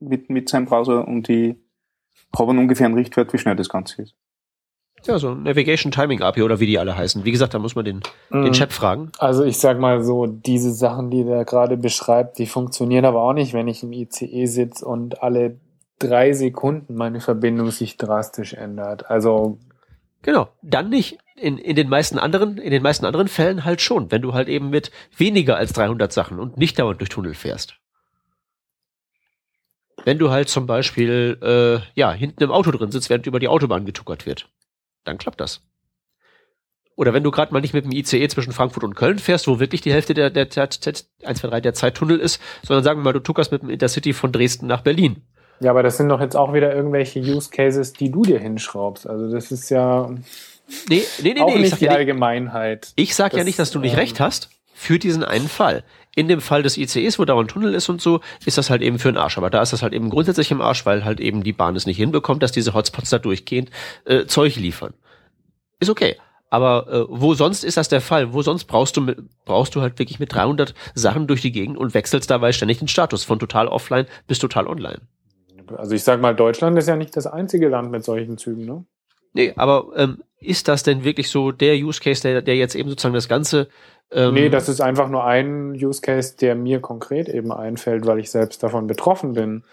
mit, 0.00 0.30
mit 0.30 0.48
seinem 0.48 0.66
Browser 0.66 1.06
und 1.06 1.28
ich 1.28 1.56
habe 2.36 2.50
einen 2.50 2.60
ungefähren 2.60 2.94
Richtwert, 2.94 3.32
wie 3.32 3.38
schnell 3.38 3.56
das 3.56 3.68
Ganze 3.68 4.02
ist. 4.02 4.14
Ja, 5.06 5.18
so 5.18 5.34
Navigation 5.34 5.92
Timing 5.92 6.22
API 6.22 6.42
oder 6.42 6.60
wie 6.60 6.66
die 6.66 6.78
alle 6.78 6.96
heißen. 6.96 7.24
Wie 7.24 7.30
gesagt, 7.30 7.52
da 7.54 7.58
muss 7.58 7.74
man 7.74 7.84
den, 7.84 8.00
den 8.32 8.40
Mhm. 8.44 8.52
Chat 8.52 8.72
fragen. 8.72 9.12
Also 9.18 9.44
ich 9.44 9.58
sag 9.58 9.78
mal 9.78 10.02
so, 10.02 10.26
diese 10.26 10.72
Sachen, 10.72 11.10
die 11.10 11.24
der 11.24 11.44
gerade 11.44 11.76
beschreibt, 11.76 12.38
die 12.38 12.46
funktionieren 12.46 13.04
aber 13.04 13.22
auch 13.22 13.34
nicht, 13.34 13.52
wenn 13.52 13.68
ich 13.68 13.82
im 13.82 13.92
ICE 13.92 14.46
sitze 14.46 14.84
und 14.86 15.22
alle 15.22 15.58
drei 15.98 16.32
Sekunden 16.32 16.94
meine 16.94 17.20
Verbindung 17.20 17.70
sich 17.70 17.96
drastisch 17.96 18.54
ändert. 18.54 19.10
Also 19.10 19.58
Genau. 20.22 20.48
Dann 20.62 20.88
nicht. 20.88 21.18
In, 21.36 21.58
in 21.58 21.74
den 21.76 21.88
meisten 21.88 22.18
anderen, 22.18 22.56
in 22.58 22.70
den 22.70 22.82
meisten 22.82 23.04
anderen 23.04 23.28
Fällen 23.28 23.64
halt 23.64 23.80
schon, 23.82 24.10
wenn 24.12 24.22
du 24.22 24.32
halt 24.34 24.48
eben 24.48 24.70
mit 24.70 24.90
weniger 25.16 25.56
als 25.56 25.72
300 25.72 26.12
Sachen 26.12 26.38
und 26.38 26.56
nicht 26.56 26.78
dauernd 26.78 27.00
durch 27.00 27.10
Tunnel 27.10 27.34
fährst. 27.34 27.74
Wenn 30.04 30.18
du 30.18 30.30
halt 30.30 30.48
zum 30.48 30.66
Beispiel, 30.66 31.38
äh, 31.42 31.80
ja, 31.98 32.12
hinten 32.12 32.42
im 32.42 32.52
Auto 32.52 32.70
drin 32.70 32.90
sitzt, 32.90 33.10
während 33.10 33.26
über 33.26 33.40
die 33.40 33.48
Autobahn 33.48 33.84
getuckert 33.84 34.26
wird, 34.26 34.48
dann 35.04 35.18
klappt 35.18 35.40
das. 35.40 35.60
Oder 36.96 37.12
wenn 37.12 37.24
du 37.24 37.30
gerade 37.30 37.52
mal 37.52 37.60
nicht 37.60 37.74
mit 37.74 37.84
dem 37.84 37.92
ICE 37.92 38.28
zwischen 38.28 38.52
Frankfurt 38.52 38.84
und 38.84 38.94
Köln 38.94 39.18
fährst, 39.18 39.48
wo 39.48 39.58
wirklich 39.58 39.80
die 39.80 39.92
Hälfte 39.92 40.14
der, 40.14 40.30
der, 40.30 40.46
der, 40.46 40.68
der 40.68 40.94
1, 41.24 41.40
2, 41.40 41.48
3 41.48 41.60
der 41.60 41.74
Zeittunnel 41.74 42.20
ist, 42.20 42.40
sondern 42.62 42.84
sagen 42.84 43.00
wir 43.00 43.04
mal, 43.04 43.12
du 43.12 43.20
tuckerst 43.20 43.50
mit 43.50 43.62
dem 43.62 43.70
Intercity 43.70 44.12
von 44.12 44.30
Dresden 44.30 44.66
nach 44.66 44.82
Berlin. 44.82 45.22
Ja, 45.60 45.70
aber 45.70 45.82
das 45.82 45.96
sind 45.96 46.08
doch 46.08 46.20
jetzt 46.20 46.36
auch 46.36 46.52
wieder 46.52 46.74
irgendwelche 46.74 47.20
Use 47.20 47.50
Cases, 47.50 47.92
die 47.92 48.10
du 48.10 48.22
dir 48.22 48.38
hinschraubst. 48.38 49.08
Also 49.08 49.32
das 49.32 49.50
ist 49.50 49.70
ja 49.70 50.10
Nee, 50.88 51.04
nee, 51.22 51.34
nee, 51.34 51.40
auch 51.40 51.48
nee, 51.48 51.54
ich 51.54 51.60
nicht 51.60 51.70
sag 51.70 51.78
die 51.78 51.84
ja 51.84 51.90
nicht, 51.90 51.98
Allgemeinheit. 51.98 52.92
Ich 52.96 53.14
sag 53.14 53.34
ja 53.34 53.44
nicht, 53.44 53.58
dass 53.58 53.70
du 53.70 53.80
nicht 53.80 53.92
ähm, 53.92 53.98
recht 53.98 54.20
hast 54.20 54.50
für 54.74 54.98
diesen 54.98 55.24
einen 55.24 55.48
Fall. 55.48 55.84
In 56.16 56.28
dem 56.28 56.40
Fall 56.40 56.62
des 56.62 56.76
ICEs, 56.76 57.18
wo 57.18 57.24
da 57.24 57.38
ein 57.38 57.48
Tunnel 57.48 57.74
ist 57.74 57.88
und 57.88 58.00
so, 58.00 58.20
ist 58.44 58.58
das 58.58 58.70
halt 58.70 58.82
eben 58.82 58.98
für 58.98 59.10
den 59.10 59.16
Arsch. 59.16 59.38
Aber 59.38 59.50
da 59.50 59.62
ist 59.62 59.72
das 59.72 59.82
halt 59.82 59.92
eben 59.92 60.10
grundsätzlich 60.10 60.50
im 60.50 60.60
Arsch, 60.60 60.84
weil 60.86 61.04
halt 61.04 61.20
eben 61.20 61.42
die 61.42 61.52
Bahn 61.52 61.74
es 61.74 61.86
nicht 61.86 61.96
hinbekommt, 61.96 62.42
dass 62.42 62.52
diese 62.52 62.74
Hotspots 62.74 63.10
da 63.10 63.18
durchgehend 63.18 63.70
äh, 64.04 64.26
Zeug 64.26 64.56
liefern. 64.56 64.94
Ist 65.80 65.90
okay. 65.90 66.16
Aber 66.50 66.86
äh, 66.88 67.04
wo 67.08 67.34
sonst 67.34 67.64
ist 67.64 67.76
das 67.76 67.88
der 67.88 68.00
Fall? 68.00 68.32
Wo 68.32 68.42
sonst 68.42 68.66
brauchst 68.66 68.96
du 68.96 69.00
mit, 69.00 69.18
brauchst 69.44 69.74
du 69.74 69.80
halt 69.80 69.98
wirklich 69.98 70.20
mit 70.20 70.32
300 70.32 70.74
Sachen 70.94 71.26
durch 71.26 71.40
die 71.40 71.50
Gegend 71.50 71.76
und 71.76 71.94
wechselst 71.94 72.30
dabei 72.30 72.52
ständig 72.52 72.78
den 72.78 72.86
Status 72.86 73.24
von 73.24 73.40
total 73.40 73.66
offline 73.66 74.06
bis 74.28 74.38
total 74.38 74.68
online. 74.68 75.00
Also 75.76 75.94
ich 75.94 76.04
sag 76.04 76.20
mal, 76.20 76.34
Deutschland 76.34 76.78
ist 76.78 76.86
ja 76.86 76.94
nicht 76.94 77.16
das 77.16 77.26
einzige 77.26 77.68
Land 77.68 77.90
mit 77.90 78.04
solchen 78.04 78.38
Zügen, 78.38 78.66
ne? 78.66 78.84
Nee, 79.32 79.52
aber 79.56 79.88
ähm, 79.96 80.22
ist 80.38 80.68
das 80.68 80.84
denn 80.84 81.02
wirklich 81.02 81.28
so 81.28 81.50
der 81.50 81.74
Use 81.74 82.00
Case, 82.00 82.22
der, 82.22 82.40
der 82.40 82.54
jetzt 82.54 82.76
eben 82.76 82.88
sozusagen 82.88 83.14
das 83.14 83.28
Ganze 83.28 83.68
ähm, 84.14 84.34
Nee, 84.34 84.48
das 84.48 84.68
ist 84.68 84.80
einfach 84.80 85.08
nur 85.08 85.24
ein 85.24 85.72
Use 85.72 86.00
Case, 86.00 86.36
der 86.36 86.54
mir 86.54 86.80
konkret 86.80 87.28
eben 87.28 87.52
einfällt, 87.52 88.06
weil 88.06 88.18
ich 88.18 88.30
selbst 88.30 88.62
davon 88.62 88.86
betroffen 88.86 89.34
bin. 89.34 89.64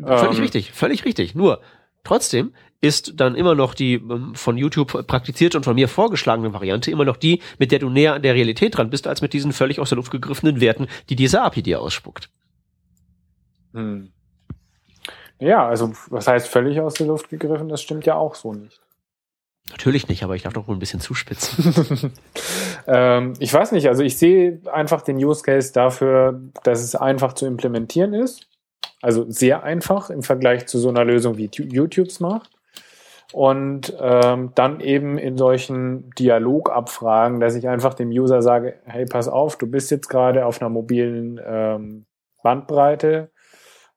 Völlig 0.00 0.38
Ähm, 0.38 0.42
richtig, 0.42 0.72
völlig 0.72 1.04
richtig. 1.04 1.34
Nur 1.34 1.60
trotzdem 2.04 2.52
ist 2.80 3.20
dann 3.20 3.36
immer 3.36 3.54
noch 3.54 3.74
die 3.74 3.94
ähm, 3.94 4.34
von 4.34 4.58
YouTube 4.58 5.06
praktizierte 5.06 5.56
und 5.56 5.64
von 5.64 5.76
mir 5.76 5.88
vorgeschlagene 5.88 6.52
Variante 6.52 6.90
immer 6.90 7.04
noch 7.04 7.16
die, 7.16 7.40
mit 7.58 7.72
der 7.72 7.78
du 7.78 7.88
näher 7.88 8.14
an 8.14 8.22
der 8.22 8.34
Realität 8.34 8.76
dran 8.76 8.90
bist, 8.90 9.06
als 9.06 9.22
mit 9.22 9.32
diesen 9.32 9.52
völlig 9.52 9.80
aus 9.80 9.88
der 9.88 9.96
Luft 9.96 10.10
gegriffenen 10.10 10.60
Werten, 10.60 10.88
die 11.08 11.16
diese 11.16 11.42
API 11.42 11.62
dir 11.62 11.80
ausspuckt. 11.80 12.28
Hm. 13.72 14.12
Ja, 15.38 15.66
also 15.66 15.92
was 16.10 16.28
heißt 16.28 16.48
völlig 16.48 16.80
aus 16.80 16.94
der 16.94 17.06
Luft 17.06 17.28
gegriffen? 17.28 17.68
Das 17.68 17.82
stimmt 17.82 18.04
ja 18.04 18.16
auch 18.16 18.34
so 18.34 18.52
nicht. 18.52 18.81
Natürlich 19.70 20.08
nicht, 20.08 20.22
aber 20.22 20.34
ich 20.34 20.42
darf 20.42 20.52
doch 20.52 20.68
wohl 20.68 20.76
ein 20.76 20.80
bisschen 20.80 21.00
zuspitzen. 21.00 22.12
ähm, 22.86 23.34
ich 23.38 23.52
weiß 23.54 23.72
nicht, 23.72 23.88
also 23.88 24.02
ich 24.02 24.18
sehe 24.18 24.60
einfach 24.70 25.02
den 25.02 25.16
Use 25.16 25.42
Case 25.42 25.72
dafür, 25.72 26.40
dass 26.62 26.82
es 26.82 26.94
einfach 26.94 27.32
zu 27.32 27.46
implementieren 27.46 28.12
ist. 28.12 28.48
Also 29.00 29.24
sehr 29.28 29.62
einfach 29.62 30.10
im 30.10 30.22
Vergleich 30.22 30.66
zu 30.66 30.78
so 30.78 30.88
einer 30.88 31.04
Lösung 31.04 31.36
wie 31.36 31.48
Tu- 31.48 31.64
YouTube's 31.64 32.20
macht. 32.20 32.50
Und 33.32 33.96
ähm, 33.98 34.52
dann 34.54 34.80
eben 34.80 35.16
in 35.16 35.38
solchen 35.38 36.10
Dialogabfragen, 36.18 37.40
dass 37.40 37.54
ich 37.54 37.66
einfach 37.66 37.94
dem 37.94 38.10
User 38.10 38.42
sage, 38.42 38.78
hey, 38.84 39.06
pass 39.06 39.26
auf, 39.26 39.56
du 39.56 39.66
bist 39.66 39.90
jetzt 39.90 40.08
gerade 40.08 40.44
auf 40.44 40.60
einer 40.60 40.68
mobilen 40.68 41.40
ähm, 41.44 42.04
Bandbreite. 42.42 43.30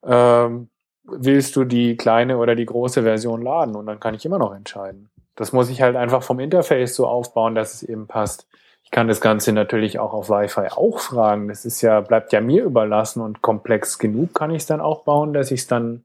Ähm, 0.05 0.69
willst 1.03 1.55
du 1.57 1.65
die 1.65 1.97
kleine 1.97 2.37
oder 2.37 2.55
die 2.55 2.65
große 2.65 3.03
Version 3.03 3.41
laden? 3.41 3.75
Und 3.75 3.87
dann 3.87 3.99
kann 3.99 4.13
ich 4.15 4.25
immer 4.25 4.39
noch 4.39 4.55
entscheiden. 4.55 5.09
Das 5.35 5.53
muss 5.53 5.69
ich 5.69 5.81
halt 5.81 5.95
einfach 5.95 6.23
vom 6.23 6.39
Interface 6.39 6.95
so 6.95 7.07
aufbauen, 7.07 7.55
dass 7.55 7.73
es 7.73 7.83
eben 7.83 8.07
passt. 8.07 8.47
Ich 8.83 8.91
kann 8.91 9.07
das 9.07 9.19
Ganze 9.19 9.51
natürlich 9.51 9.99
auch 9.99 10.13
auf 10.13 10.29
Wi-Fi 10.29 10.67
auch 10.71 10.99
fragen. 10.99 11.47
Das 11.47 11.65
ist 11.65 11.81
ja, 11.81 12.01
bleibt 12.01 12.31
ja 12.31 12.39
mir 12.39 12.63
überlassen 12.63 13.21
und 13.21 13.41
komplex 13.41 13.97
genug 13.97 14.33
kann 14.33 14.51
ich 14.51 14.57
es 14.57 14.65
dann 14.67 14.79
auch 14.79 15.03
bauen, 15.03 15.33
dass 15.33 15.51
ich 15.51 15.61
es 15.61 15.67
dann 15.67 16.03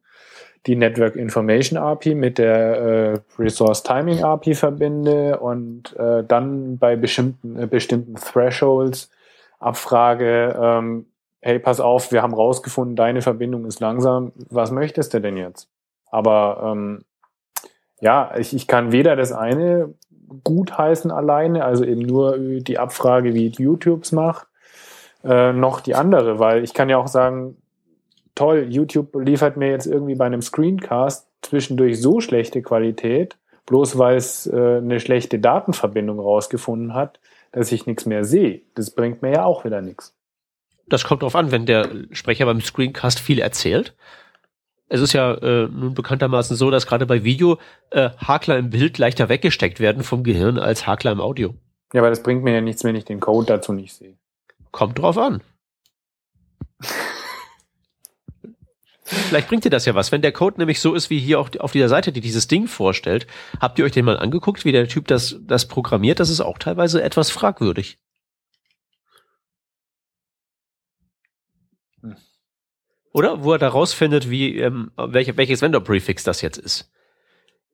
die 0.66 0.76
Network 0.76 1.16
Information 1.16 1.78
API 1.78 2.14
mit 2.14 2.38
der 2.38 2.58
äh, 2.58 3.18
Resource 3.38 3.82
Timing 3.82 4.22
API 4.22 4.54
verbinde 4.54 5.38
und 5.38 5.96
äh, 5.96 6.22
dann 6.24 6.78
bei 6.78 6.96
bestimmten, 6.96 7.58
äh, 7.58 7.66
bestimmten 7.66 8.14
Thresholds 8.16 9.10
abfrage, 9.58 10.58
ähm, 10.60 11.06
hey, 11.40 11.58
pass 11.58 11.80
auf, 11.80 12.12
wir 12.12 12.22
haben 12.22 12.34
rausgefunden, 12.34 12.96
deine 12.96 13.22
Verbindung 13.22 13.64
ist 13.64 13.80
langsam, 13.80 14.32
was 14.50 14.70
möchtest 14.70 15.14
du 15.14 15.20
denn 15.20 15.36
jetzt? 15.36 15.68
Aber 16.10 16.72
ähm, 16.72 17.04
ja, 18.00 18.32
ich, 18.36 18.54
ich 18.54 18.66
kann 18.66 18.92
weder 18.92 19.16
das 19.16 19.32
eine 19.32 19.94
gutheißen 20.44 21.10
alleine, 21.10 21.64
also 21.64 21.84
eben 21.84 22.02
nur 22.02 22.38
die 22.38 22.78
Abfrage, 22.78 23.34
wie 23.34 23.48
YouTube's 23.48 24.12
macht, 24.12 24.46
äh, 25.24 25.52
noch 25.52 25.80
die 25.80 25.94
andere, 25.94 26.38
weil 26.38 26.62
ich 26.64 26.72
kann 26.72 26.88
ja 26.88 26.98
auch 26.98 27.08
sagen, 27.08 27.56
toll, 28.34 28.66
YouTube 28.70 29.14
liefert 29.16 29.56
mir 29.56 29.70
jetzt 29.70 29.86
irgendwie 29.86 30.14
bei 30.14 30.26
einem 30.26 30.42
Screencast 30.42 31.26
zwischendurch 31.42 32.00
so 32.00 32.20
schlechte 32.20 32.62
Qualität, 32.62 33.36
bloß 33.66 33.98
weil 33.98 34.16
es 34.16 34.46
äh, 34.46 34.78
eine 34.78 35.00
schlechte 35.00 35.38
Datenverbindung 35.38 36.20
rausgefunden 36.20 36.94
hat, 36.94 37.20
dass 37.52 37.72
ich 37.72 37.86
nichts 37.86 38.06
mehr 38.06 38.24
sehe. 38.24 38.62
Das 38.74 38.90
bringt 38.92 39.22
mir 39.22 39.32
ja 39.32 39.44
auch 39.44 39.64
wieder 39.64 39.82
nichts. 39.82 40.14
Das 40.88 41.04
kommt 41.04 41.22
drauf 41.22 41.36
an, 41.36 41.52
wenn 41.52 41.66
der 41.66 41.88
Sprecher 42.12 42.46
beim 42.46 42.60
Screencast 42.60 43.20
viel 43.20 43.38
erzählt. 43.40 43.94
Es 44.92 45.00
ist 45.00 45.12
ja 45.12 45.34
äh, 45.34 45.68
nun 45.68 45.94
bekanntermaßen 45.94 46.56
so, 46.56 46.70
dass 46.70 46.86
gerade 46.86 47.06
bei 47.06 47.22
Video 47.22 47.58
äh, 47.90 48.10
Hakler 48.18 48.58
im 48.58 48.70
Bild 48.70 48.98
leichter 48.98 49.28
weggesteckt 49.28 49.78
werden 49.78 50.02
vom 50.02 50.24
Gehirn 50.24 50.58
als 50.58 50.84
Hakler 50.86 51.12
im 51.12 51.20
Audio. 51.20 51.54
Ja, 51.92 52.00
aber 52.00 52.10
das 52.10 52.24
bringt 52.24 52.42
mir 52.42 52.54
ja 52.54 52.60
nichts, 52.60 52.82
wenn 52.82 52.96
ich 52.96 53.04
den 53.04 53.20
Code 53.20 53.46
dazu 53.46 53.72
nicht 53.72 53.94
sehe. 53.94 54.16
Kommt 54.72 54.98
drauf 54.98 55.16
an. 55.16 55.42
Vielleicht 59.04 59.48
bringt 59.48 59.64
dir 59.64 59.70
das 59.70 59.86
ja 59.86 59.94
was. 59.94 60.10
Wenn 60.10 60.22
der 60.22 60.32
Code 60.32 60.58
nämlich 60.58 60.80
so 60.80 60.94
ist 60.94 61.08
wie 61.08 61.20
hier 61.20 61.38
auch 61.38 61.50
auf 61.60 61.70
dieser 61.70 61.88
Seite, 61.88 62.10
die 62.10 62.20
dieses 62.20 62.48
Ding 62.48 62.66
vorstellt, 62.66 63.28
habt 63.60 63.78
ihr 63.78 63.84
euch 63.84 63.92
den 63.92 64.04
mal 64.04 64.18
angeguckt, 64.18 64.64
wie 64.64 64.72
der 64.72 64.88
Typ 64.88 65.06
das, 65.06 65.36
das 65.42 65.68
programmiert? 65.68 66.18
Das 66.18 66.30
ist 66.30 66.40
auch 66.40 66.58
teilweise 66.58 67.00
etwas 67.00 67.30
fragwürdig. 67.30 67.98
Oder? 73.12 73.42
Wo 73.42 73.52
er 73.52 73.58
da 73.58 73.68
rausfindet, 73.68 74.30
wie, 74.30 74.58
ähm, 74.58 74.90
welche, 74.96 75.36
welches 75.36 75.62
Vendor-Prefix 75.62 76.24
das 76.24 76.42
jetzt 76.42 76.58
ist. 76.58 76.90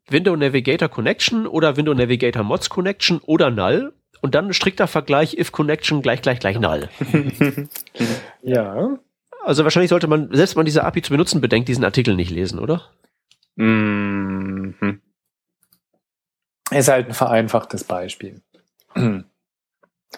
Window 0.08 0.36
Navigator 0.36 0.88
Connection 0.88 1.46
oder 1.46 1.76
Window 1.76 1.92
Navigator 1.92 2.42
Mods 2.42 2.70
Connection 2.70 3.18
oder 3.20 3.50
Null 3.50 3.92
und 4.22 4.34
dann 4.34 4.46
ein 4.46 4.54
strikter 4.54 4.86
Vergleich 4.86 5.36
if 5.36 5.52
Connection 5.52 6.00
gleich 6.00 6.22
gleich 6.22 6.38
gleich 6.38 6.58
Null. 6.58 6.88
Ja. 8.42 8.98
Also 9.44 9.64
wahrscheinlich 9.64 9.90
sollte 9.90 10.06
man, 10.06 10.28
selbst 10.32 10.54
wenn 10.54 10.60
man 10.60 10.66
diese 10.66 10.84
API 10.84 11.02
zu 11.02 11.10
benutzen 11.10 11.40
bedenkt, 11.40 11.68
diesen 11.68 11.84
Artikel 11.84 12.14
nicht 12.14 12.30
lesen, 12.30 12.58
oder? 12.60 12.90
Mhm. 13.56 15.00
Ist 16.70 16.88
halt 16.88 17.08
ein 17.08 17.14
vereinfachtes 17.14 17.84
Beispiel. 17.84 18.42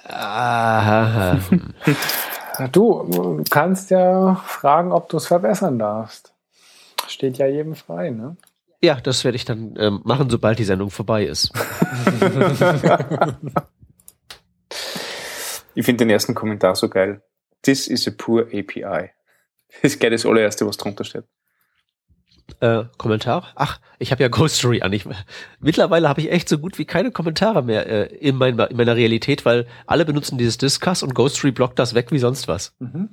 Aha. 0.05 1.41
Du 2.73 3.43
kannst 3.51 3.91
ja 3.91 4.35
fragen, 4.47 4.93
ob 4.93 5.09
du 5.09 5.17
es 5.17 5.27
verbessern 5.27 5.79
darfst. 5.79 6.33
Steht 7.07 7.39
ja 7.39 7.47
jedem 7.47 7.75
frei, 7.75 8.11
ne? 8.11 8.37
ja, 8.81 9.01
das 9.01 9.25
werde 9.25 9.37
ich 9.37 9.45
dann 9.45 9.75
ähm, 9.79 10.01
machen, 10.05 10.31
sobald 10.31 10.59
die 10.59 10.65
Sendung 10.65 10.91
vorbei 10.91 11.25
ist. 11.25 11.53
Ich 15.75 15.85
finde 15.85 16.05
den 16.05 16.11
ersten 16.11 16.35
Kommentar 16.35 16.75
so 16.75 16.89
geil. 16.89 17.23
This 17.63 17.87
is 17.87 18.09
a 18.09 18.11
poor 18.11 18.49
API. 18.53 19.13
Das 19.69 19.83
ist 19.93 20.01
geil 20.01 20.11
das 20.11 20.27
allererste, 20.27 20.67
was 20.67 20.77
drunter 20.77 21.05
steht. 21.05 21.23
Äh, 22.61 22.85
Kommentar? 22.97 23.47
Ach, 23.55 23.81
ich 23.99 24.11
habe 24.11 24.23
ja 24.23 24.29
Ghostory 24.29 24.83
an. 24.83 24.93
Ich, 24.93 25.07
mittlerweile 25.61 26.09
habe 26.09 26.21
ich 26.21 26.33
echt 26.33 26.49
so 26.49 26.59
gut 26.59 26.79
wie 26.79 26.85
keine 26.85 27.11
Kommentare 27.13 27.63
mehr 27.63 27.87
äh, 27.87 28.17
in, 28.17 28.37
mein, 28.37 28.59
in 28.59 28.77
meiner 28.77 28.97
Realität, 28.97 29.45
weil 29.45 29.67
alle 29.87 30.05
benutzen 30.05 30.39
dieses 30.39 30.59
Discuss 30.59 31.03
und 31.03 31.15
Ghostory 31.15 31.53
blockt 31.53 31.79
das 31.79 31.95
weg 31.95 32.11
wie 32.11 32.19
sonst 32.19 32.49
was. 32.49 32.75
Mhm. 32.79 33.11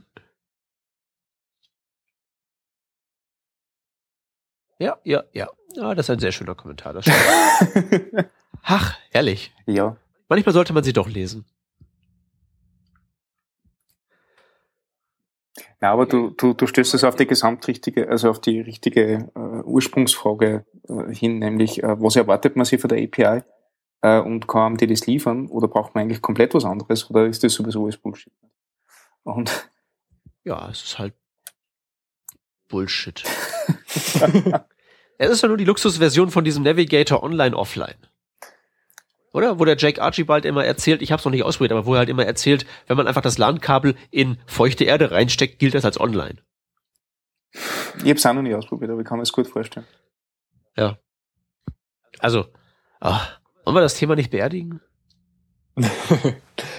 Ja, 4.80 4.98
ja, 5.04 5.24
ja. 5.34 5.48
Ja, 5.76 5.94
das 5.94 6.06
ist 6.06 6.10
ein 6.12 6.20
sehr 6.20 6.32
schöner 6.32 6.56
Kommentar. 6.56 6.94
Das. 6.94 7.06
Ach, 8.64 8.98
ehrlich. 9.12 9.54
ja. 9.66 9.98
Manchmal 10.28 10.54
sollte 10.54 10.74
man 10.74 10.84
sie 10.84 10.94
doch 10.94 11.08
lesen. 11.08 11.46
Ja, 15.82 15.92
aber 15.92 16.06
du, 16.06 16.30
du, 16.32 16.54
du 16.54 16.68
stößt 16.68 16.94
es 16.94 17.04
auf 17.04 17.16
die 17.16 17.28
gesamtrichtige, 17.28 18.10
also 18.10 18.30
auf 18.30 18.40
die 18.40 18.62
richtige 18.62 19.30
äh, 19.36 19.62
Ursprungsfrage 19.64 20.66
äh, 20.88 21.14
hin, 21.14 21.40
nämlich 21.40 21.84
äh, 21.84 22.02
was 22.02 22.16
erwartet 22.16 22.56
man 22.56 22.66
sich 22.66 22.80
von 22.80 22.90
der 22.90 23.04
API? 23.04 23.44
äh, 24.06 24.20
und 24.20 24.48
kann 24.48 24.78
die 24.78 24.88
das 24.88 25.08
liefern 25.08 25.48
oder 25.48 25.68
braucht 25.68 25.96
man 25.96 26.04
eigentlich 26.04 26.22
komplett 26.22 26.54
was 26.54 26.66
anderes 26.66 27.10
oder 27.10 27.26
ist 27.26 27.44
das 27.44 27.54
sowieso 27.54 27.84
alles 27.84 27.98
Bullshit? 27.98 28.34
Und 29.24 29.70
Ja, 30.44 30.70
es 30.70 30.84
ist 30.84 31.00
halt 31.00 31.16
Bullshit. 32.68 33.24
es 35.18 35.30
ist 35.30 35.42
ja 35.42 35.48
nur 35.48 35.58
die 35.58 35.66
Luxusversion 35.66 36.30
von 36.30 36.44
diesem 36.44 36.64
Navigator 36.64 37.24
Online 37.24 37.56
Offline. 37.56 37.98
Oder? 39.36 39.60
Wo 39.60 39.66
der 39.66 39.76
Jake 39.76 40.02
Archibald 40.02 40.46
immer 40.46 40.64
erzählt, 40.64 41.02
ich 41.02 41.12
habe 41.12 41.20
es 41.20 41.26
noch 41.26 41.32
nicht 41.34 41.44
ausprobiert, 41.44 41.74
aber 41.74 41.86
wo 41.86 41.94
er 41.94 42.00
halt 42.00 42.10
immer 42.10 42.26
erzählt, 42.26 42.66
wenn 42.88 42.96
man 42.96 43.06
einfach 43.06 43.22
das 43.22 43.38
LAN-Kabel 43.38 43.96
in 44.10 44.38
feuchte 44.46 44.86
Erde 44.86 45.12
reinsteckt, 45.12 45.60
gilt 45.60 45.74
das 45.74 45.84
als 45.84 46.00
online. 46.00 46.36
ich 47.52 48.04
habe 48.04 48.14
es 48.14 48.26
auch 48.26 48.34
noch 48.34 48.44
nicht 48.44 48.56
ausprobiert, 48.56 48.92
aber 48.92 49.02
ich 49.02 49.06
kann 49.06 49.18
mir 49.18 49.24
das 49.24 49.34
gut 49.34 49.48
vorstellen. 49.48 49.86
Ja. 50.78 50.98
Also, 52.20 52.46
ach, 53.02 53.42
wollen 53.66 53.76
wir 53.76 53.82
das 53.82 53.96
Thema 53.96 54.16
nicht 54.16 54.32
beerdigen? 54.32 54.80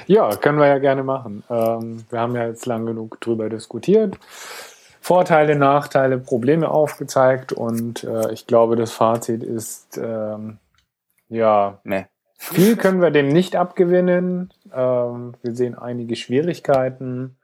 ja, 0.06 0.34
können 0.36 0.58
wir 0.58 0.66
ja 0.66 0.78
gerne 0.78 1.02
machen. 1.02 1.44
Ähm, 1.50 2.06
wir 2.08 2.20
haben 2.20 2.34
ja 2.34 2.46
jetzt 2.46 2.64
lang 2.64 2.86
genug 2.86 3.20
drüber 3.20 3.50
diskutiert. 3.50 4.16
Vorteile, 5.02 5.56
Nachteile, 5.56 6.16
Probleme 6.16 6.70
aufgezeigt 6.70 7.52
und 7.52 8.02
äh, 8.04 8.32
ich 8.32 8.46
glaube, 8.46 8.76
das 8.76 8.92
Fazit 8.92 9.42
ist, 9.42 9.98
ähm, 9.98 10.56
ja, 11.28 11.80
Nee. 11.84 12.06
Viel 12.36 12.76
können 12.76 13.00
wir 13.00 13.10
dem 13.10 13.28
nicht 13.28 13.56
abgewinnen. 13.56 14.52
Ähm, 14.72 15.34
wir 15.42 15.54
sehen 15.54 15.74
einige 15.74 16.16
Schwierigkeiten, 16.16 17.36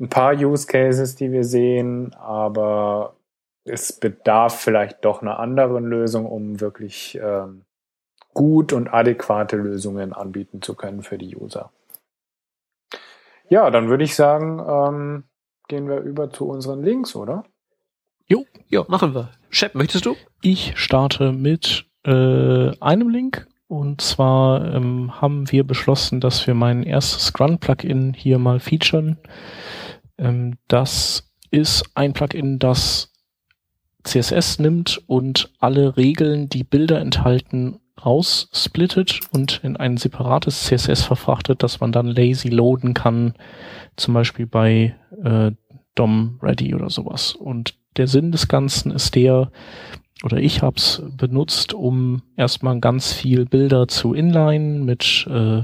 ein 0.00 0.08
paar 0.08 0.34
Use 0.34 0.66
Cases, 0.66 1.16
die 1.16 1.32
wir 1.32 1.44
sehen, 1.44 2.14
aber 2.14 3.16
es 3.64 3.92
bedarf 3.92 4.60
vielleicht 4.60 5.04
doch 5.04 5.22
einer 5.22 5.38
anderen 5.38 5.84
Lösung, 5.84 6.26
um 6.26 6.60
wirklich 6.60 7.18
ähm, 7.22 7.64
gut 8.34 8.72
und 8.72 8.88
adäquate 8.88 9.56
Lösungen 9.56 10.12
anbieten 10.12 10.62
zu 10.62 10.74
können 10.74 11.02
für 11.02 11.18
die 11.18 11.36
User. 11.36 11.70
Ja, 13.48 13.70
dann 13.70 13.88
würde 13.88 14.04
ich 14.04 14.14
sagen, 14.14 14.60
ähm, 14.60 15.24
gehen 15.68 15.88
wir 15.88 16.00
über 16.00 16.30
zu 16.30 16.46
unseren 16.48 16.82
Links, 16.82 17.16
oder? 17.16 17.44
Ja, 18.68 18.84
machen 18.88 19.14
wir. 19.14 19.30
Shep, 19.48 19.74
möchtest 19.74 20.04
du? 20.04 20.14
Ich 20.42 20.74
starte 20.76 21.32
mit 21.32 21.86
äh, 22.04 22.78
einem 22.80 23.08
Link. 23.08 23.46
Und 23.68 24.00
zwar 24.00 24.74
ähm, 24.74 25.20
haben 25.20 25.50
wir 25.52 25.64
beschlossen, 25.64 26.20
dass 26.20 26.46
wir 26.46 26.54
mein 26.54 26.82
erstes 26.82 27.34
Grunt-Plugin 27.34 28.14
hier 28.14 28.38
mal 28.38 28.60
featuren. 28.60 29.18
Ähm, 30.16 30.56
das 30.68 31.30
ist 31.50 31.84
ein 31.94 32.14
Plugin, 32.14 32.58
das 32.58 33.12
CSS 34.04 34.58
nimmt 34.58 35.02
und 35.06 35.50
alle 35.58 35.98
Regeln, 35.98 36.48
die 36.48 36.64
Bilder 36.64 37.00
enthalten, 37.00 37.78
raussplittet 38.04 39.20
und 39.32 39.60
in 39.62 39.76
ein 39.76 39.98
separates 39.98 40.64
CSS 40.64 41.02
verfrachtet, 41.02 41.62
das 41.62 41.80
man 41.80 41.92
dann 41.92 42.06
lazy 42.06 42.48
loaden 42.48 42.94
kann, 42.94 43.34
zum 43.96 44.14
Beispiel 44.14 44.46
bei 44.46 44.94
äh, 45.22 45.50
DOM 45.94 46.38
Ready 46.42 46.74
oder 46.74 46.88
sowas. 46.88 47.34
Und 47.34 47.74
der 47.96 48.06
Sinn 48.06 48.32
des 48.32 48.48
Ganzen 48.48 48.92
ist 48.92 49.14
der, 49.14 49.50
oder 50.24 50.38
ich 50.38 50.62
habe 50.62 50.76
es 50.76 51.02
benutzt, 51.16 51.74
um 51.74 52.22
erstmal 52.36 52.80
ganz 52.80 53.12
viel 53.12 53.44
Bilder 53.46 53.86
zu 53.86 54.14
inline 54.14 54.80
mit, 54.80 55.26
äh, 55.30 55.58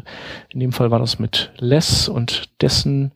in 0.50 0.61
dem 0.61 0.72
Fall 0.72 0.92
war 0.92 1.00
das 1.00 1.18
mit 1.18 1.52
Less 1.59 2.09
und 2.09 2.50
dessen 2.62 3.12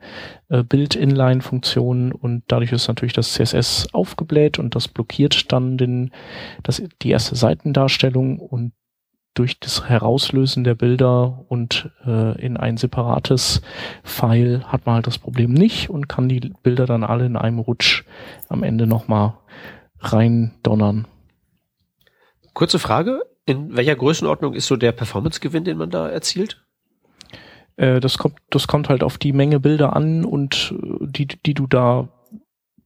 äh, 0.48 0.64
Bild-Inline-Funktionen 0.64 2.10
und 2.10 2.42
dadurch 2.48 2.72
ist 2.72 2.88
natürlich 2.88 3.12
das 3.12 3.34
CSS 3.34 3.94
aufgebläht 3.94 4.58
und 4.58 4.74
das 4.74 4.88
blockiert 4.88 5.52
dann 5.52 5.78
den, 5.78 6.10
das, 6.64 6.82
die 7.02 7.10
erste 7.10 7.36
Seitendarstellung 7.36 8.40
und 8.40 8.72
durch 9.34 9.60
das 9.60 9.88
Herauslösen 9.88 10.64
der 10.64 10.74
Bilder 10.74 11.44
und 11.46 11.90
äh, 12.04 12.40
in 12.44 12.56
ein 12.56 12.76
separates 12.76 13.62
File 14.02 14.64
hat 14.66 14.86
man 14.86 14.96
halt 14.96 15.06
das 15.06 15.18
Problem 15.18 15.52
nicht 15.52 15.90
und 15.90 16.08
kann 16.08 16.28
die 16.28 16.52
Bilder 16.64 16.86
dann 16.86 17.04
alle 17.04 17.26
in 17.26 17.36
einem 17.36 17.60
Rutsch 17.60 18.02
am 18.48 18.64
Ende 18.64 18.88
nochmal 18.88 19.34
rein 20.00 20.54
donnern. 20.64 21.06
Kurze 22.58 22.80
Frage. 22.80 23.22
In 23.46 23.76
welcher 23.76 23.94
Größenordnung 23.94 24.52
ist 24.52 24.66
so 24.66 24.74
der 24.74 24.90
Performance-Gewinn, 24.90 25.62
den 25.62 25.78
man 25.78 25.90
da 25.90 26.08
erzielt? 26.08 26.60
Äh, 27.76 28.00
das 28.00 28.18
kommt, 28.18 28.34
das 28.50 28.66
kommt 28.66 28.88
halt 28.88 29.04
auf 29.04 29.16
die 29.16 29.32
Menge 29.32 29.60
Bilder 29.60 29.94
an 29.94 30.24
und 30.24 30.74
äh, 30.76 31.06
die, 31.06 31.28
die 31.28 31.54
du 31.54 31.68
da, 31.68 32.08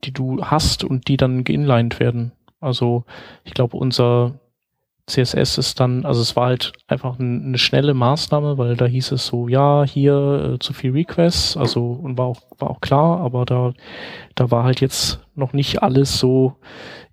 die 0.05 0.13
du 0.13 0.45
hast 0.45 0.85
und 0.85 1.09
die 1.09 1.17
dann 1.17 1.43
geinlined 1.43 2.01
werden. 2.01 2.33
Also 2.61 3.07
ich 3.45 3.55
glaube, 3.55 3.79
unser 3.79 4.39
CSS 5.13 5.59
ist 5.59 5.81
dann, 5.81 6.05
also 6.05 6.21
es 6.21 6.37
war 6.37 6.47
halt 6.47 6.73
einfach 6.87 7.19
ein, 7.19 7.47
eine 7.47 7.59
schnelle 7.59 7.95
Maßnahme, 7.95 8.59
weil 8.59 8.77
da 8.77 8.87
hieß 8.87 9.13
es 9.13 9.27
so, 9.27 9.49
ja, 9.49 9.85
hier 9.85 10.55
äh, 10.55 10.59
zu 10.59 10.73
viel 10.73 10.93
Requests, 10.93 11.57
also 11.57 11.93
und 11.93 12.19
war 12.19 12.27
auch, 12.27 12.41
war 12.59 12.71
auch 12.71 12.81
klar, 12.81 13.21
aber 13.21 13.45
da, 13.45 13.73
da 14.35 14.51
war 14.51 14.65
halt 14.65 14.81
jetzt 14.81 15.21
noch 15.35 15.53
nicht 15.53 15.83
alles 15.83 16.19
so 16.19 16.57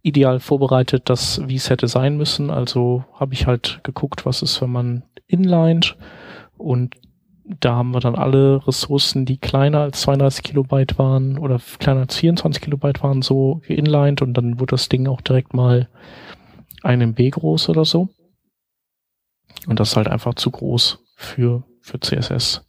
ideal 0.02 0.40
vorbereitet, 0.40 1.10
dass 1.10 1.42
wie 1.48 1.56
es 1.56 1.70
hätte 1.70 1.88
sein 1.88 2.18
müssen. 2.18 2.50
Also 2.50 3.04
habe 3.14 3.34
ich 3.34 3.48
halt 3.48 3.82
geguckt, 3.84 4.26
was 4.26 4.42
ist, 4.42 4.62
wenn 4.62 4.72
man 4.72 5.04
inlined 5.28 5.98
und 6.58 6.96
da 7.60 7.76
haben 7.76 7.94
wir 7.94 8.00
dann 8.00 8.16
alle 8.16 8.66
Ressourcen, 8.68 9.26
die 9.26 9.38
kleiner 9.38 9.80
als 9.80 10.02
32 10.02 10.44
Kilobyte 10.44 11.00
waren 11.00 11.38
oder 11.38 11.60
kleiner 11.80 12.02
als 12.02 12.16
24 12.18 12.62
Kilobyte 12.62 13.02
waren, 13.02 13.22
so 13.22 13.62
geinlined 13.68 14.22
und 14.22 14.36
dann 14.36 14.60
wurde 14.60 14.72
das 14.72 14.88
Ding 14.88 15.08
auch 15.08 15.22
direkt 15.22 15.54
mal 15.54 15.88
ein 16.84 17.02
MB 17.02 17.32
groß 17.32 17.70
oder 17.70 17.86
so. 17.86 18.10
Und 19.68 19.80
das 19.80 19.90
ist 19.90 19.98
halt 19.98 20.08
einfach 20.08 20.36
zu 20.36 20.52
groß 20.52 21.04
für, 21.16 21.64
für 21.82 22.00
CSS. 22.00 22.66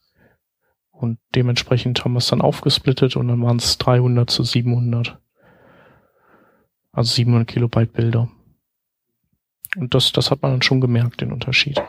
Und 0.91 1.19
dementsprechend 1.35 2.05
haben 2.05 2.13
wir 2.13 2.19
es 2.19 2.29
dann 2.29 2.43
aufgesplittet 2.43 3.17
und 3.17 3.29
dann 3.29 3.43
waren 3.43 3.57
es 3.57 3.79
300 3.79 4.29
zu 4.29 4.43
700. 4.43 5.19
Also 6.93 7.15
700 7.15 7.49
Kilobyte 7.49 7.93
Bilder. 7.93 8.29
Und 9.77 9.95
das, 9.95 10.13
das 10.13 10.31
hat 10.31 10.43
man 10.43 10.53
dann 10.53 10.63
schon 10.63 10.81
gemerkt, 10.81 11.21
den 11.21 11.33
Unterschied. 11.33 11.81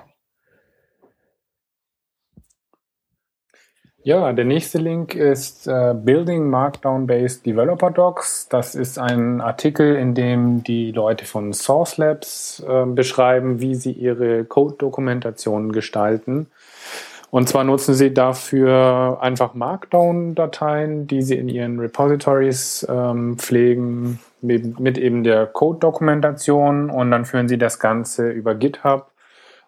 Ja, 4.03 4.33
der 4.33 4.45
nächste 4.45 4.79
Link 4.79 5.13
ist 5.13 5.67
äh, 5.67 5.93
Building 5.93 6.49
Markdown-Based 6.49 7.45
Developer 7.45 7.91
Docs. 7.91 8.47
Das 8.49 8.73
ist 8.73 8.97
ein 8.97 9.41
Artikel, 9.41 9.95
in 9.95 10.15
dem 10.15 10.63
die 10.63 10.91
Leute 10.91 11.25
von 11.25 11.53
Source 11.53 11.97
Labs 11.97 12.63
äh, 12.67 12.85
beschreiben, 12.87 13.61
wie 13.61 13.75
sie 13.75 13.91
ihre 13.91 14.43
Code-Dokumentationen 14.43 15.71
gestalten. 15.71 16.47
Und 17.29 17.47
zwar 17.47 17.63
nutzen 17.63 17.93
sie 17.93 18.11
dafür 18.11 19.19
einfach 19.21 19.53
Markdown-Dateien, 19.53 21.05
die 21.05 21.21
sie 21.21 21.35
in 21.35 21.47
ihren 21.47 21.79
Repositories 21.79 22.85
ähm, 22.89 23.37
pflegen, 23.37 24.19
mit, 24.41 24.79
mit 24.79 24.97
eben 24.97 25.23
der 25.23 25.45
Code-Dokumentation. 25.45 26.89
Und 26.89 27.11
dann 27.11 27.25
führen 27.25 27.47
sie 27.47 27.59
das 27.59 27.77
Ganze 27.77 28.31
über 28.31 28.55
GitHub 28.55 29.10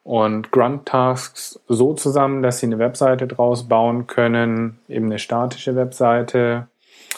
und 0.04 0.52
Grunt-Tasks 0.52 1.60
so 1.68 1.94
zusammen, 1.94 2.44
dass 2.44 2.60
sie 2.60 2.66
eine 2.66 2.80
Webseite 2.80 3.28
draus 3.28 3.68
bauen 3.68 4.06
können, 4.08 4.80
eben 4.90 5.06
eine 5.06 5.20
statische 5.20 5.76
Webseite, 5.76 6.68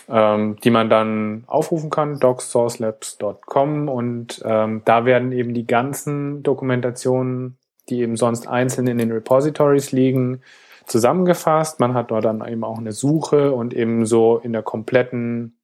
ähm, 0.07 0.57
die 0.63 0.69
man 0.69 0.89
dann 0.89 1.43
aufrufen 1.47 1.89
kann, 1.89 2.19
docsourcelabs.com 2.19 3.89
und 3.89 4.41
ähm, 4.45 4.83
da 4.85 5.05
werden 5.05 5.31
eben 5.31 5.53
die 5.53 5.65
ganzen 5.65 6.43
Dokumentationen, 6.43 7.57
die 7.89 8.01
eben 8.01 8.17
sonst 8.17 8.47
einzeln 8.47 8.87
in 8.87 8.99
den 8.99 9.11
Repositories 9.11 9.91
liegen, 9.91 10.41
zusammengefasst. 10.85 11.79
Man 11.79 11.95
hat 11.95 12.11
dort 12.11 12.25
dann 12.25 12.47
eben 12.47 12.63
auch 12.63 12.77
eine 12.77 12.91
Suche 12.91 13.51
und 13.51 13.73
eben 13.73 14.05
so 14.05 14.37
in 14.37 14.53
der 14.53 14.61
kompletten 14.61 15.55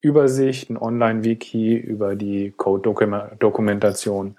Übersicht, 0.00 0.70
ein 0.70 0.78
Online-Wiki 0.78 1.76
über 1.76 2.16
die 2.16 2.52
Code-Dokumentation. 2.56 4.36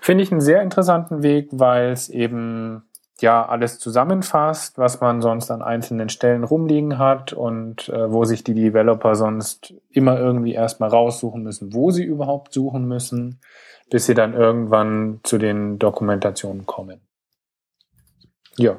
Finde 0.00 0.22
ich 0.22 0.30
einen 0.30 0.40
sehr 0.40 0.62
interessanten 0.62 1.22
Weg, 1.22 1.48
weil 1.52 1.90
es 1.90 2.08
eben 2.08 2.82
ja 3.22 3.46
alles 3.46 3.78
zusammenfasst, 3.78 4.78
was 4.78 5.00
man 5.00 5.20
sonst 5.20 5.50
an 5.50 5.62
einzelnen 5.62 6.08
Stellen 6.08 6.44
rumliegen 6.44 6.98
hat 6.98 7.32
und 7.32 7.88
äh, 7.88 8.10
wo 8.10 8.24
sich 8.24 8.44
die 8.44 8.54
Developer 8.54 9.14
sonst 9.14 9.74
immer 9.90 10.18
irgendwie 10.18 10.52
erstmal 10.52 10.90
raussuchen 10.90 11.42
müssen, 11.42 11.74
wo 11.74 11.90
sie 11.90 12.04
überhaupt 12.04 12.52
suchen 12.52 12.86
müssen, 12.86 13.40
bis 13.90 14.06
sie 14.06 14.14
dann 14.14 14.34
irgendwann 14.34 15.20
zu 15.22 15.38
den 15.38 15.78
Dokumentationen 15.78 16.66
kommen. 16.66 17.00
Ja. 18.56 18.78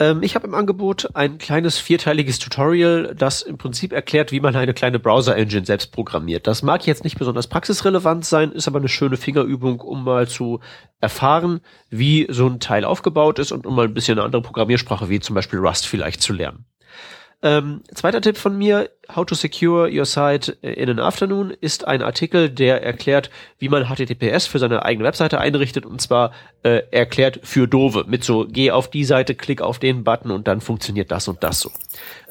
Ähm, 0.00 0.22
ich 0.22 0.34
habe 0.34 0.46
im 0.46 0.54
Angebot 0.54 1.08
ein 1.14 1.38
kleines 1.38 1.78
vierteiliges 1.78 2.38
Tutorial, 2.38 3.14
das 3.16 3.42
im 3.42 3.58
Prinzip 3.58 3.92
erklärt, 3.92 4.32
wie 4.32 4.40
man 4.40 4.54
eine 4.54 4.74
kleine 4.74 4.98
Browser-Engine 4.98 5.66
selbst 5.66 5.92
programmiert. 5.92 6.46
Das 6.46 6.62
mag 6.62 6.86
jetzt 6.86 7.04
nicht 7.04 7.18
besonders 7.18 7.48
praxisrelevant 7.48 8.24
sein, 8.24 8.52
ist 8.52 8.68
aber 8.68 8.78
eine 8.78 8.88
schöne 8.88 9.16
Fingerübung, 9.16 9.80
um 9.80 10.04
mal 10.04 10.28
zu 10.28 10.60
erfahren, 11.00 11.60
wie 11.90 12.26
so 12.30 12.46
ein 12.46 12.60
Teil 12.60 12.84
aufgebaut 12.84 13.38
ist 13.38 13.52
und 13.52 13.66
um 13.66 13.74
mal 13.74 13.86
ein 13.86 13.94
bisschen 13.94 14.18
eine 14.18 14.24
andere 14.24 14.42
Programmiersprache 14.42 15.08
wie 15.08 15.20
zum 15.20 15.34
Beispiel 15.34 15.58
Rust 15.58 15.86
vielleicht 15.86 16.22
zu 16.22 16.32
lernen. 16.32 16.64
Ähm, 17.40 17.82
zweiter 17.94 18.20
Tipp 18.20 18.36
von 18.36 18.58
mir, 18.58 18.90
How 19.14 19.24
to 19.24 19.36
Secure 19.36 19.88
Your 19.92 20.06
Site 20.06 20.52
in 20.60 20.90
an 20.90 20.98
Afternoon, 20.98 21.50
ist 21.50 21.86
ein 21.86 22.02
Artikel, 22.02 22.50
der 22.50 22.82
erklärt, 22.82 23.30
wie 23.58 23.68
man 23.68 23.84
HTTPS 23.84 24.48
für 24.48 24.58
seine 24.58 24.84
eigene 24.84 25.06
Webseite 25.06 25.38
einrichtet 25.38 25.86
und 25.86 26.00
zwar 26.00 26.32
äh, 26.64 26.82
erklärt 26.90 27.38
für 27.44 27.68
Dove 27.68 28.04
mit 28.08 28.24
so, 28.24 28.44
geh 28.48 28.72
auf 28.72 28.90
die 28.90 29.04
Seite, 29.04 29.36
klick 29.36 29.62
auf 29.62 29.78
den 29.78 30.02
Button 30.02 30.32
und 30.32 30.48
dann 30.48 30.60
funktioniert 30.60 31.12
das 31.12 31.28
und 31.28 31.44
das 31.44 31.60
so. 31.60 31.70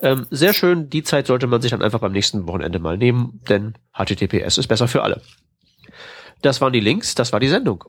Ähm, 0.01 0.27
sehr 0.29 0.53
schön, 0.53 0.89
die 0.89 1.03
Zeit 1.03 1.27
sollte 1.27 1.47
man 1.47 1.61
sich 1.61 1.71
dann 1.71 1.81
einfach 1.81 1.99
beim 1.99 2.11
nächsten 2.11 2.45
Wochenende 2.45 2.79
mal 2.79 2.97
nehmen, 2.97 3.41
denn 3.47 3.75
HTTPS 3.93 4.57
ist 4.57 4.67
besser 4.67 4.89
für 4.89 5.03
alle. 5.03 5.21
Das 6.41 6.59
waren 6.59 6.73
die 6.73 6.81
Links, 6.81 7.15
das 7.15 7.31
war 7.31 7.39
die 7.39 7.47
Sendung. 7.47 7.85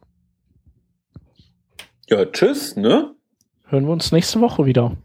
Ja, 2.09 2.25
tschüss, 2.25 2.77
ne? 2.77 3.15
Hören 3.67 3.85
wir 3.87 3.93
uns 3.93 4.13
nächste 4.13 4.41
Woche 4.41 4.65
wieder. 4.65 4.97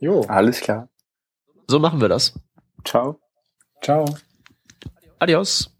Jo, 0.00 0.22
Alles 0.22 0.60
klar. 0.60 0.89
So 1.70 1.78
machen 1.78 2.00
wir 2.00 2.08
das. 2.08 2.34
Ciao. 2.84 3.20
ciao. 3.80 4.04
Adios. 5.20 5.70